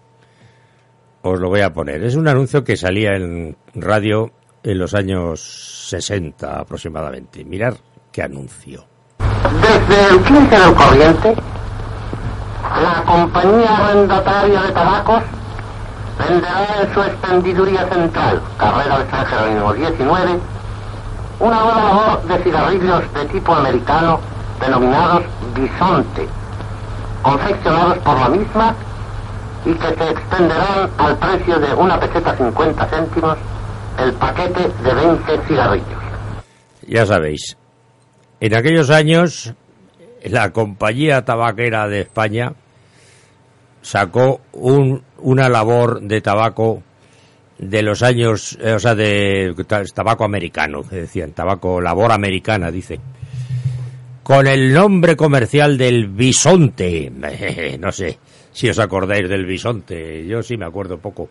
Os 1.23 1.39
lo 1.39 1.49
voy 1.49 1.61
a 1.61 1.73
poner. 1.73 2.03
Es 2.03 2.15
un 2.15 2.27
anuncio 2.27 2.63
que 2.63 2.77
salía 2.77 3.15
en 3.15 3.57
radio 3.75 4.31
en 4.63 4.77
los 4.77 4.93
años 4.93 5.41
60 5.89 6.59
aproximadamente. 6.59 7.43
Mirad 7.43 7.75
qué 8.11 8.23
anuncio. 8.23 8.85
Desde 9.17 10.13
el 10.13 10.23
15 10.23 10.59
del 10.59 10.73
corriente, 10.73 11.35
la 12.81 13.03
compañía 13.03 13.77
arrendataria 13.77 14.61
de 14.61 14.71
tabacos 14.71 15.23
venderá 16.17 16.81
en 16.81 16.93
su 16.93 17.01
expendiduría 17.01 17.87
central, 17.89 18.41
carrera 18.57 18.99
del 18.99 19.09
San 19.09 19.25
Jerónimo 19.25 19.73
19, 19.73 20.39
una 21.39 21.59
nueva 21.59 21.83
labor 21.83 22.23
de 22.23 22.43
cigarrillos 22.43 23.13
de 23.13 23.25
tipo 23.25 23.53
americano 23.53 24.19
denominados 24.59 25.23
bisonte, 25.55 26.27
confeccionados 27.21 27.97
por 27.99 28.19
la 28.19 28.29
misma 28.29 28.75
y 29.65 29.73
que 29.73 29.87
se 29.87 30.09
extenderán 30.11 30.89
al 30.97 31.17
precio 31.17 31.59
de 31.59 31.73
una 31.75 31.99
peseta 31.99 32.35
50 32.35 32.85
céntimos 32.87 33.37
el 33.99 34.13
paquete 34.13 34.67
de 34.83 34.93
20 34.93 35.37
cigarrillos. 35.47 35.87
Ya 36.87 37.05
sabéis, 37.05 37.57
en 38.39 38.55
aquellos 38.55 38.89
años 38.89 39.53
la 40.23 40.49
compañía 40.51 41.23
tabaquera 41.25 41.87
de 41.87 42.01
España 42.01 42.53
sacó 43.81 44.41
un, 44.53 45.03
una 45.19 45.49
labor 45.49 46.01
de 46.01 46.21
tabaco 46.21 46.81
de 47.57 47.83
los 47.83 48.01
años, 48.01 48.57
eh, 48.61 48.73
o 48.73 48.79
sea, 48.79 48.95
de 48.95 49.53
ta- 49.67 49.83
tabaco 49.93 50.23
americano, 50.23 50.81
que 50.87 50.95
decían, 51.01 51.31
tabaco, 51.33 51.79
labor 51.79 52.11
americana, 52.11 52.71
dice, 52.71 52.99
con 54.23 54.47
el 54.47 54.73
nombre 54.73 55.15
comercial 55.15 55.77
del 55.77 56.07
bisonte. 56.07 57.11
No 57.79 57.91
sé 57.91 58.17
si 58.51 58.69
os 58.69 58.79
acordáis 58.79 59.29
del 59.29 59.45
bisonte, 59.45 60.25
yo 60.25 60.43
sí 60.43 60.57
me 60.57 60.65
acuerdo 60.65 60.97
poco. 60.97 61.29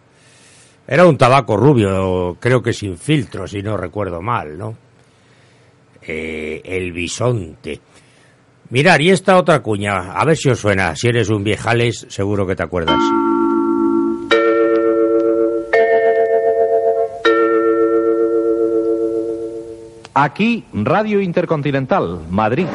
Era 0.86 1.06
un 1.06 1.16
tabaco 1.16 1.56
rubio, 1.56 2.36
creo 2.40 2.62
que 2.62 2.72
sin 2.72 2.96
filtro, 2.96 3.46
si 3.46 3.62
no 3.62 3.76
recuerdo 3.76 4.20
mal, 4.20 4.58
¿no? 4.58 4.76
Eh, 6.02 6.60
el 6.64 6.92
bisonte. 6.92 7.80
Mirar, 8.70 9.00
y 9.00 9.10
esta 9.10 9.36
otra 9.36 9.60
cuña, 9.62 10.12
a 10.12 10.24
ver 10.24 10.36
si 10.36 10.48
os 10.48 10.58
suena. 10.58 10.96
Si 10.96 11.08
eres 11.08 11.28
un 11.28 11.44
viejales, 11.44 12.06
seguro 12.08 12.46
que 12.46 12.56
te 12.56 12.62
acuerdas. 12.62 13.00
Aquí, 20.12 20.64
Radio 20.72 21.20
Intercontinental, 21.20 22.18
Madrid. 22.30 22.66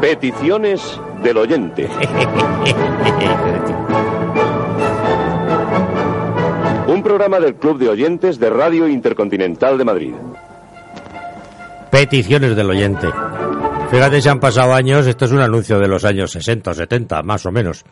Peticiones 0.00 1.00
del 1.24 1.36
oyente. 1.38 1.88
Un 6.86 7.02
programa 7.02 7.40
del 7.40 7.56
Club 7.56 7.78
de 7.78 7.88
Oyentes 7.88 8.38
de 8.38 8.50
Radio 8.50 8.86
Intercontinental 8.86 9.78
de 9.78 9.84
Madrid. 9.84 10.14
Peticiones 11.92 12.56
del 12.56 12.70
oyente. 12.70 13.06
Fíjate, 13.90 14.22
se 14.22 14.30
han 14.30 14.40
pasado 14.40 14.72
años, 14.72 15.06
esto 15.06 15.26
es 15.26 15.32
un 15.32 15.40
anuncio 15.40 15.78
de 15.78 15.86
los 15.86 16.06
años 16.06 16.30
60 16.32 16.70
o 16.70 16.74
70, 16.74 17.22
más 17.22 17.44
o 17.44 17.52
menos. 17.52 17.84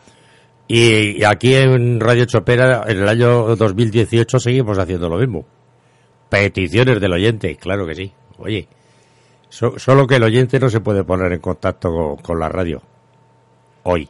Y, 0.67 1.23
aquí 1.23 1.53
en 1.53 1.99
Radio 1.99 2.25
Chopera, 2.25 2.83
en 2.87 2.97
el 2.97 3.07
año 3.07 3.55
2018, 3.55 4.39
seguimos 4.39 4.79
haciendo 4.79 5.07
lo 5.07 5.19
mismo. 5.19 5.45
Peticiones 6.29 6.99
del 6.99 7.13
oyente, 7.13 7.55
claro 7.57 7.85
que 7.85 7.93
sí. 7.93 8.11
Oye, 8.39 8.67
so- 9.49 9.77
solo 9.77 10.07
que 10.07 10.15
el 10.15 10.23
oyente 10.23 10.59
no 10.59 10.69
se 10.71 10.79
puede 10.79 11.03
poner 11.03 11.31
en 11.33 11.39
contacto 11.39 12.17
con, 12.23 12.39
la 12.39 12.49
radio. 12.49 12.81
Hoy. 13.83 14.09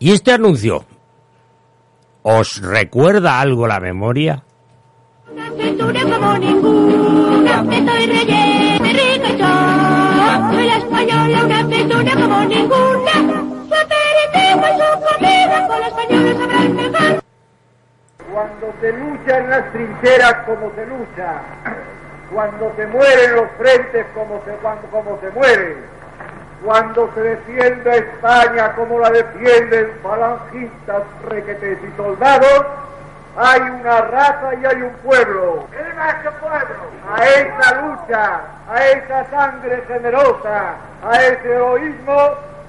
¿Y 0.00 0.10
este 0.12 0.32
anuncio? 0.32 0.84
¿Os 2.24 2.60
recuerda 2.60 3.40
algo 3.40 3.66
la 3.66 3.80
memoria? 3.80 4.44
Como 7.64 8.35
española, 10.96 11.44
una 11.44 11.76
cintura 11.76 12.12
como 12.14 12.40
ninguna. 12.44 13.12
Su 13.68 13.74
aperitivo 13.74 14.64
su 14.78 15.00
comida, 15.04 15.66
con 15.68 15.78
los 15.80 15.88
españoles 15.88 16.38
mejor. 16.38 17.22
Cuando 18.32 18.74
se 18.80 18.92
lucha 18.92 19.38
en 19.38 19.50
las 19.50 19.72
trincheras 19.72 20.34
como 20.46 20.72
se 20.74 20.86
lucha, 20.86 21.40
cuando 22.32 22.72
se 22.76 22.86
muere 22.86 23.24
en 23.24 23.34
los 23.34 23.50
frentes 23.58 24.06
como 24.14 24.42
se, 24.44 24.52
cuando, 24.62 24.88
como 24.88 25.20
se 25.20 25.30
muere, 25.30 25.76
cuando 26.64 27.10
se 27.14 27.20
defiende 27.20 27.90
a 27.90 27.96
España 27.96 28.72
como 28.74 28.98
la 28.98 29.10
defienden 29.10 29.92
falangistas, 30.02 31.02
requetes 31.28 31.78
y 31.82 31.96
soldados, 31.96 32.66
hay 33.36 33.60
una 33.60 34.00
raza 34.02 34.50
y 34.60 34.64
hay 34.66 34.82
un 34.82 34.92
pueblo. 35.04 35.66
¿Qué 35.70 35.94
más 35.94 36.14
que 36.22 36.30
pueblo? 36.30 36.86
A 37.08 37.24
esa 37.24 37.80
lucha, 37.82 38.40
a 38.68 38.86
esa 38.88 39.30
sangre 39.30 39.82
generosa, 39.86 40.74
a 41.02 41.16
ese 41.22 41.48
heroísmo 41.48 42.16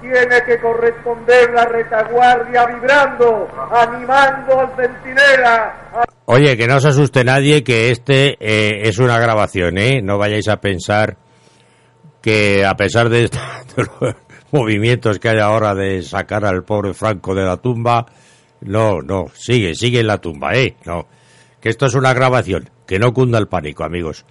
tiene 0.00 0.42
que 0.46 0.60
corresponder 0.60 1.50
la 1.52 1.64
retaguardia 1.64 2.66
vibrando, 2.66 3.48
animando 3.72 4.60
al 4.60 4.70
centinela, 4.76 5.74
a 5.94 6.04
Oye, 6.26 6.56
que 6.56 6.66
no 6.68 6.76
os 6.76 6.84
asuste 6.84 7.24
nadie 7.24 7.64
que 7.64 7.90
este 7.90 8.36
eh, 8.38 8.82
es 8.88 8.98
una 8.98 9.18
grabación, 9.18 9.78
¿eh? 9.78 10.00
No 10.02 10.18
vayáis 10.18 10.46
a 10.48 10.60
pensar 10.60 11.16
que 12.20 12.64
a 12.64 12.74
pesar 12.76 13.08
de, 13.08 13.24
esta- 13.24 13.62
de 13.76 13.82
los 13.84 14.14
movimientos 14.52 15.18
que 15.18 15.30
hay 15.30 15.38
ahora 15.40 15.74
de 15.74 16.02
sacar 16.02 16.44
al 16.44 16.62
pobre 16.64 16.94
Franco 16.94 17.34
de 17.34 17.44
la 17.44 17.56
tumba, 17.56 18.06
no, 18.60 19.00
no, 19.02 19.26
sigue, 19.34 19.74
sigue 19.74 20.00
en 20.00 20.06
la 20.06 20.18
tumba, 20.18 20.54
¿eh? 20.54 20.76
No, 20.84 21.06
que 21.60 21.68
esto 21.68 21.86
es 21.86 21.94
una 21.94 22.12
grabación, 22.12 22.70
que 22.86 22.98
no 22.98 23.12
cunda 23.12 23.38
el 23.38 23.48
pánico, 23.48 23.84
amigos. 23.84 24.24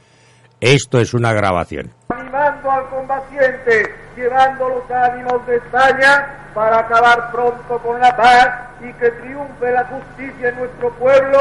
Esto 0.60 1.00
es 1.00 1.14
una 1.14 1.34
grabación. 1.34 1.94
animando 2.10 2.72
al 2.72 2.90
combatiente, 2.90 3.94
llevando 4.16 4.70
los 4.70 4.92
ánimos 4.92 5.46
de 5.46 5.58
España 5.58 6.50
para 6.54 6.80
acabar 6.80 7.32
pronto 7.32 7.78
con 7.80 8.00
la 8.00 8.16
paz 8.18 8.50
y 8.82 8.92
que 8.94 9.12
triunfe 9.12 9.72
la 9.72 9.86
justicia 9.86 10.50
en 10.50 10.56
nuestro 10.58 10.92
pueblo 10.94 11.38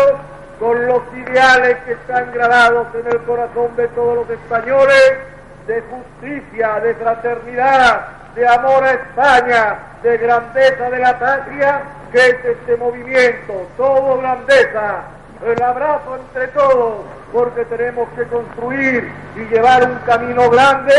con 0.58 0.86
los 0.86 1.02
ideales 1.14 1.78
que 1.84 1.92
están 1.92 2.32
grabados 2.32 2.88
en 2.94 3.06
el 3.06 3.18
corazón 3.24 3.74
de 3.76 3.88
todos 3.88 4.16
los 4.16 4.30
españoles 4.30 5.18
de 5.66 5.82
justicia, 5.82 6.80
de 6.80 6.94
fraternidad, 6.94 8.08
de 8.36 8.46
amor 8.46 8.84
a 8.84 8.92
España, 8.92 9.78
de 10.02 10.18
grandeza 10.18 10.90
de 10.90 10.98
la 10.98 11.18
patria, 11.18 11.82
que 12.12 12.18
es 12.18 12.44
este 12.44 12.76
movimiento, 12.76 13.66
todo 13.78 14.18
grandeza, 14.18 15.04
el 15.44 15.62
abrazo 15.62 16.16
entre 16.16 16.48
todos, 16.48 17.04
porque 17.32 17.64
tenemos 17.64 18.08
que 18.10 18.24
construir 18.24 19.10
y 19.36 19.40
llevar 19.52 19.90
un 19.90 19.98
camino 20.00 20.50
grande 20.50 20.94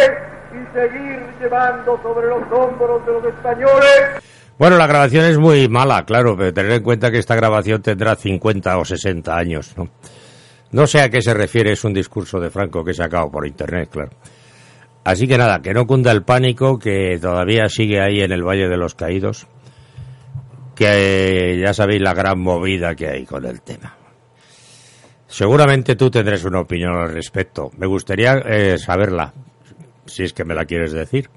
y 0.51 0.75
seguir 0.75 1.21
llevando 1.39 1.99
sobre 2.01 2.27
los 2.27 2.41
hombros 2.51 3.05
de 3.05 3.11
los 3.13 3.25
españoles 3.25 4.23
Bueno, 4.57 4.77
la 4.77 4.87
grabación 4.87 5.25
es 5.25 5.37
muy 5.37 5.69
mala, 5.69 6.05
claro, 6.05 6.35
pero 6.35 6.51
tener 6.51 6.71
en 6.71 6.83
cuenta 6.83 7.11
que 7.11 7.19
esta 7.19 7.35
grabación 7.35 7.83
tendrá 7.83 8.15
50 8.15 8.77
o 8.79 8.83
60 8.83 9.37
años, 9.37 9.77
¿no? 9.77 9.89
No 10.71 10.87
sé 10.87 11.01
a 11.01 11.09
qué 11.09 11.21
se 11.21 11.33
refiere, 11.33 11.71
es 11.71 11.83
un 11.83 11.93
discurso 11.93 12.39
de 12.39 12.49
Franco 12.49 12.83
que 12.83 12.91
he 12.91 12.95
sacado 12.95 13.29
por 13.29 13.45
internet, 13.45 13.89
claro. 13.91 14.09
Así 15.07 15.25
que 15.25 15.37
nada, 15.37 15.61
que 15.61 15.73
no 15.73 15.87
cunda 15.87 16.11
el 16.11 16.23
pánico, 16.23 16.77
que 16.77 17.17
todavía 17.21 17.69
sigue 17.69 18.01
ahí 18.01 18.19
en 18.19 18.33
el 18.33 18.43
Valle 18.43 18.67
de 18.67 18.75
los 18.75 18.93
Caídos, 18.93 19.47
que 20.75 21.57
ya 21.63 21.73
sabéis 21.73 22.01
la 22.01 22.13
gran 22.13 22.41
movida 22.41 22.93
que 22.93 23.07
hay 23.07 23.25
con 23.25 23.45
el 23.45 23.61
tema. 23.61 23.95
Seguramente 25.25 25.95
tú 25.95 26.11
tendrás 26.11 26.43
una 26.43 26.59
opinión 26.59 26.93
al 26.97 27.13
respecto. 27.13 27.71
Me 27.77 27.87
gustaría 27.87 28.33
eh, 28.39 28.77
saberla, 28.77 29.33
si 30.07 30.23
es 30.23 30.33
que 30.33 30.43
me 30.43 30.53
la 30.53 30.65
quieres 30.65 30.91
decir. 30.91 31.29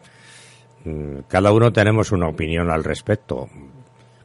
Mm, 0.84 1.20
Cada 1.28 1.52
uno 1.52 1.72
tenemos 1.72 2.10
una 2.10 2.26
opinión 2.26 2.72
al 2.72 2.82
respecto. 2.82 3.48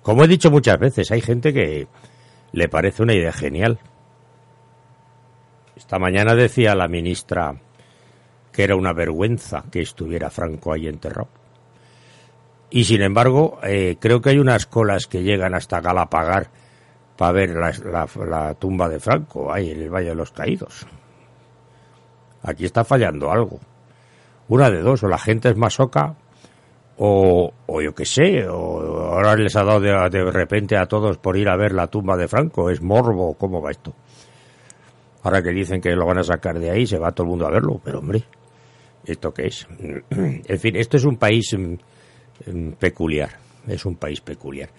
Como 0.02 0.24
he 0.24 0.28
dicho 0.28 0.50
muchas 0.50 0.80
veces, 0.80 1.12
hay 1.12 1.22
gente 1.22 1.54
que 1.54 1.88
le 2.52 2.68
parece 2.68 3.04
una 3.04 3.14
idea 3.14 3.32
genial. 3.32 3.78
Esta 5.76 6.00
mañana 6.00 6.34
decía 6.34 6.74
la 6.74 6.88
ministra 6.88 7.62
que 8.56 8.64
era 8.64 8.78
una 8.78 8.94
vergüenza 8.94 9.66
que 9.70 9.82
estuviera 9.82 10.30
Franco 10.30 10.72
ahí 10.72 10.88
enterrado. 10.88 11.28
Y 12.70 12.86
sin 12.86 13.02
embargo, 13.02 13.60
eh, 13.64 13.98
creo 14.00 14.22
que 14.22 14.30
hay 14.30 14.40
unas 14.40 14.66
colas 14.66 15.08
que 15.08 15.24
llegan 15.24 15.54
hasta 15.54 15.82
Galapagar 15.82 16.48
para 17.18 17.32
ver 17.34 17.50
la, 17.52 18.56
tumba 18.56 18.88
de 18.88 19.00
Franco 19.02 19.52
ahí 19.52 19.72
en 19.72 19.82
el 19.82 19.90
Valle 19.90 20.10
de 20.10 20.16
los 20.16 20.32
Caídos. 20.32 20.88
Aquí 22.44 22.64
está 22.64 22.86
fallando 22.86 23.30
algo. 23.30 23.60
Una 24.48 24.70
de 24.70 24.82
dos, 24.82 25.04
o 25.04 25.10
la 25.10 25.18
gente 25.18 25.50
es 25.50 25.58
masoca, 25.58 26.16
o, 26.98 27.52
o 27.66 27.82
yo 27.82 27.94
qué 27.94 28.06
sé, 28.06 28.48
o 28.48 29.12
ahora 29.12 29.36
les 29.36 29.56
ha 29.58 29.64
dado 29.64 29.82
de, 29.82 29.92
de 30.10 30.32
repente 30.32 30.78
a 30.78 30.86
todos 30.86 31.18
por 31.18 31.36
ir 31.36 31.50
a 31.50 31.58
ver 31.58 31.74
la 31.74 31.88
tumba 31.88 32.16
de 32.16 32.30
Franco. 32.30 32.70
¿Es 32.70 32.82
morbo? 32.82 33.34
¿Cómo 33.34 33.62
va 33.62 33.72
esto? 33.72 33.94
Ahora 35.24 35.42
que 35.42 35.50
dicen 35.50 35.82
que 35.82 35.96
lo 35.96 36.06
van 36.06 36.20
a 36.20 36.24
sacar 36.24 36.58
de 36.58 36.70
ahí, 36.70 36.88
se 36.88 37.00
va 37.00 37.12
todo 37.12 37.26
el 37.26 37.32
mundo 37.32 37.48
a 37.48 37.52
verlo, 37.52 37.82
pero 37.84 38.00
hombre, 38.00 38.24
¿esto 39.06 39.34
qué 39.34 39.48
es? 39.48 39.68
En 40.10 40.60
fin, 40.60 40.76
esto 40.76 40.98
es 40.98 41.06
un 41.06 41.18
país 41.18 41.56
mm, 41.58 42.52
mm, 42.52 42.72
peculiar, 42.74 43.30
es 43.68 43.86
un 43.86 43.96
país 43.96 44.22
peculiar. 44.22 44.70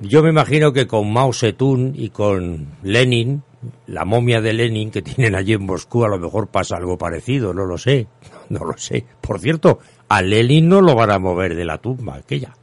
Yo 0.00 0.22
me 0.22 0.30
imagino 0.30 0.72
que 0.72 0.86
con 0.86 1.12
Mao 1.12 1.32
Zedong 1.32 1.92
y 1.94 2.10
con 2.10 2.68
Lenin, 2.82 3.42
la 3.86 4.04
momia 4.04 4.40
de 4.40 4.52
Lenin 4.52 4.90
que 4.90 5.02
tienen 5.02 5.34
allí 5.34 5.54
en 5.54 5.64
Moscú, 5.64 6.04
a 6.04 6.08
lo 6.08 6.18
mejor 6.18 6.48
pasa 6.48 6.76
algo 6.76 6.96
parecido, 6.96 7.52
no 7.52 7.64
lo 7.64 7.78
sé, 7.78 8.06
no 8.48 8.64
lo 8.64 8.76
sé. 8.76 9.04
Por 9.20 9.40
cierto, 9.40 9.80
a 10.08 10.22
Lenin 10.22 10.68
no 10.68 10.80
lo 10.80 10.94
van 10.94 11.10
a 11.10 11.18
mover 11.18 11.54
de 11.54 11.64
la 11.64 11.78
tumba 11.78 12.16
aquella, 12.16 12.54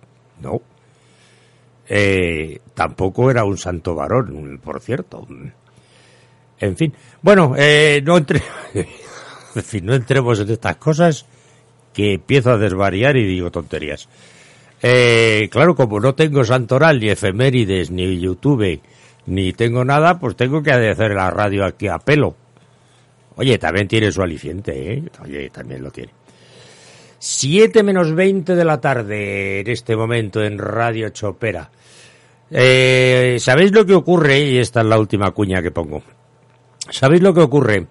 no. 0.41 0.61
Eh, 1.89 2.59
tampoco 2.73 3.31
era 3.31 3.45
un 3.45 3.57
santo 3.57 3.95
varón, 3.95 4.59
por 4.61 4.81
cierto. 4.81 5.25
En 6.59 6.75
fin, 6.75 6.93
bueno, 7.21 7.53
eh, 7.57 8.01
no 8.03 8.17
entre... 8.17 8.41
en 9.57 9.85
no 9.85 9.95
entremos 9.95 10.39
en 10.39 10.49
estas 10.51 10.77
cosas 10.77 11.25
que 11.93 12.13
empiezo 12.13 12.51
a 12.51 12.57
desvariar 12.57 13.17
y 13.17 13.25
digo 13.25 13.51
tonterías. 13.51 14.07
Eh, 14.81 15.49
claro, 15.51 15.75
como 15.75 15.99
no 15.99 16.13
tengo 16.13 16.43
santoral, 16.43 16.99
ni 16.99 17.09
efemérides, 17.09 17.89
ni 17.89 18.19
YouTube, 18.19 18.79
ni 19.25 19.53
tengo 19.53 19.83
nada, 19.83 20.19
pues 20.19 20.35
tengo 20.35 20.61
que 20.61 20.71
hacer 20.71 21.11
la 21.15 21.31
radio 21.31 21.65
aquí 21.65 21.87
a 21.87 21.97
pelo. 21.97 22.35
Oye, 23.35 23.57
también 23.57 23.87
tiene 23.87 24.11
su 24.11 24.21
aliciente, 24.21 24.93
¿eh? 24.93 25.03
Oye, 25.23 25.49
también 25.49 25.83
lo 25.83 25.91
tiene. 25.91 26.11
7 27.19 27.81
menos 27.81 28.13
20 28.13 28.55
de 28.55 28.65
la 28.65 28.79
tarde 28.79 29.61
en 29.61 29.67
este 29.67 29.95
momento 29.95 30.43
en 30.43 30.59
Radio 30.59 31.09
Chopera. 31.09 31.69
Eh, 32.51 33.37
¿Sabéis 33.39 33.71
lo 33.71 33.85
que 33.85 33.95
ocurre? 33.95 34.39
Y 34.39 34.57
esta 34.59 34.81
es 34.81 34.85
la 34.85 34.99
última 34.99 35.31
cuña 35.31 35.61
que 35.61 35.71
pongo. 35.71 36.03
¿Sabéis 36.89 37.21
lo 37.21 37.33
que 37.33 37.41
ocurre 37.41 37.87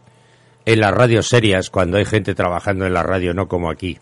en 0.66 0.80
las 0.80 0.90
radios 0.90 1.28
serias 1.28 1.70
cuando 1.70 1.96
hay 1.96 2.04
gente 2.04 2.34
trabajando 2.34 2.86
en 2.86 2.92
la 2.92 3.04
radio, 3.04 3.32
no 3.32 3.46
como 3.46 3.70
aquí? 3.70 3.98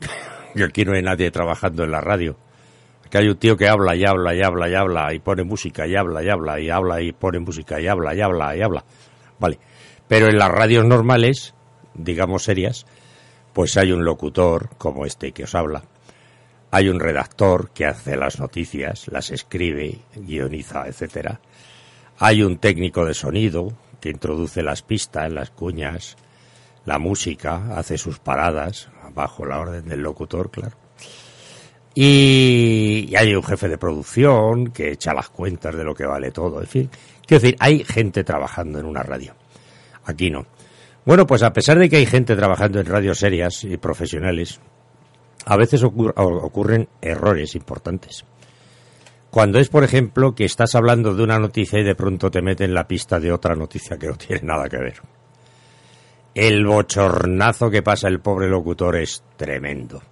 que 0.56 0.64
aquí 0.64 0.84
no 0.86 0.94
hay 0.94 1.02
nadie 1.02 1.30
trabajando 1.30 1.84
en 1.84 1.90
la 1.90 2.00
radio. 2.00 2.36
Que 3.10 3.18
hay 3.18 3.28
un 3.28 3.36
tío 3.36 3.58
que 3.58 3.68
habla 3.68 3.94
y 3.94 4.04
habla 4.06 4.34
y 4.34 4.42
habla 4.42 4.70
y 4.70 4.74
habla 4.74 5.12
y 5.12 5.18
pone 5.18 5.44
música 5.44 5.86
y 5.86 5.94
habla 5.94 6.24
y 6.24 6.30
habla 6.30 6.58
y 6.58 6.70
habla 6.70 7.02
y 7.02 7.12
pone 7.12 7.40
música 7.40 7.78
y 7.78 7.86
habla 7.86 8.14
y 8.14 8.22
habla 8.22 8.56
y 8.56 8.62
habla. 8.62 8.84
Vale. 9.38 9.58
Pero 10.08 10.28
en 10.28 10.38
las 10.38 10.50
radios 10.50 10.86
normales, 10.86 11.54
digamos 11.92 12.44
serias, 12.44 12.86
pues 13.52 13.76
hay 13.76 13.92
un 13.92 14.02
locutor 14.02 14.70
como 14.78 15.04
este 15.04 15.32
que 15.32 15.44
os 15.44 15.54
habla. 15.54 15.82
Hay 16.70 16.88
un 16.88 17.00
redactor 17.00 17.70
que 17.72 17.84
hace 17.84 18.16
las 18.16 18.40
noticias, 18.40 19.08
las 19.08 19.30
escribe, 19.30 19.98
guioniza, 20.16 20.86
etcétera. 20.86 21.38
Hay 22.18 22.42
un 22.42 22.56
técnico 22.56 23.04
de 23.04 23.12
sonido 23.12 23.74
que 24.02 24.10
introduce 24.10 24.64
las 24.64 24.82
pistas, 24.82 25.32
las 25.32 25.50
cuñas, 25.50 26.16
la 26.84 26.98
música, 26.98 27.76
hace 27.76 27.96
sus 27.96 28.18
paradas 28.18 28.88
bajo 29.14 29.46
la 29.46 29.60
orden 29.60 29.86
del 29.86 30.00
locutor, 30.00 30.50
claro. 30.50 30.76
Y, 31.94 33.14
hay 33.16 33.34
un 33.34 33.44
jefe 33.44 33.68
de 33.68 33.78
producción 33.78 34.72
que 34.72 34.90
echa 34.90 35.14
las 35.14 35.28
cuentas 35.28 35.76
de 35.76 35.84
lo 35.84 35.94
que 35.94 36.04
vale 36.04 36.32
todo, 36.32 36.60
en 36.60 36.66
fin. 36.66 36.90
Quiero 37.24 37.40
decir, 37.40 37.56
hay 37.60 37.84
gente 37.84 38.24
trabajando 38.24 38.80
en 38.80 38.86
una 38.86 39.04
radio. 39.04 39.34
Aquí 40.04 40.30
no. 40.30 40.46
Bueno, 41.04 41.24
pues 41.24 41.44
a 41.44 41.52
pesar 41.52 41.78
de 41.78 41.88
que 41.88 41.96
hay 41.96 42.06
gente 42.06 42.34
trabajando 42.34 42.80
en 42.80 42.86
radios 42.86 43.18
serias 43.18 43.62
y 43.62 43.76
profesionales, 43.76 44.58
a 45.44 45.56
veces 45.56 45.84
ocurren 45.84 46.88
errores 47.00 47.54
importantes. 47.54 48.24
Cuando 49.32 49.58
es, 49.58 49.70
por 49.70 49.82
ejemplo, 49.82 50.34
que 50.34 50.44
estás 50.44 50.74
hablando 50.74 51.14
de 51.14 51.22
una 51.22 51.38
noticia 51.38 51.80
y 51.80 51.84
de 51.84 51.94
pronto 51.94 52.30
te 52.30 52.42
meten 52.42 52.74
la 52.74 52.86
pista 52.86 53.18
de 53.18 53.32
otra 53.32 53.54
noticia 53.54 53.96
que 53.96 54.06
no 54.06 54.14
tiene 54.18 54.42
nada 54.42 54.68
que 54.68 54.76
ver. 54.76 55.00
El 56.34 56.66
bochornazo 56.66 57.70
que 57.70 57.80
pasa 57.80 58.08
el 58.08 58.20
pobre 58.20 58.50
locutor 58.50 58.94
es 58.96 59.24
tremendo. 59.38 60.02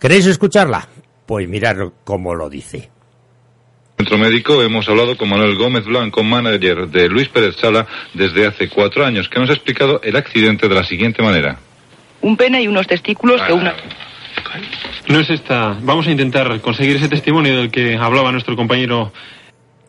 ¿Queréis 0.00 0.24
escucharla? 0.24 0.88
Pues 1.26 1.46
mirad 1.46 1.76
cómo 2.04 2.34
lo 2.34 2.48
dice. 2.48 2.88
Centro 3.98 4.16
médico 4.16 4.62
hemos 4.62 4.88
hablado 4.88 5.14
con 5.18 5.28
Manuel 5.28 5.54
Gómez 5.58 5.84
Blanco, 5.84 6.24
manager 6.24 6.88
de 6.88 7.06
Luis 7.10 7.28
Pérez 7.28 7.54
Sala 7.56 7.86
desde 8.14 8.46
hace 8.46 8.70
cuatro 8.70 9.04
años, 9.04 9.28
que 9.28 9.40
nos 9.40 9.50
ha 9.50 9.54
explicado 9.54 10.00
el 10.02 10.16
accidente 10.16 10.68
de 10.68 10.74
la 10.74 10.84
siguiente 10.84 11.22
manera. 11.22 11.58
Un 12.22 12.34
pene 12.34 12.62
y 12.62 12.68
unos 12.68 12.86
testículos 12.86 13.42
que 13.42 13.52
una... 13.52 13.74
No 15.08 15.20
es 15.20 15.30
esta. 15.30 15.78
Vamos 15.82 16.06
a 16.06 16.10
intentar 16.10 16.60
conseguir 16.60 16.96
ese 16.96 17.08
testimonio 17.08 17.56
del 17.56 17.70
que 17.70 17.96
hablaba 17.96 18.30
nuestro 18.30 18.54
compañero. 18.56 19.12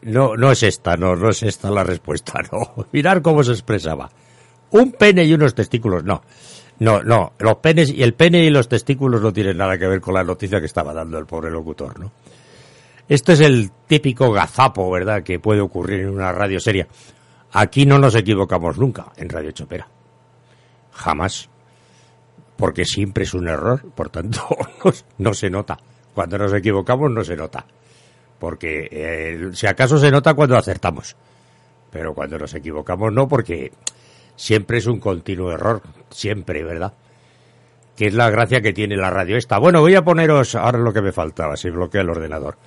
No, 0.02 0.36
no 0.38 0.52
es 0.52 0.64
esta, 0.64 0.96
no, 0.96 1.16
no 1.16 1.30
es 1.30 1.44
esta 1.44 1.70
la 1.70 1.84
respuesta, 1.84 2.40
no. 2.52 2.86
Mirad 2.92 3.22
cómo 3.22 3.44
se 3.44 3.52
expresaba. 3.52 4.10
Un 4.72 4.94
pene 4.94 5.26
y 5.26 5.34
unos 5.34 5.54
testículos, 5.54 6.04
no. 6.04 6.22
No, 6.80 7.04
no, 7.04 7.34
los 7.40 7.56
penes 7.58 7.90
y 7.90 8.02
el 8.04 8.14
pene 8.14 8.46
y 8.46 8.50
los 8.50 8.70
testículos 8.70 9.22
no 9.22 9.34
tienen 9.34 9.58
nada 9.58 9.78
que 9.78 9.86
ver 9.86 10.00
con 10.00 10.14
la 10.14 10.24
noticia 10.24 10.62
que 10.62 10.68
estaba 10.68 10.94
dando 10.94 11.18
el 11.18 11.26
pobre 11.26 11.52
locutor, 11.52 12.00
¿no? 12.00 12.12
Esto 13.10 13.34
es 13.34 13.42
el 13.42 13.72
típico 13.88 14.32
gazapo, 14.32 14.90
¿verdad?, 14.90 15.24
que 15.24 15.40
puede 15.40 15.60
ocurrir 15.60 16.02
en 16.02 16.10
una 16.10 16.32
radio 16.32 16.60
seria. 16.60 16.88
Aquí 17.52 17.86
no 17.86 18.00
nos 18.00 18.16
equivocamos 18.16 18.78
nunca 18.78 19.08
en 19.18 19.28
Radio 19.28 19.52
Chopera. 19.52 19.90
Jamás. 20.94 21.50
Porque 22.60 22.84
siempre 22.84 23.24
es 23.24 23.34
un 23.34 23.48
error, 23.48 23.82
por 23.96 24.10
tanto, 24.10 24.46
no, 25.18 25.34
se 25.34 25.50
nota. 25.50 25.80
Cuando 26.14 26.38
nos 26.38 26.54
equivocamos 26.54 27.10
no 27.10 27.24
se 27.24 27.38
nota. 27.38 27.66
Porque 28.38 28.90
eh, 28.92 29.50
si 29.54 29.66
acaso 29.66 29.98
se 29.98 30.12
nota 30.12 30.34
cuando 30.34 30.58
acertamos. 30.58 31.16
Pero 31.90 32.14
cuando 32.14 32.38
nos 32.38 32.54
equivocamos 32.54 33.14
no, 33.14 33.30
porque 33.30 33.72
siempre 34.36 34.80
es 34.80 34.88
un 34.88 35.00
continuo 35.00 35.54
error. 35.54 35.82
Siempre, 36.10 36.62
¿verdad? 36.62 36.92
Que 37.96 38.08
es 38.08 38.14
la 38.14 38.30
gracia 38.30 38.60
que 38.60 38.74
tiene 38.74 38.98
la 38.98 39.10
radio 39.10 39.38
esta. 39.38 39.58
Bueno, 39.58 39.80
voy 39.80 39.96
a 39.96 40.04
poneros 40.04 40.56
ahora 40.56 40.80
lo 40.80 40.92
que 40.92 41.02
me 41.02 41.14
faltaba, 41.14 41.56
si 41.56 41.70
bloquea 41.70 42.02
el 42.02 42.10
ordenador. 42.10 42.58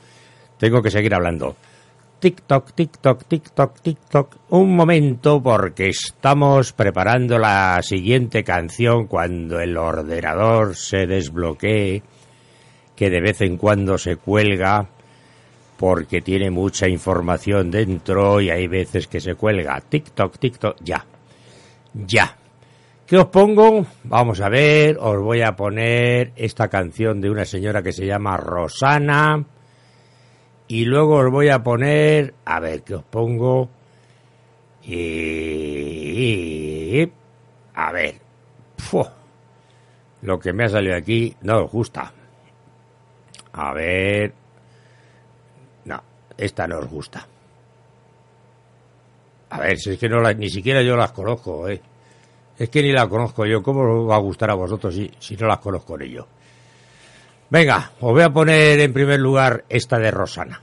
Tengo 0.57 0.80
que 0.80 0.90
seguir 0.90 1.14
hablando. 1.14 1.55
TikTok, 2.22 2.70
TikTok, 2.72 3.24
TikTok, 3.24 3.80
TikTok. 3.80 4.36
Un 4.50 4.76
momento 4.76 5.42
porque 5.42 5.88
estamos 5.88 6.72
preparando 6.72 7.36
la 7.36 7.80
siguiente 7.82 8.44
canción 8.44 9.08
cuando 9.08 9.58
el 9.58 9.76
ordenador 9.76 10.76
se 10.76 11.08
desbloquee, 11.08 12.04
que 12.94 13.10
de 13.10 13.20
vez 13.20 13.40
en 13.40 13.56
cuando 13.56 13.98
se 13.98 14.18
cuelga. 14.18 14.86
porque 15.76 16.20
tiene 16.22 16.48
mucha 16.48 16.86
información 16.86 17.72
dentro 17.72 18.40
y 18.40 18.50
hay 18.50 18.68
veces 18.68 19.08
que 19.08 19.20
se 19.20 19.34
cuelga. 19.34 19.80
TikTok, 19.80 20.38
TikTok, 20.38 20.76
ya. 20.80 21.04
Ya. 21.92 22.36
¿Qué 23.04 23.18
os 23.18 23.26
pongo? 23.26 23.84
Vamos 24.04 24.40
a 24.40 24.48
ver, 24.48 24.96
os 25.00 25.20
voy 25.20 25.42
a 25.42 25.56
poner 25.56 26.30
esta 26.36 26.68
canción 26.68 27.20
de 27.20 27.30
una 27.30 27.44
señora 27.44 27.82
que 27.82 27.92
se 27.92 28.06
llama 28.06 28.36
Rosana. 28.36 29.44
Y 30.72 30.86
luego 30.86 31.16
os 31.16 31.30
voy 31.30 31.50
a 31.50 31.62
poner, 31.62 32.32
a 32.46 32.58
ver, 32.58 32.82
¿qué 32.82 32.94
os 32.94 33.02
pongo? 33.04 33.68
Y... 36.02 37.06
A 37.74 37.92
ver. 37.92 38.14
Lo 40.22 40.38
que 40.38 40.54
me 40.54 40.64
ha 40.64 40.70
salido 40.70 40.96
aquí 40.96 41.36
no 41.42 41.64
os 41.64 41.70
gusta. 41.70 42.10
A 43.52 43.74
ver. 43.74 44.32
No, 45.84 46.02
esta 46.38 46.66
no 46.66 46.78
os 46.78 46.88
gusta. 46.88 47.28
A 49.50 49.60
ver, 49.60 49.76
si 49.78 49.90
es 49.90 49.98
que 49.98 50.08
no 50.08 50.22
la- 50.22 50.32
ni 50.32 50.48
siquiera 50.48 50.80
yo 50.80 50.96
las 50.96 51.12
conozco, 51.12 51.68
¿eh? 51.68 51.82
Es 52.58 52.70
que 52.70 52.82
ni 52.82 52.92
la 52.92 53.06
conozco 53.10 53.44
yo. 53.44 53.62
¿Cómo 53.62 53.82
os 54.04 54.08
va 54.10 54.16
a 54.16 54.20
gustar 54.20 54.50
a 54.50 54.54
vosotros 54.54 54.94
si, 54.94 55.10
si 55.18 55.36
no 55.36 55.46
las 55.48 55.58
conozco 55.58 55.98
ni 55.98 56.08
yo? 56.08 56.26
Venga, 57.53 57.90
os 58.00 58.12
voy 58.12 58.22
a 58.22 58.30
poner 58.30 58.80
en 58.80 58.94
primer 58.94 59.20
lugar 59.20 59.66
esta 59.68 59.98
de 59.98 60.11
Rosana. 60.11 60.62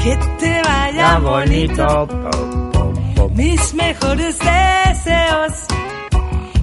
Que 0.00 0.16
te 0.38 0.62
vaya 0.62 1.18
bonito. 1.18 2.67
Mis 3.38 3.72
mejores 3.72 4.36
deseos. 4.36 5.52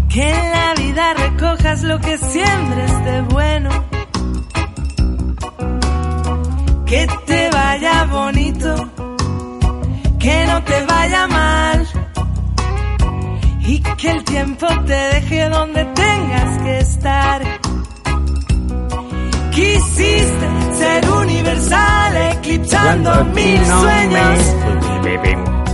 Que 0.10 0.30
en 0.30 0.52
la 0.52 0.74
vida 0.74 1.14
recojas 1.14 1.84
lo 1.84 1.98
que 2.02 2.18
siembres 2.18 3.06
de 3.06 3.22
bueno. 3.22 3.70
Que 6.86 7.08
te 7.28 7.50
vaya 7.50 8.04
bonito. 8.12 8.76
Que 10.20 10.46
no 10.48 10.64
te 10.64 10.86
vaya 10.86 11.28
mal. 11.28 11.88
Y 13.62 13.80
que 13.80 14.12
el 14.12 14.24
tiempo 14.26 14.68
te 14.86 14.98
deje 15.14 15.48
donde 15.48 15.86
tengas 15.86 16.62
que 16.62 16.80
estar. 16.80 17.42
Quisiste 19.52 20.48
ser 20.74 21.10
universal, 21.10 22.18
eclipsando 22.34 23.24
mil 23.34 23.66
sueños. 23.66 25.65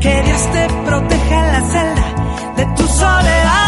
Que 0.00 0.22
Dios 0.22 0.52
te 0.52 0.68
proteja 0.86 1.46
en 1.46 1.52
la 1.52 1.60
celda 1.60 2.54
de 2.56 2.66
tu 2.76 2.86
soledad. 2.86 3.67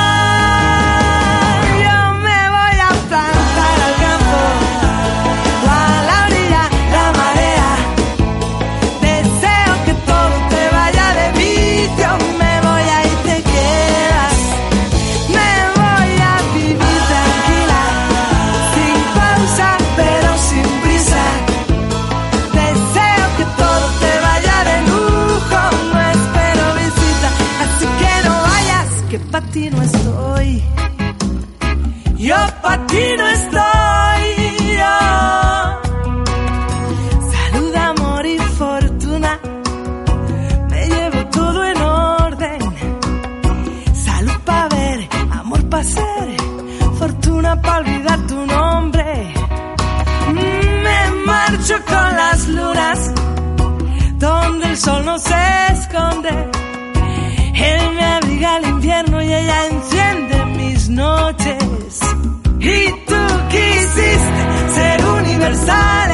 Universal, 65.70 66.09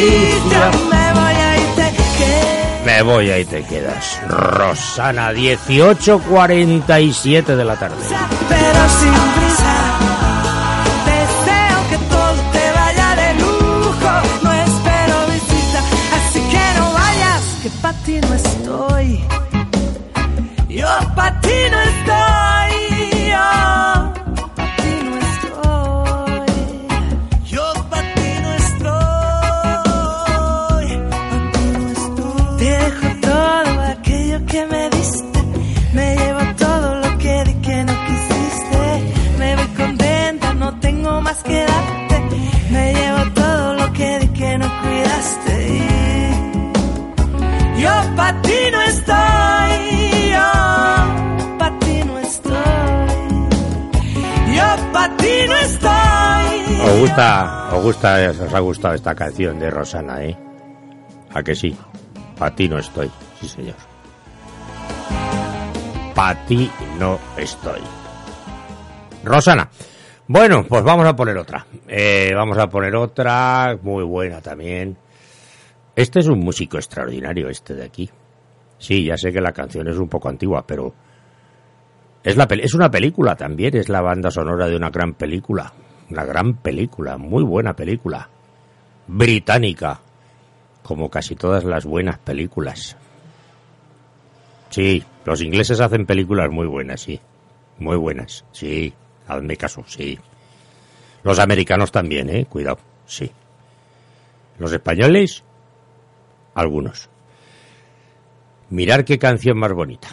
Me 0.00 1.12
voy 1.12 1.34
a 1.34 1.56
y 1.56 1.64
te 1.76 1.92
quedas. 2.18 2.84
Me 2.84 3.02
voy 3.02 3.30
ahí 3.30 3.44
te 3.44 3.62
quedas. 3.64 4.20
Rosana, 4.28 5.32
18.47 5.32 7.56
de 7.56 7.64
la 7.64 7.76
tarde. 7.76 7.96
pero 8.48 8.88
sin 8.88 9.12
prisa. 9.12 10.39
Gusta, 57.00 57.70
os 57.72 57.82
gusta, 57.82 58.30
os 58.30 58.54
ha 58.54 58.60
gustado 58.60 58.94
esta 58.94 59.14
canción 59.14 59.58
de 59.58 59.70
Rosana, 59.70 60.22
¿eh? 60.22 60.36
¿A 61.32 61.42
que 61.42 61.54
sí? 61.54 61.74
Pa' 62.38 62.54
ti 62.54 62.68
no 62.68 62.78
estoy, 62.78 63.10
sí 63.40 63.48
señor. 63.48 63.76
Pa' 66.14 66.34
ti 66.46 66.70
no 66.98 67.18
estoy. 67.38 67.80
Rosana. 69.24 69.70
Bueno, 70.26 70.64
pues 70.68 70.84
vamos 70.84 71.06
a 71.06 71.16
poner 71.16 71.38
otra. 71.38 71.66
Eh, 71.88 72.32
vamos 72.34 72.58
a 72.58 72.68
poner 72.68 72.94
otra, 72.94 73.78
muy 73.80 74.04
buena 74.04 74.42
también. 74.42 74.98
Este 75.96 76.20
es 76.20 76.28
un 76.28 76.40
músico 76.40 76.76
extraordinario, 76.76 77.48
este 77.48 77.74
de 77.74 77.84
aquí. 77.84 78.10
Sí, 78.76 79.06
ya 79.06 79.16
sé 79.16 79.32
que 79.32 79.40
la 79.40 79.52
canción 79.52 79.88
es 79.88 79.96
un 79.96 80.08
poco 80.08 80.28
antigua, 80.28 80.66
pero 80.66 80.94
Es, 82.22 82.36
la, 82.36 82.44
es 82.44 82.74
una 82.74 82.90
película 82.90 83.34
también, 83.36 83.74
es 83.76 83.88
la 83.88 84.02
banda 84.02 84.30
sonora 84.30 84.68
de 84.68 84.76
una 84.76 84.90
gran 84.90 85.14
película. 85.14 85.72
Una 86.10 86.24
gran 86.24 86.54
película, 86.54 87.16
muy 87.16 87.44
buena 87.44 87.74
película. 87.74 88.28
Británica, 89.06 90.00
como 90.82 91.08
casi 91.08 91.36
todas 91.36 91.64
las 91.64 91.84
buenas 91.84 92.18
películas. 92.18 92.96
Sí, 94.70 95.04
los 95.24 95.40
ingleses 95.40 95.80
hacen 95.80 96.06
películas 96.06 96.50
muy 96.50 96.66
buenas, 96.66 97.00
sí. 97.00 97.20
Muy 97.78 97.96
buenas, 97.96 98.44
sí. 98.52 98.92
Hazme 99.26 99.56
caso, 99.56 99.84
sí. 99.86 100.18
Los 101.22 101.38
americanos 101.38 101.92
también, 101.92 102.28
eh, 102.28 102.46
cuidado, 102.46 102.78
sí. 103.06 103.30
Los 104.58 104.72
españoles, 104.72 105.44
algunos. 106.54 107.08
Mirar 108.70 109.04
qué 109.04 109.18
canción 109.18 109.58
más 109.58 109.72
bonita. 109.72 110.08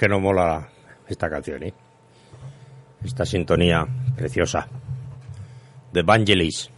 Que 0.00 0.08
no 0.08 0.18
mola 0.18 0.66
esta 1.06 1.28
canción, 1.28 1.62
¿eh? 1.62 1.74
Esta 3.04 3.26
sintonía 3.26 3.86
preciosa. 4.16 4.66
The 5.92 6.00
Vangelis. 6.00 6.70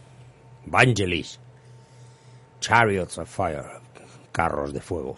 Vangelis. 0.65 1.39
Chariots 2.59 3.19
of 3.19 3.33
Fire. 3.33 3.63
Carros 4.29 4.73
de 4.73 4.81
fuego. 4.81 5.15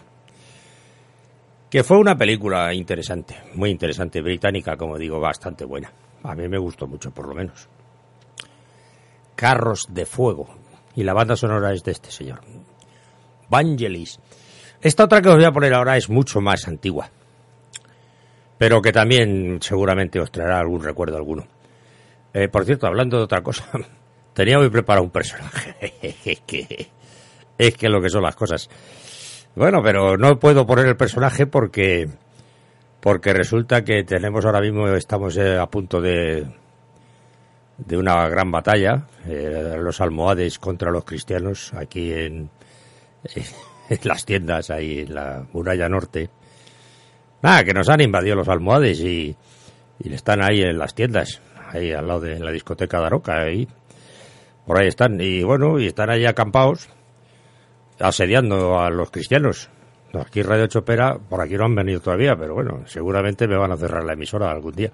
Que 1.68 1.82
fue 1.82 1.98
una 1.98 2.16
película 2.16 2.72
interesante, 2.72 3.42
muy 3.54 3.70
interesante, 3.70 4.22
británica, 4.22 4.76
como 4.76 4.98
digo, 4.98 5.18
bastante 5.18 5.64
buena. 5.64 5.92
A 6.22 6.36
mí 6.36 6.46
me 6.46 6.58
gustó 6.58 6.86
mucho, 6.86 7.10
por 7.10 7.26
lo 7.26 7.34
menos. 7.34 7.68
Carros 9.34 9.88
de 9.90 10.06
fuego. 10.06 10.46
Y 10.94 11.02
la 11.02 11.12
banda 11.12 11.34
sonora 11.34 11.72
es 11.72 11.82
de 11.82 11.90
este 11.90 12.12
señor. 12.12 12.40
Vangelis. 13.48 14.20
Esta 14.80 15.06
otra 15.06 15.20
que 15.20 15.28
os 15.28 15.34
voy 15.34 15.44
a 15.44 15.50
poner 15.50 15.74
ahora 15.74 15.96
es 15.96 16.08
mucho 16.08 16.40
más 16.40 16.68
antigua 16.68 17.10
pero 18.58 18.80
que 18.80 18.92
también 18.92 19.58
seguramente 19.60 20.20
os 20.20 20.30
traerá 20.30 20.58
algún 20.58 20.82
recuerdo 20.82 21.16
alguno. 21.16 21.46
Eh, 22.32 22.48
por 22.48 22.64
cierto, 22.64 22.86
hablando 22.86 23.16
de 23.18 23.24
otra 23.24 23.42
cosa, 23.42 23.64
tenía 24.34 24.58
hoy 24.58 24.70
preparado 24.70 25.04
un 25.04 25.10
personaje. 25.10 25.74
es, 26.24 26.40
que, 26.40 26.88
es 27.58 27.76
que 27.76 27.88
lo 27.88 28.00
que 28.00 28.10
son 28.10 28.22
las 28.22 28.36
cosas. 28.36 28.68
Bueno, 29.54 29.82
pero 29.82 30.16
no 30.16 30.38
puedo 30.38 30.66
poner 30.66 30.86
el 30.86 30.96
personaje 30.96 31.46
porque 31.46 32.08
porque 33.00 33.32
resulta 33.32 33.84
que 33.84 34.02
tenemos 34.02 34.44
ahora 34.44 34.60
mismo, 34.60 34.88
estamos 34.88 35.36
eh, 35.36 35.56
a 35.56 35.66
punto 35.66 36.00
de, 36.00 36.44
de 37.78 37.96
una 37.96 38.28
gran 38.28 38.50
batalla, 38.50 39.06
eh, 39.28 39.76
los 39.78 40.00
almohades 40.00 40.58
contra 40.58 40.90
los 40.90 41.04
cristianos 41.04 41.72
aquí 41.74 42.12
en, 42.12 42.50
en 43.90 43.98
las 44.02 44.24
tiendas, 44.24 44.70
ahí 44.70 45.00
en 45.00 45.14
la 45.14 45.46
muralla 45.52 45.88
norte. 45.88 46.30
Nada, 47.46 47.62
que 47.62 47.72
nos 47.72 47.88
han 47.88 48.00
invadido 48.00 48.34
los 48.34 48.48
almohades 48.48 48.98
y, 48.98 49.36
y 50.00 50.12
están 50.12 50.42
ahí 50.42 50.62
en 50.62 50.76
las 50.78 50.96
tiendas. 50.96 51.40
ahí 51.70 51.92
al 51.92 52.08
lado 52.08 52.18
de 52.18 52.40
la 52.40 52.50
discoteca 52.50 52.98
de 52.98 53.06
Aroca, 53.06 53.40
ahí. 53.40 53.68
Por 54.66 54.80
ahí 54.80 54.88
están. 54.88 55.20
Y 55.20 55.44
bueno, 55.44 55.78
y 55.78 55.86
están 55.86 56.10
ahí 56.10 56.26
acampados, 56.26 56.88
asediando 58.00 58.80
a 58.80 58.90
los 58.90 59.12
cristianos. 59.12 59.70
No, 60.12 60.22
aquí 60.22 60.42
Radio 60.42 60.66
Chopera, 60.66 61.18
por 61.18 61.40
aquí 61.40 61.54
no 61.54 61.66
han 61.66 61.76
venido 61.76 62.00
todavía, 62.00 62.34
pero 62.34 62.52
bueno, 62.52 62.82
seguramente 62.86 63.46
me 63.46 63.56
van 63.56 63.70
a 63.70 63.76
cerrar 63.76 64.02
la 64.02 64.14
emisora 64.14 64.50
algún 64.50 64.74
día. 64.74 64.90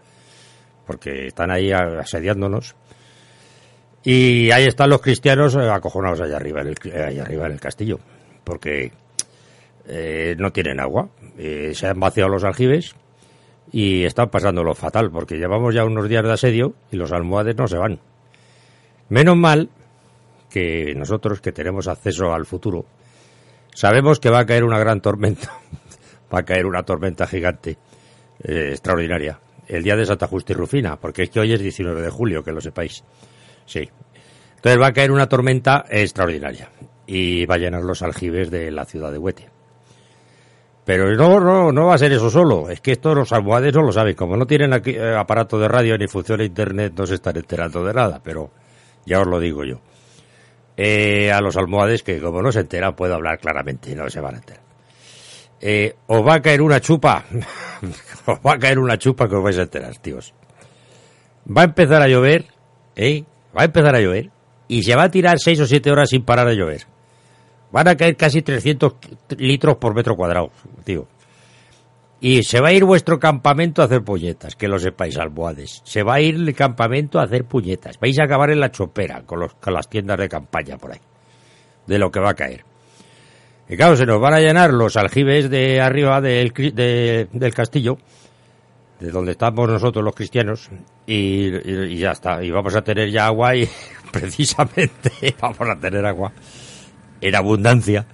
Porque 0.86 1.28
están 1.28 1.50
ahí 1.50 1.72
asediándonos. 1.72 2.74
Y 4.04 4.50
ahí 4.50 4.66
están 4.66 4.90
los 4.90 5.00
cristianos 5.00 5.54
eh, 5.54 5.70
acojonados 5.70 6.20
allá 6.20 6.36
arriba, 6.36 6.60
en 6.60 6.66
el, 6.68 7.02
allá 7.02 7.22
arriba 7.22 7.46
en 7.46 7.52
el 7.52 7.60
castillo. 7.60 7.98
Porque 8.44 8.92
eh, 9.88 10.36
no 10.38 10.52
tienen 10.52 10.80
agua. 10.80 11.08
Eh, 11.38 11.72
se 11.74 11.86
han 11.86 11.98
vaciado 11.98 12.28
los 12.28 12.44
aljibes 12.44 12.94
y 13.70 14.04
están 14.04 14.28
pasándolo 14.28 14.74
fatal, 14.74 15.10
porque 15.10 15.36
llevamos 15.36 15.74
ya 15.74 15.84
unos 15.84 16.08
días 16.08 16.24
de 16.24 16.32
asedio 16.32 16.74
y 16.90 16.96
los 16.96 17.12
almohades 17.12 17.56
no 17.56 17.66
se 17.66 17.78
van. 17.78 18.00
Menos 19.08 19.36
mal 19.36 19.70
que 20.50 20.94
nosotros, 20.94 21.40
que 21.40 21.52
tenemos 21.52 21.88
acceso 21.88 22.32
al 22.32 22.44
futuro, 22.44 22.84
sabemos 23.74 24.20
que 24.20 24.30
va 24.30 24.40
a 24.40 24.46
caer 24.46 24.64
una 24.64 24.78
gran 24.78 25.00
tormenta, 25.00 25.52
va 26.34 26.40
a 26.40 26.44
caer 26.44 26.66
una 26.66 26.82
tormenta 26.82 27.26
gigante, 27.26 27.78
eh, 28.42 28.68
extraordinaria, 28.70 29.40
el 29.66 29.82
día 29.82 29.96
de 29.96 30.04
Santa 30.04 30.26
Justa 30.26 30.52
y 30.52 30.56
Rufina, 30.56 30.96
porque 30.96 31.22
es 31.22 31.30
que 31.30 31.40
hoy 31.40 31.52
es 31.52 31.60
19 31.60 32.02
de 32.02 32.10
julio, 32.10 32.44
que 32.44 32.52
lo 32.52 32.60
sepáis. 32.60 33.02
Sí. 33.64 33.88
Entonces 34.56 34.80
va 34.80 34.88
a 34.88 34.92
caer 34.92 35.10
una 35.10 35.28
tormenta 35.28 35.84
extraordinaria 35.88 36.68
y 37.06 37.46
va 37.46 37.56
a 37.56 37.58
llenar 37.58 37.82
los 37.82 38.02
aljibes 38.02 38.50
de 38.50 38.70
la 38.70 38.84
ciudad 38.84 39.10
de 39.10 39.18
Huete. 39.18 39.51
Pero 40.84 41.14
no, 41.14 41.38
no, 41.38 41.70
no 41.70 41.86
va 41.86 41.94
a 41.94 41.98
ser 41.98 42.12
eso 42.12 42.28
solo. 42.28 42.68
Es 42.68 42.80
que 42.80 42.92
estos 42.92 43.14
los 43.14 43.32
almohades 43.32 43.72
no 43.74 43.82
lo 43.82 43.92
saben. 43.92 44.14
Como 44.14 44.36
no 44.36 44.46
tienen 44.46 44.72
aquí, 44.72 44.90
eh, 44.90 45.14
aparato 45.16 45.58
de 45.58 45.68
radio 45.68 45.96
ni 45.96 46.08
funciona 46.08 46.44
internet, 46.44 46.92
no 46.96 47.06
se 47.06 47.14
están 47.14 47.36
enterando 47.36 47.84
de 47.84 47.94
nada. 47.94 48.20
Pero 48.22 48.50
ya 49.06 49.20
os 49.20 49.26
lo 49.26 49.38
digo 49.38 49.64
yo. 49.64 49.80
Eh, 50.76 51.30
a 51.30 51.40
los 51.40 51.56
almohades 51.56 52.02
que 52.02 52.20
como 52.20 52.42
no 52.42 52.50
se 52.50 52.60
enteran 52.60 52.96
puedo 52.96 53.14
hablar 53.14 53.38
claramente, 53.38 53.94
no 53.94 54.08
se 54.10 54.20
van 54.20 54.34
a 54.34 54.38
enterar. 54.38 54.62
Eh, 55.60 55.94
os 56.08 56.26
va 56.26 56.34
a 56.34 56.42
caer 56.42 56.60
una 56.60 56.80
chupa. 56.80 57.24
os 58.26 58.38
va 58.38 58.54
a 58.54 58.58
caer 58.58 58.78
una 58.80 58.98
chupa 58.98 59.28
que 59.28 59.36
os 59.36 59.42
vais 59.44 59.58
a 59.58 59.62
enterar, 59.62 59.96
tíos. 59.98 60.34
Va 61.46 61.62
a 61.62 61.64
empezar 61.64 62.02
a 62.02 62.08
llover, 62.08 62.46
¿eh? 62.96 63.24
Va 63.56 63.62
a 63.62 63.64
empezar 63.66 63.94
a 63.94 64.00
llover 64.00 64.30
y 64.66 64.82
se 64.82 64.96
va 64.96 65.04
a 65.04 65.10
tirar 65.10 65.38
seis 65.38 65.60
o 65.60 65.66
siete 65.66 65.90
horas 65.90 66.08
sin 66.08 66.24
parar 66.24 66.48
de 66.48 66.56
llover. 66.56 66.91
Van 67.72 67.88
a 67.88 67.96
caer 67.96 68.16
casi 68.16 68.42
300 68.42 68.94
litros 69.38 69.76
por 69.78 69.94
metro 69.94 70.14
cuadrado, 70.14 70.50
tío. 70.84 71.06
Y 72.20 72.42
se 72.44 72.60
va 72.60 72.68
a 72.68 72.72
ir 72.72 72.84
vuestro 72.84 73.18
campamento 73.18 73.82
a 73.82 73.86
hacer 73.86 74.02
puñetas, 74.04 74.54
que 74.54 74.68
lo 74.68 74.78
sepáis, 74.78 75.16
almohades. 75.18 75.80
Se 75.84 76.02
va 76.04 76.14
a 76.14 76.20
ir 76.20 76.36
el 76.36 76.54
campamento 76.54 77.18
a 77.18 77.24
hacer 77.24 77.44
puñetas. 77.44 77.98
Vais 77.98 78.16
a 78.20 78.24
acabar 78.24 78.50
en 78.50 78.60
la 78.60 78.70
chopera 78.70 79.22
con, 79.22 79.40
los, 79.40 79.54
con 79.54 79.74
las 79.74 79.88
tiendas 79.88 80.18
de 80.18 80.28
campaña 80.28 80.76
por 80.78 80.92
ahí. 80.92 81.00
De 81.86 81.98
lo 81.98 82.10
que 82.12 82.20
va 82.20 82.30
a 82.30 82.34
caer. 82.34 82.64
Y 83.68 83.76
claro, 83.76 83.96
se 83.96 84.06
nos 84.06 84.20
van 84.20 84.34
a 84.34 84.40
llenar 84.40 84.72
los 84.72 84.96
aljibes 84.96 85.50
de 85.50 85.80
arriba 85.80 86.20
del, 86.20 86.50
de- 86.52 87.26
del 87.32 87.54
castillo, 87.54 87.96
de 89.00 89.10
donde 89.10 89.32
estamos 89.32 89.68
nosotros 89.68 90.04
los 90.04 90.14
cristianos, 90.14 90.68
y- 91.06 91.46
y 91.56 91.96
ya 91.96 92.12
está. 92.12 92.44
Y 92.44 92.50
vamos 92.52 92.76
a 92.76 92.82
tener 92.82 93.10
ya 93.10 93.26
agua 93.26 93.56
y 93.56 93.68
precisamente 94.12 95.10
vamos 95.40 95.68
a 95.68 95.76
tener 95.80 96.04
agua 96.06 96.30
en 97.22 97.36
abundancia 97.36 98.06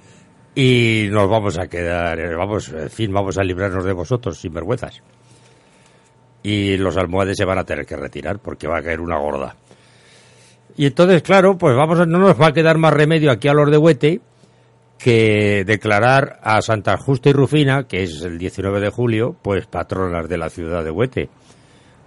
y 0.55 1.09
nos 1.11 1.29
vamos 1.29 1.59
a 1.59 1.67
quedar, 1.67 2.21
eh, 2.21 2.35
vamos, 2.37 2.69
en 2.69 2.91
fin, 2.91 3.13
vamos 3.13 3.39
a 3.39 3.43
librarnos 3.43 3.85
de 3.85 3.93
vosotros 3.93 4.39
sin 4.39 4.53
vergüenzas. 4.53 5.03
Y 6.43 6.77
los 6.77 6.97
almohades 6.97 7.37
se 7.37 7.45
van 7.45 7.59
a 7.59 7.65
tener 7.65 7.87
que 7.87 7.97
retirar 7.97 8.39
porque 8.39 8.69
va 8.69 8.79
a 8.79 8.83
caer 8.83 9.01
una 9.01 9.19
gorda. 9.19 9.57
Y 10.77 10.87
entonces, 10.87 11.23
claro, 11.23 11.57
pues 11.57 11.75
vamos 11.75 12.07
no 12.07 12.19
nos 12.19 12.41
va 12.41 12.49
a 12.49 12.53
quedar 12.53 12.79
más 12.79 12.93
remedio 12.93 13.31
aquí 13.31 13.49
a 13.49 13.55
los 13.55 13.71
de 13.71 13.79
Huete 13.79 14.21
que 14.99 15.65
declarar 15.65 16.39
a 16.43 16.61
Santa 16.61 16.97
Justa 16.97 17.31
y 17.31 17.33
Rufina, 17.33 17.85
que 17.85 18.03
es 18.03 18.23
el 18.23 18.39
19 18.39 18.81
de 18.81 18.91
julio, 18.91 19.37
pues 19.41 19.67
patronas 19.67 20.29
de 20.29 20.39
la 20.39 20.51
ciudad 20.51 20.85
de 20.85 20.91
Huete. 20.91 21.29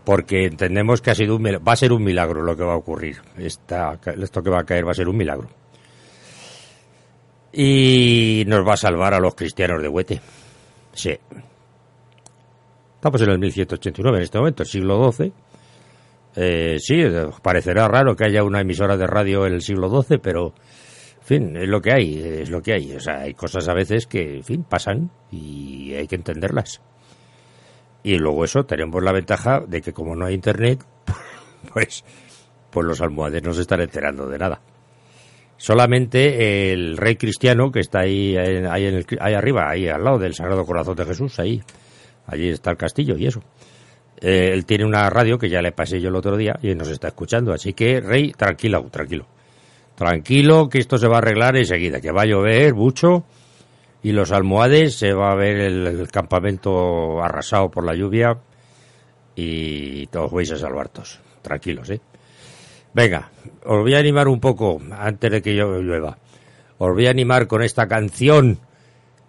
Porque 0.03 0.45
entendemos 0.45 1.01
que 1.01 1.11
ha 1.11 1.15
sido 1.15 1.35
un, 1.35 1.43
va 1.43 1.73
a 1.73 1.75
ser 1.75 1.93
un 1.93 2.03
milagro 2.03 2.41
lo 2.41 2.55
que 2.55 2.63
va 2.63 2.73
a 2.73 2.77
ocurrir. 2.77 3.17
Esta, 3.37 3.97
esto 4.21 4.43
que 4.43 4.49
va 4.49 4.59
a 4.59 4.65
caer 4.65 4.85
va 4.85 4.91
a 4.91 4.95
ser 4.95 5.07
un 5.07 5.17
milagro 5.17 5.60
y 7.53 8.43
nos 8.47 8.67
va 8.67 8.73
a 8.73 8.77
salvar 8.77 9.13
a 9.13 9.19
los 9.19 9.35
cristianos 9.35 9.81
de 9.81 9.87
Huete. 9.87 10.21
Sí. 10.93 11.17
Estamos 12.95 13.21
en 13.21 13.29
el 13.29 13.39
1189 13.39 14.17
en 14.17 14.23
este 14.23 14.37
momento, 14.37 14.63
el 14.63 14.69
siglo 14.69 15.11
XII. 15.11 15.33
Eh, 16.35 16.77
sí, 16.79 17.03
parecerá 17.41 17.87
raro 17.87 18.15
que 18.15 18.25
haya 18.25 18.43
una 18.43 18.61
emisora 18.61 18.95
de 18.95 19.07
radio 19.07 19.45
en 19.45 19.53
el 19.53 19.61
siglo 19.61 19.89
XII, 19.89 20.19
pero, 20.19 20.53
en 21.19 21.25
fin, 21.25 21.57
es 21.57 21.67
lo 21.67 21.81
que 21.81 21.91
hay, 21.91 22.21
es 22.41 22.49
lo 22.49 22.61
que 22.61 22.73
hay. 22.73 22.95
O 22.95 22.99
sea, 22.99 23.21
hay 23.21 23.33
cosas 23.33 23.67
a 23.67 23.73
veces 23.73 24.07
que, 24.07 24.37
en 24.37 24.43
fin, 24.43 24.63
pasan 24.63 25.09
y 25.31 25.93
hay 25.93 26.07
que 26.07 26.15
entenderlas. 26.15 26.81
Y 28.03 28.17
luego 28.17 28.45
eso, 28.45 28.65
tenemos 28.65 29.03
la 29.03 29.11
ventaja 29.11 29.59
de 29.59 29.81
que 29.81 29.93
como 29.93 30.15
no 30.15 30.25
hay 30.25 30.35
internet, 30.35 30.83
pues, 31.73 32.03
pues 32.69 32.87
los 32.87 33.01
almohades 33.01 33.43
no 33.43 33.53
se 33.53 33.61
están 33.61 33.81
enterando 33.81 34.27
de 34.27 34.37
nada. 34.37 34.61
Solamente 35.61 36.73
el 36.73 36.97
rey 36.97 37.17
cristiano 37.17 37.71
que 37.71 37.81
está 37.81 37.99
ahí, 37.99 38.35
ahí, 38.35 39.35
arriba, 39.35 39.69
ahí 39.69 39.87
al 39.87 40.03
lado 40.03 40.17
del 40.17 40.33
Sagrado 40.33 40.65
Corazón 40.65 40.95
de 40.95 41.05
Jesús, 41.05 41.37
ahí, 41.37 41.61
allí 42.25 42.49
está 42.49 42.71
el 42.71 42.77
castillo 42.77 43.15
y 43.15 43.27
eso. 43.27 43.43
Eh, 44.19 44.49
él 44.53 44.65
tiene 44.65 44.85
una 44.85 45.07
radio 45.11 45.37
que 45.37 45.49
ya 45.49 45.61
le 45.61 45.71
pasé 45.71 46.01
yo 46.01 46.09
el 46.09 46.15
otro 46.15 46.35
día 46.35 46.57
y 46.63 46.73
nos 46.73 46.89
está 46.89 47.09
escuchando. 47.09 47.53
Así 47.53 47.73
que, 47.73 48.01
rey, 48.01 48.31
tranquilo, 48.31 48.87
tranquilo. 48.89 49.27
Tranquilo, 49.93 50.67
que 50.67 50.79
esto 50.79 50.97
se 50.97 51.07
va 51.07 51.17
a 51.17 51.19
arreglar 51.19 51.55
enseguida, 51.55 52.01
que 52.01 52.11
va 52.11 52.23
a 52.23 52.25
llover 52.25 52.73
mucho 52.73 53.25
y 54.01 54.13
los 54.13 54.31
almohades 54.31 54.95
se 54.95 55.13
va 55.13 55.31
a 55.31 55.35
ver 55.35 55.57
el, 55.57 55.85
el 55.85 56.07
campamento 56.07 57.21
arrasado 57.21 57.69
por 57.69 57.85
la 57.85 57.93
lluvia 57.93 58.35
y 59.35 60.07
todos 60.07 60.31
vais 60.31 60.51
a 60.53 60.57
salvar 60.57 60.89
todos. 60.89 61.19
Tranquilos, 61.43 61.91
¿eh? 61.91 62.01
Venga, 62.93 63.31
os 63.63 63.79
voy 63.81 63.95
a 63.95 63.99
animar 63.99 64.27
un 64.27 64.39
poco 64.39 64.81
antes 64.91 65.31
de 65.31 65.41
que 65.41 65.55
yo 65.55 65.81
llueva. 65.81 66.17
Os 66.77 66.93
voy 66.93 67.07
a 67.07 67.11
animar 67.11 67.47
con 67.47 67.61
esta 67.61 67.87
canción 67.87 68.59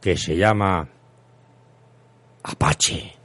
que 0.01 0.17
se 0.17 0.37
llama 0.37 0.89
Apache. 2.43 3.22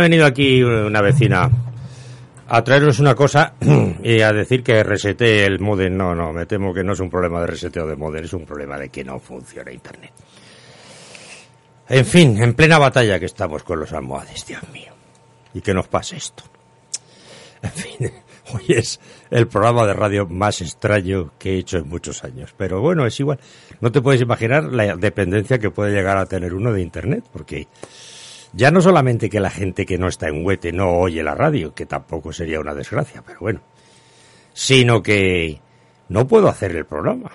Venido 0.00 0.26
aquí 0.26 0.62
una 0.62 1.00
vecina 1.00 1.50
a 2.48 2.64
traeros 2.64 2.98
una 2.98 3.14
cosa 3.14 3.54
y 4.02 4.20
a 4.20 4.32
decir 4.32 4.62
que 4.62 4.82
resete 4.82 5.44
el 5.44 5.60
modem. 5.60 5.96
No, 5.96 6.14
no, 6.14 6.32
me 6.32 6.46
temo 6.46 6.72
que 6.72 6.82
no 6.82 6.94
es 6.94 7.00
un 7.00 7.10
problema 7.10 7.40
de 7.40 7.48
reseteo 7.48 7.86
de 7.86 7.96
modem, 7.96 8.24
es 8.24 8.32
un 8.32 8.44
problema 8.44 8.78
de 8.78 8.88
que 8.88 9.04
no 9.04 9.18
funciona 9.18 9.70
Internet. 9.70 10.12
En 11.88 12.04
fin, 12.04 12.42
en 12.42 12.54
plena 12.54 12.78
batalla 12.78 13.18
que 13.18 13.26
estamos 13.26 13.62
con 13.62 13.80
los 13.80 13.92
almohades, 13.92 14.46
Dios 14.46 14.62
mío. 14.70 14.92
Y 15.54 15.60
que 15.60 15.72
nos 15.72 15.88
pase 15.88 16.16
esto. 16.16 16.44
En 17.62 17.70
fin, 17.70 18.12
hoy 18.54 18.64
es 18.68 19.00
el 19.30 19.48
programa 19.48 19.86
de 19.86 19.94
radio 19.94 20.26
más 20.26 20.60
extraño 20.60 21.32
que 21.38 21.54
he 21.54 21.58
hecho 21.58 21.78
en 21.78 21.88
muchos 21.88 22.24
años. 22.24 22.54
Pero 22.56 22.80
bueno, 22.80 23.06
es 23.06 23.18
igual. 23.20 23.40
No 23.80 23.90
te 23.90 24.02
puedes 24.02 24.20
imaginar 24.20 24.64
la 24.64 24.96
dependencia 24.96 25.58
que 25.58 25.70
puede 25.70 25.92
llegar 25.92 26.18
a 26.18 26.26
tener 26.26 26.54
uno 26.54 26.72
de 26.72 26.82
Internet, 26.82 27.24
porque 27.32 27.68
ya 28.52 28.70
no 28.70 28.80
solamente 28.80 29.28
que 29.28 29.40
la 29.40 29.50
gente 29.50 29.84
que 29.84 29.98
no 29.98 30.08
está 30.08 30.28
en 30.28 30.44
Huete 30.44 30.72
no 30.72 30.98
oye 30.98 31.22
la 31.22 31.34
radio, 31.34 31.74
que 31.74 31.86
tampoco 31.86 32.32
sería 32.32 32.60
una 32.60 32.74
desgracia, 32.74 33.22
pero 33.24 33.40
bueno, 33.40 33.60
sino 34.52 35.02
que 35.02 35.60
no 36.08 36.26
puedo 36.26 36.48
hacer 36.48 36.74
el 36.74 36.86
programa. 36.86 37.30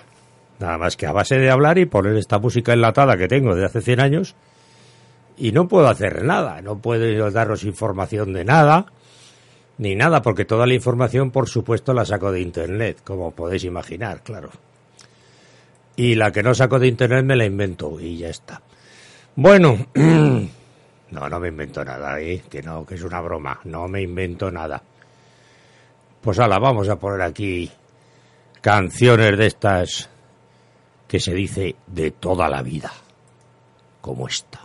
Nada 0.58 0.78
más 0.78 0.96
que 0.96 1.06
a 1.06 1.12
base 1.12 1.38
de 1.38 1.50
hablar 1.50 1.78
y 1.78 1.86
poner 1.86 2.16
esta 2.16 2.38
música 2.38 2.72
enlatada 2.72 3.16
que 3.16 3.28
tengo 3.28 3.54
de 3.54 3.64
hace 3.64 3.80
100 3.80 4.00
años 4.00 4.34
y 5.36 5.52
no 5.52 5.68
puedo 5.68 5.88
hacer 5.88 6.24
nada, 6.24 6.60
no 6.62 6.78
puedo 6.78 7.30
daros 7.30 7.64
información 7.64 8.32
de 8.32 8.44
nada, 8.44 8.86
ni 9.78 9.96
nada, 9.96 10.22
porque 10.22 10.44
toda 10.44 10.66
la 10.66 10.74
información, 10.74 11.30
por 11.30 11.48
supuesto, 11.48 11.92
la 11.92 12.04
saco 12.04 12.30
de 12.30 12.40
Internet, 12.40 13.00
como 13.02 13.32
podéis 13.32 13.64
imaginar, 13.64 14.22
claro. 14.22 14.50
Y 15.96 16.14
la 16.14 16.30
que 16.30 16.42
no 16.42 16.54
saco 16.54 16.78
de 16.78 16.88
Internet 16.88 17.24
me 17.24 17.36
la 17.36 17.44
invento 17.44 17.98
y 18.00 18.18
ya 18.18 18.28
está. 18.28 18.62
Bueno, 19.34 19.86
no, 21.10 21.28
no 21.28 21.40
me 21.40 21.48
invento 21.48 21.84
nada, 21.84 22.20
¿eh? 22.20 22.42
que 22.50 22.62
no, 22.62 22.84
que 22.84 22.94
es 22.94 23.02
una 23.02 23.20
broma, 23.20 23.60
no 23.64 23.88
me 23.88 24.02
invento 24.02 24.50
nada. 24.50 24.82
Pues 26.20 26.38
ala, 26.38 26.58
vamos 26.58 26.88
a 26.88 26.96
poner 26.96 27.22
aquí 27.22 27.70
canciones 28.60 29.36
de 29.36 29.46
estas 29.46 30.08
que 31.06 31.20
se 31.20 31.34
dice 31.34 31.76
de 31.86 32.10
toda 32.12 32.48
la 32.48 32.62
vida, 32.62 32.90
como 34.00 34.26
esta. 34.26 34.63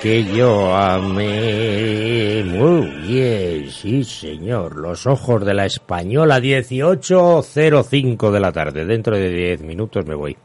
Que 0.00 0.24
yo 0.24 0.74
amé. 0.74 2.42
Muy 2.44 2.86
bien, 3.06 3.70
sí 3.70 4.04
señor. 4.04 4.76
Los 4.76 5.06
ojos 5.06 5.44
de 5.44 5.54
la 5.54 5.66
española 5.66 6.38
18.05 6.38 8.30
de 8.30 8.40
la 8.40 8.52
tarde. 8.52 8.84
Dentro 8.84 9.16
de 9.16 9.30
10 9.30 9.62
minutos 9.62 10.06
me 10.06 10.14
voy. 10.14 10.36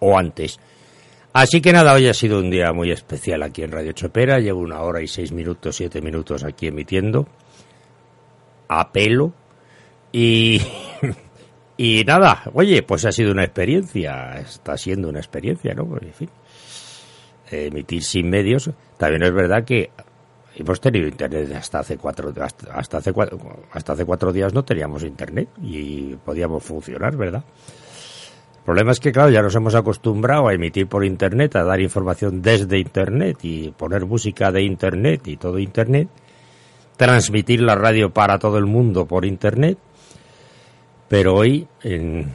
O 0.00 0.16
antes. 0.16 0.58
Así 1.32 1.60
que 1.60 1.72
nada, 1.72 1.94
hoy 1.94 2.08
ha 2.08 2.14
sido 2.14 2.38
un 2.38 2.50
día 2.50 2.72
muy 2.72 2.90
especial 2.90 3.42
aquí 3.42 3.62
en 3.62 3.72
Radio 3.72 3.92
Chopera. 3.92 4.38
Llevo 4.38 4.60
una 4.60 4.80
hora 4.82 5.00
y 5.00 5.08
seis 5.08 5.32
minutos, 5.32 5.76
siete 5.76 6.02
minutos 6.02 6.44
aquí 6.44 6.66
emitiendo. 6.68 7.26
A 8.68 8.92
pelo. 8.92 9.32
Y... 10.12 10.60
Y 11.74 12.04
nada, 12.04 12.42
oye, 12.52 12.82
pues 12.82 13.06
ha 13.06 13.12
sido 13.12 13.32
una 13.32 13.44
experiencia, 13.44 14.34
está 14.38 14.76
siendo 14.76 15.08
una 15.08 15.18
experiencia, 15.18 15.74
¿no? 15.74 15.88
En 16.00 16.12
fin 16.12 16.28
emitir 17.52 18.02
sin 18.02 18.30
medios, 18.30 18.70
también 18.96 19.22
es 19.22 19.32
verdad 19.32 19.64
que 19.64 19.90
hemos 20.54 20.80
tenido 20.80 21.08
internet 21.08 21.52
hasta 21.54 21.80
hace 21.80 21.96
cuatro 21.96 22.32
hasta, 22.40 22.98
hace 22.98 23.12
cuatro, 23.12 23.38
hasta 23.72 23.92
hace 23.94 24.04
cuatro 24.04 24.32
días 24.32 24.52
no 24.52 24.64
teníamos 24.64 25.02
internet 25.02 25.48
y 25.62 26.14
podíamos 26.16 26.62
funcionar, 26.62 27.16
¿verdad? 27.16 27.44
El 28.58 28.66
problema 28.66 28.92
es 28.92 29.00
que, 29.00 29.10
claro, 29.10 29.30
ya 29.30 29.42
nos 29.42 29.56
hemos 29.56 29.74
acostumbrado 29.74 30.46
a 30.46 30.54
emitir 30.54 30.86
por 30.86 31.04
Internet, 31.04 31.56
a 31.56 31.64
dar 31.64 31.80
información 31.80 32.42
desde 32.42 32.78
Internet 32.78 33.38
y 33.42 33.72
poner 33.72 34.06
música 34.06 34.52
de 34.52 34.62
Internet 34.62 35.26
y 35.26 35.36
todo 35.36 35.58
Internet, 35.58 36.08
transmitir 36.96 37.60
la 37.60 37.74
radio 37.74 38.10
para 38.10 38.38
todo 38.38 38.58
el 38.58 38.66
mundo 38.66 39.04
por 39.04 39.24
Internet, 39.24 39.78
pero 41.08 41.34
hoy 41.34 41.66
en, 41.82 42.30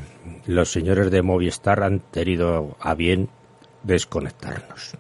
los 0.47 0.69
señores 0.69 1.11
de 1.11 1.21
Movistar 1.21 1.83
han 1.83 1.99
tenido 1.99 2.75
a 2.81 2.93
bien 2.93 3.29
desconectarnos. 3.83 4.97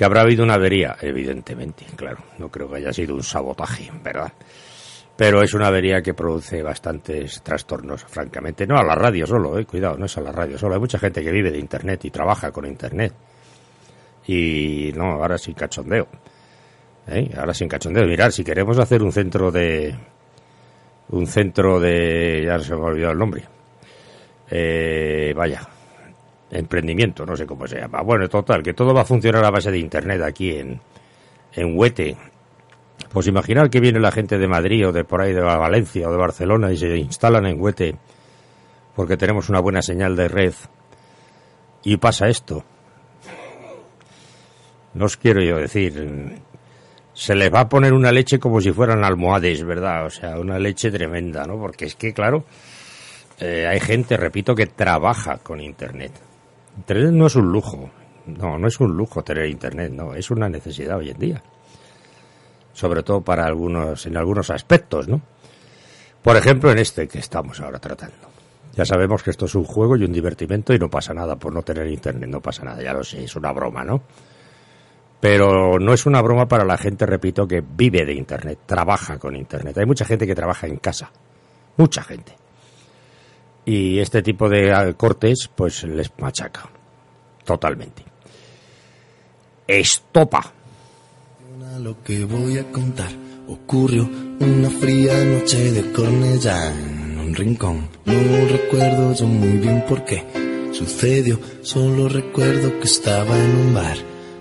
Que 0.00 0.06
habrá 0.06 0.22
habido 0.22 0.42
una 0.44 0.54
avería, 0.54 0.96
evidentemente, 1.02 1.84
claro. 1.94 2.24
No 2.38 2.48
creo 2.50 2.70
que 2.70 2.76
haya 2.76 2.90
sido 2.90 3.14
un 3.14 3.22
sabotaje, 3.22 3.92
¿verdad? 4.02 4.32
Pero 5.14 5.42
es 5.42 5.52
una 5.52 5.66
avería 5.66 6.00
que 6.00 6.14
produce 6.14 6.62
bastantes 6.62 7.42
trastornos, 7.42 8.04
francamente. 8.04 8.66
No 8.66 8.78
a 8.78 8.82
la 8.82 8.94
radio 8.94 9.26
solo, 9.26 9.58
eh, 9.58 9.66
cuidado, 9.66 9.98
no 9.98 10.06
es 10.06 10.16
a 10.16 10.22
la 10.22 10.32
radio 10.32 10.56
solo. 10.56 10.72
Hay 10.72 10.80
mucha 10.80 10.98
gente 10.98 11.22
que 11.22 11.30
vive 11.30 11.50
de 11.50 11.58
Internet 11.58 12.02
y 12.06 12.10
trabaja 12.10 12.50
con 12.50 12.64
Internet. 12.64 13.12
Y 14.26 14.90
no, 14.96 15.22
ahora 15.22 15.36
sin 15.36 15.52
cachondeo. 15.52 16.08
¿eh? 17.06 17.30
Ahora 17.36 17.52
sin 17.52 17.68
cachondeo. 17.68 18.06
Mirar, 18.06 18.32
si 18.32 18.42
queremos 18.42 18.78
hacer 18.78 19.02
un 19.02 19.12
centro 19.12 19.50
de. 19.50 19.94
Un 21.10 21.26
centro 21.26 21.78
de. 21.78 22.42
Ya 22.46 22.58
se 22.58 22.74
me 22.74 22.80
ha 22.80 22.84
olvidado 22.84 23.12
el 23.12 23.18
nombre. 23.18 23.44
Eh, 24.50 25.34
vaya, 25.36 25.60
emprendimiento, 26.50 27.24
no 27.24 27.36
sé 27.36 27.46
cómo 27.46 27.66
se 27.66 27.80
llama. 27.80 28.02
Bueno, 28.02 28.28
total, 28.28 28.62
que 28.62 28.74
todo 28.74 28.92
va 28.94 29.02
a 29.02 29.04
funcionar 29.04 29.44
a 29.44 29.50
base 29.50 29.70
de 29.70 29.78
Internet 29.78 30.22
aquí 30.22 30.56
en, 30.56 30.80
en 31.52 31.78
Huete. 31.78 32.16
Pues 33.12 33.26
imaginar 33.26 33.70
que 33.70 33.80
viene 33.80 33.98
la 33.98 34.12
gente 34.12 34.38
de 34.38 34.46
Madrid 34.46 34.88
o 34.88 34.92
de 34.92 35.04
por 35.04 35.20
ahí 35.20 35.32
de 35.32 35.40
Valencia 35.40 36.08
o 36.08 36.12
de 36.12 36.18
Barcelona 36.18 36.70
y 36.70 36.76
se 36.76 36.96
instalan 36.96 37.46
en 37.46 37.60
Huete 37.60 37.96
porque 38.94 39.16
tenemos 39.16 39.48
una 39.48 39.60
buena 39.60 39.82
señal 39.82 40.14
de 40.16 40.28
red 40.28 40.54
y 41.82 41.96
pasa 41.96 42.28
esto. 42.28 42.64
No 44.92 45.06
os 45.06 45.16
quiero 45.16 45.42
yo 45.42 45.56
decir, 45.56 46.38
se 47.14 47.34
les 47.34 47.52
va 47.52 47.60
a 47.60 47.68
poner 47.68 47.92
una 47.92 48.12
leche 48.12 48.38
como 48.38 48.60
si 48.60 48.72
fueran 48.72 49.04
almohades, 49.04 49.64
¿verdad? 49.64 50.06
O 50.06 50.10
sea, 50.10 50.38
una 50.38 50.58
leche 50.58 50.90
tremenda, 50.90 51.44
¿no? 51.44 51.58
Porque 51.58 51.86
es 51.86 51.94
que, 51.94 52.12
claro, 52.12 52.44
eh, 53.38 53.66
hay 53.66 53.80
gente, 53.80 54.16
repito, 54.16 54.54
que 54.54 54.66
trabaja 54.66 55.38
con 55.38 55.60
Internet. 55.60 56.12
Internet 56.80 57.12
no 57.12 57.26
es 57.26 57.36
un 57.36 57.52
lujo, 57.52 57.90
no, 58.24 58.58
no 58.58 58.66
es 58.66 58.80
un 58.80 58.96
lujo 58.96 59.22
tener 59.22 59.44
Internet, 59.46 59.92
no, 59.92 60.14
es 60.14 60.30
una 60.30 60.48
necesidad 60.48 60.96
hoy 60.96 61.10
en 61.10 61.18
día. 61.18 61.42
Sobre 62.72 63.02
todo 63.02 63.20
para 63.20 63.44
algunos, 63.44 64.06
en 64.06 64.16
algunos 64.16 64.48
aspectos, 64.48 65.06
¿no? 65.06 65.20
Por 66.22 66.38
ejemplo, 66.38 66.72
en 66.72 66.78
este 66.78 67.06
que 67.06 67.18
estamos 67.18 67.60
ahora 67.60 67.78
tratando. 67.78 68.30
Ya 68.74 68.86
sabemos 68.86 69.22
que 69.22 69.30
esto 69.30 69.44
es 69.44 69.54
un 69.54 69.64
juego 69.64 69.94
y 69.96 70.04
un 70.04 70.12
divertimento 70.12 70.72
y 70.72 70.78
no 70.78 70.88
pasa 70.88 71.12
nada 71.12 71.36
por 71.36 71.52
no 71.52 71.60
tener 71.60 71.86
Internet, 71.86 72.30
no 72.30 72.40
pasa 72.40 72.64
nada, 72.64 72.82
ya 72.82 72.94
lo 72.94 73.04
sé, 73.04 73.24
es 73.24 73.36
una 73.36 73.52
broma, 73.52 73.84
¿no? 73.84 74.00
Pero 75.20 75.78
no 75.78 75.92
es 75.92 76.06
una 76.06 76.22
broma 76.22 76.48
para 76.48 76.64
la 76.64 76.78
gente, 76.78 77.04
repito, 77.04 77.46
que 77.46 77.60
vive 77.60 78.06
de 78.06 78.14
Internet, 78.14 78.60
trabaja 78.64 79.18
con 79.18 79.36
Internet. 79.36 79.76
Hay 79.76 79.86
mucha 79.86 80.06
gente 80.06 80.26
que 80.26 80.34
trabaja 80.34 80.66
en 80.66 80.78
casa, 80.78 81.12
mucha 81.76 82.02
gente 82.02 82.39
y 83.64 83.98
este 83.98 84.22
tipo 84.22 84.48
de 84.48 84.94
cortes 84.96 85.48
pues 85.54 85.84
les 85.84 86.10
machaca 86.18 86.68
totalmente. 87.44 88.04
Estopa. 89.66 90.52
Lo 91.80 92.02
que 92.02 92.24
voy 92.24 92.58
a 92.58 92.70
contar 92.70 93.10
ocurrió 93.48 94.08
una 94.40 94.70
fría 94.70 95.24
noche 95.24 95.72
de 95.72 95.92
Cornellá 95.92 96.72
en 96.72 97.18
un 97.18 97.34
rincón. 97.34 97.88
No 98.04 98.48
recuerdo 98.48 99.14
yo 99.14 99.26
muy 99.26 99.58
bien 99.58 99.84
por 99.88 100.04
qué 100.04 100.24
sucedió, 100.72 101.38
solo 101.62 102.08
recuerdo 102.08 102.78
que 102.78 102.86
estaba 102.86 103.36
en 103.36 103.56
un 103.56 103.74
bar. 103.74 103.96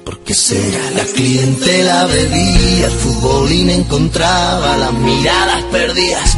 Porque 0.05 0.33
será 0.33 0.91
la 0.95 1.03
clientela 1.03 2.05
bebía, 2.05 2.87
el 2.87 2.91
fútbol 2.91 3.51
y 3.51 3.63
me 3.63 3.75
encontraba 3.75 4.77
las 4.77 4.93
miradas 4.93 5.63
perdidas 5.65 6.37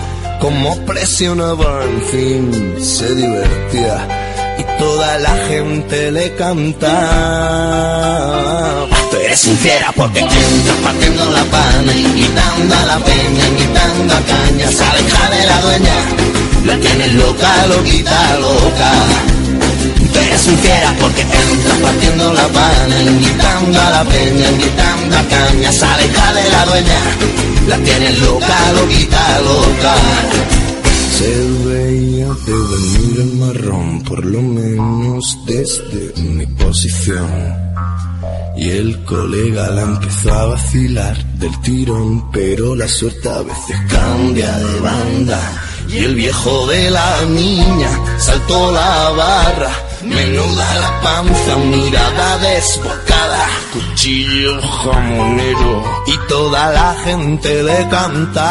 como 0.41 0.75
presionaba, 0.87 1.83
en 1.83 2.01
fin, 2.01 2.75
se 2.79 3.13
divertía 3.13 4.07
y 4.57 4.63
toda 4.79 5.19
la 5.19 5.37
gente 5.47 6.11
le 6.11 6.33
cantaba. 6.33 6.97
Tú 9.11 9.17
eres 9.17 9.39
sincera 9.39 9.93
porque 9.95 10.19
entras 10.19 10.77
partiendo 10.83 11.29
la 11.29 11.43
pana, 11.43 11.93
invitando 11.95 12.75
a 12.75 12.85
la 12.87 12.97
peña, 12.97 13.47
invitando 13.49 14.13
a 14.15 14.21
caña, 14.21 14.67
aleja 14.67 15.29
de 15.29 15.45
la 15.45 15.61
dueña, 15.61 15.95
la 16.65 16.75
tienes 16.79 17.13
loca, 17.13 17.67
loquita, 17.67 18.39
loca. 18.39 18.91
Eres 20.13 20.41
sincera 20.41 20.95
porque 20.99 21.21
entras 21.21 21.77
partiendo 21.81 22.33
la 22.33 22.47
pana, 22.47 23.01
invitando 23.01 23.81
a 23.81 23.89
la 23.89 24.03
peña, 24.03 24.49
invitando 24.49 25.17
a 25.17 25.23
caña, 25.23 25.69
aleja 25.69 26.33
de 26.33 26.49
la 26.49 26.65
dueña, 26.65 26.99
la 27.67 27.77
tienes 27.77 28.19
loca, 28.19 28.71
loquita, 28.73 29.41
loca. 29.41 29.95
Se 31.17 31.67
veía 31.67 32.27
de 32.27 32.53
venir 32.53 33.19
el 33.19 33.33
marrón, 33.35 34.03
por 34.03 34.25
lo 34.25 34.41
menos 34.41 35.37
desde 35.45 36.21
mi 36.21 36.45
posición. 36.47 37.61
Y 38.57 38.69
el 38.69 39.03
colega 39.05 39.69
la 39.69 39.83
empezó 39.83 40.33
a 40.33 40.45
vacilar 40.47 41.17
del 41.35 41.61
tirón, 41.61 42.31
pero 42.31 42.75
la 42.75 42.87
suerte 42.87 43.29
a 43.29 43.41
veces 43.41 43.77
cambia 43.89 44.57
de 44.57 44.79
banda. 44.79 45.70
Y 45.91 45.97
el 46.05 46.15
viejo 46.15 46.67
de 46.67 46.89
la 46.89 47.21
niña 47.25 47.89
saltó 48.17 48.71
la 48.71 49.09
barra, 49.09 49.71
menuda 50.03 50.75
la 50.79 51.01
panza, 51.01 51.57
mirada 51.57 52.37
desbocada, 52.37 53.49
cuchillo 53.73 54.61
jamonero 54.61 55.83
y 56.07 56.17
toda 56.29 56.71
la 56.71 56.95
gente 57.03 57.61
le 57.63 57.89
cantaba. 57.89 58.47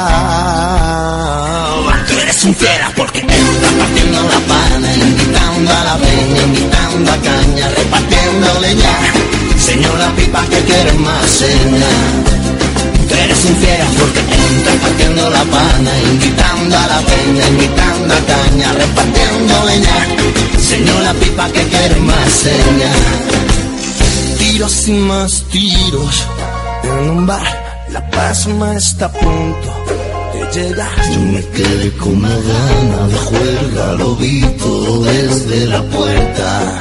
Tú 2.06 2.18
eres 2.18 2.36
sincera 2.36 2.92
porque 2.94 3.20
entras 3.20 3.72
partiendo 3.78 4.22
la 4.22 4.40
pana, 4.40 4.94
invitando 4.94 5.70
a 5.72 5.84
la 5.84 5.96
peña, 5.96 6.42
invitando 6.42 7.10
a 7.10 7.16
caña, 7.16 7.68
repartiendo 7.70 8.60
leña. 8.60 8.98
Señora 9.58 10.12
pipa 10.14 10.42
que 10.44 10.60
quiere 10.64 10.92
más 10.92 11.26
seña. 11.26 12.39
Eres 13.24 13.38
sincera 13.38 13.86
porque 13.98 14.20
entras 14.20 14.76
partiendo 14.76 15.30
la 15.30 15.44
pana, 15.44 15.92
invitando 16.10 16.76
a 16.76 16.86
la 16.86 17.00
peña, 17.00 17.48
invitando 17.48 18.14
a 18.14 18.20
caña, 18.32 18.72
repartiendo 18.72 19.64
leña. 19.66 19.98
Señora 20.58 21.12
pipa 21.14 21.46
que 21.50 21.62
quiere 21.64 21.96
más 22.00 22.30
seña. 22.30 22.92
Tiros 24.38 24.88
y 24.88 24.92
más 24.92 25.44
tiros, 25.50 26.26
En 26.82 27.10
un 27.10 27.26
bar, 27.26 27.86
la 27.90 28.10
pasma 28.10 28.76
está 28.76 29.06
a 29.06 29.12
punto 29.12 29.70
de 30.32 30.60
llegar. 30.60 30.96
Yo 31.12 31.20
me 31.20 31.44
quedé 31.48 31.92
con 31.96 32.16
una 32.16 32.28
gana 32.28 33.06
de 33.08 33.18
juerga, 33.28 33.92
lo 33.94 34.16
vi 34.16 34.40
todo 34.58 35.02
desde 35.04 35.66
la 35.66 35.82
puerta. 35.82 36.80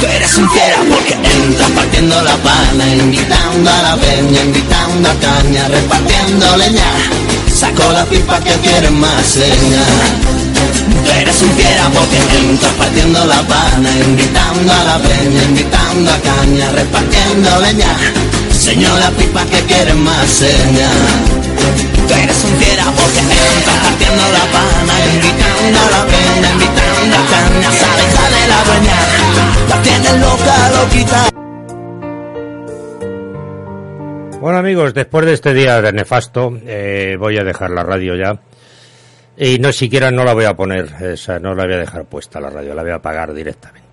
Tú 0.00 0.06
eres 0.06 0.36
un 0.36 0.50
fiera 0.50 0.78
porque 0.90 1.14
entras 1.14 1.70
partiendo 1.70 2.22
la 2.22 2.36
pana, 2.36 2.94
invitando 2.94 3.70
a 3.70 3.82
la 3.82 3.96
peña, 3.96 4.42
invitando 4.42 5.08
a 5.08 5.14
caña, 5.14 5.68
repartiendo 5.68 6.56
leña. 6.56 6.90
Saco 7.54 7.90
la 7.92 8.04
pipa 8.04 8.38
que 8.40 8.52
quiere 8.60 8.90
más 8.90 9.24
seña. 9.24 9.84
Tú 11.04 11.10
eres 11.10 11.42
un 11.42 11.50
fiera 11.56 11.88
porque 11.94 12.18
entras 12.38 12.72
partiendo 12.72 13.24
la 13.24 13.42
pana, 13.42 13.90
invitando 14.06 14.72
a 14.72 14.84
la 14.84 14.98
peña, 14.98 15.42
invitando 15.44 16.10
a 16.10 16.18
caña, 16.18 16.70
repartiendo 16.72 17.60
leña. 17.60 18.45
Señora 18.66 19.08
pipa 19.12 19.44
que 19.46 19.62
quiere 19.62 19.94
más 19.94 20.28
seña. 20.28 20.90
Tú 22.08 22.14
eres 22.14 22.44
un 22.44 22.56
fiera 22.56 22.84
porque 22.98 23.20
entras 23.20 23.78
partiendo 23.84 24.24
la 24.36 24.44
pana, 24.54 24.94
invitando 25.14 25.78
a 25.78 25.90
la 25.94 26.02
peña, 26.10 26.50
invitando 26.50 27.16
a 27.16 27.22
caña, 27.30 27.70
sale, 27.70 28.04
sale 28.16 28.40
la 28.48 28.64
dueña. 28.66 28.98
La 29.68 29.82
tienes 29.82 30.16
loca, 30.20 30.54
loquita. 30.82 31.28
Bueno 34.40 34.58
amigos, 34.58 34.94
después 34.94 35.26
de 35.26 35.34
este 35.34 35.54
día 35.54 35.80
de 35.80 35.92
nefasto, 35.92 36.58
eh, 36.66 37.16
voy 37.20 37.38
a 37.38 37.44
dejar 37.44 37.70
la 37.70 37.84
radio 37.84 38.16
ya. 38.16 38.36
Y 39.36 39.60
no 39.60 39.70
siquiera 39.70 40.10
no 40.10 40.24
la 40.24 40.34
voy 40.34 40.46
a 40.46 40.54
poner, 40.54 40.92
esa, 41.02 41.38
no 41.38 41.54
la 41.54 41.66
voy 41.66 41.74
a 41.74 41.78
dejar 41.78 42.04
puesta 42.06 42.40
la 42.40 42.50
radio, 42.50 42.74
la 42.74 42.82
voy 42.82 42.90
a 42.90 42.96
apagar 42.96 43.32
directamente. 43.32 43.85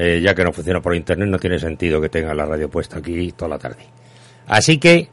Eh, 0.00 0.20
ya 0.22 0.32
que 0.32 0.44
no 0.44 0.52
funciona 0.52 0.80
por 0.80 0.94
internet, 0.94 1.28
no 1.28 1.40
tiene 1.40 1.58
sentido 1.58 2.00
que 2.00 2.08
tenga 2.08 2.32
la 2.32 2.46
radio 2.46 2.70
puesta 2.70 2.98
aquí 2.98 3.32
toda 3.32 3.48
la 3.48 3.58
tarde. 3.58 3.84
Así 4.46 4.78
que, 4.78 5.08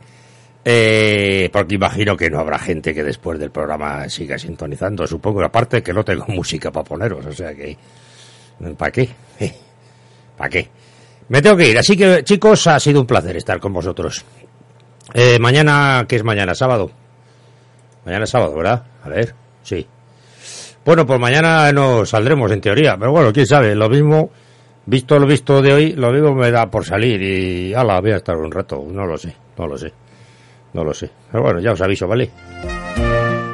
eh, 0.63 1.49
porque 1.51 1.73
imagino 1.73 2.15
que 2.15 2.29
no 2.29 2.39
habrá 2.39 2.59
gente 2.59 2.93
que 2.93 3.03
después 3.03 3.39
del 3.39 3.49
programa 3.49 4.07
siga 4.09 4.37
sintonizando, 4.37 5.07
supongo, 5.07 5.43
aparte 5.43 5.81
que 5.81 5.91
no 5.91 6.05
tengo 6.05 6.25
música 6.29 6.71
para 6.71 6.83
poneros, 6.83 7.25
o 7.25 7.31
sea 7.31 7.55
que, 7.55 7.75
¿para 8.77 8.91
qué? 8.91 9.09
¿Para 10.37 10.49
qué? 10.51 10.69
Me 11.29 11.41
tengo 11.41 11.57
que 11.57 11.71
ir, 11.71 11.77
así 11.79 11.97
que 11.97 12.23
chicos, 12.23 12.67
ha 12.67 12.79
sido 12.79 13.01
un 13.01 13.07
placer 13.07 13.35
estar 13.37 13.59
con 13.59 13.73
vosotros. 13.73 14.23
Eh, 15.15 15.39
mañana, 15.39 16.05
¿qué 16.07 16.17
es 16.17 16.23
mañana? 16.23 16.53
¿Sábado? 16.53 16.91
Mañana 18.05 18.25
es 18.25 18.29
sábado, 18.29 18.53
¿verdad? 18.55 18.85
A 19.03 19.09
ver, 19.09 19.33
sí. 19.63 19.87
Bueno, 20.85 21.07
pues 21.07 21.19
mañana 21.19 21.71
no 21.71 22.05
saldremos 22.05 22.51
en 22.51 22.61
teoría, 22.61 22.95
pero 22.99 23.11
bueno, 23.11 23.33
quién 23.33 23.47
sabe, 23.47 23.73
lo 23.73 23.89
mismo, 23.89 24.29
visto 24.85 25.19
lo 25.19 25.25
visto 25.25 25.61
de 25.61 25.73
hoy, 25.73 25.91
lo 25.93 26.11
mismo 26.11 26.33
me 26.33 26.51
da 26.51 26.69
por 26.69 26.85
salir 26.85 27.21
y 27.21 27.73
ala, 27.73 28.01
voy 28.01 28.11
a 28.11 28.17
estar 28.17 28.35
un 28.37 28.51
rato, 28.51 28.85
no 28.89 29.05
lo 29.05 29.17
sé, 29.17 29.35
no 29.57 29.67
lo 29.67 29.77
sé, 29.77 29.91
no 30.73 30.83
lo 30.83 30.93
sé. 30.93 31.09
Pero 31.31 31.43
bueno, 31.43 31.59
ya 31.59 31.71
os 31.71 31.81
aviso, 31.81 32.07
¿vale? 32.07 32.29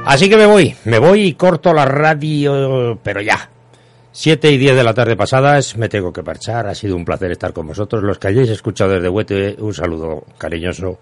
Así 0.06 0.30
que 0.30 0.38
me 0.38 0.45
voy, 0.45 0.76
me 0.86 0.99
voy 0.99 1.24
y 1.24 1.34
corto 1.34 1.74
la 1.74 1.86
radio, 1.86 2.99
pero 3.03 3.22
ya. 3.22 3.49
Siete 4.14 4.52
y 4.52 4.58
diez 4.58 4.76
de 4.76 4.84
la 4.84 4.94
tarde 4.94 5.16
pasadas, 5.16 5.78
me 5.78 5.88
tengo 5.88 6.12
que 6.12 6.22
parchar, 6.22 6.68
ha 6.68 6.76
sido 6.76 6.98
un 6.98 7.06
placer 7.06 7.32
estar 7.32 7.53
con 7.53 7.68
vosotros. 7.68 8.03
Los 8.03 8.20
que 8.20 8.28
hayáis 8.28 8.49
escuchado 8.49 8.91
desde 8.91 9.08
Huete, 9.08 9.56
un 9.60 9.74
saludo 9.74 10.26
cariñoso 10.38 10.99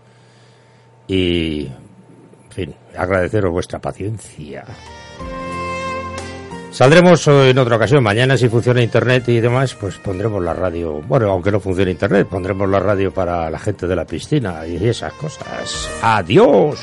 y, 1.08 1.62
en 1.66 2.52
fin, 2.52 2.76
agradeceros 2.96 3.52
vuestra 3.52 3.80
paciencia. 3.80 4.64
Saldremos 6.72 7.28
en 7.28 7.58
otra 7.58 7.76
ocasión. 7.76 8.04
Mañana, 8.04 8.38
si 8.38 8.48
funciona 8.48 8.82
internet 8.82 9.28
y 9.30 9.40
demás, 9.40 9.74
pues 9.74 9.98
pondremos 9.98 10.44
la 10.44 10.54
radio. 10.54 11.02
Bueno, 11.02 11.32
aunque 11.32 11.52
no 11.52 11.60
funcione 11.60 11.92
internet, 11.92 12.28
pondremos 12.28 12.70
la 12.70 12.80
radio 12.80 13.12
para 13.12 13.50
la 13.50 13.60
gente 13.60 13.88
de 13.88 13.96
la 13.96 14.06
piscina 14.06 14.66
y 14.66 14.88
esas 14.88 15.14
cosas. 15.14 15.90
¡Adiós! 16.02 16.80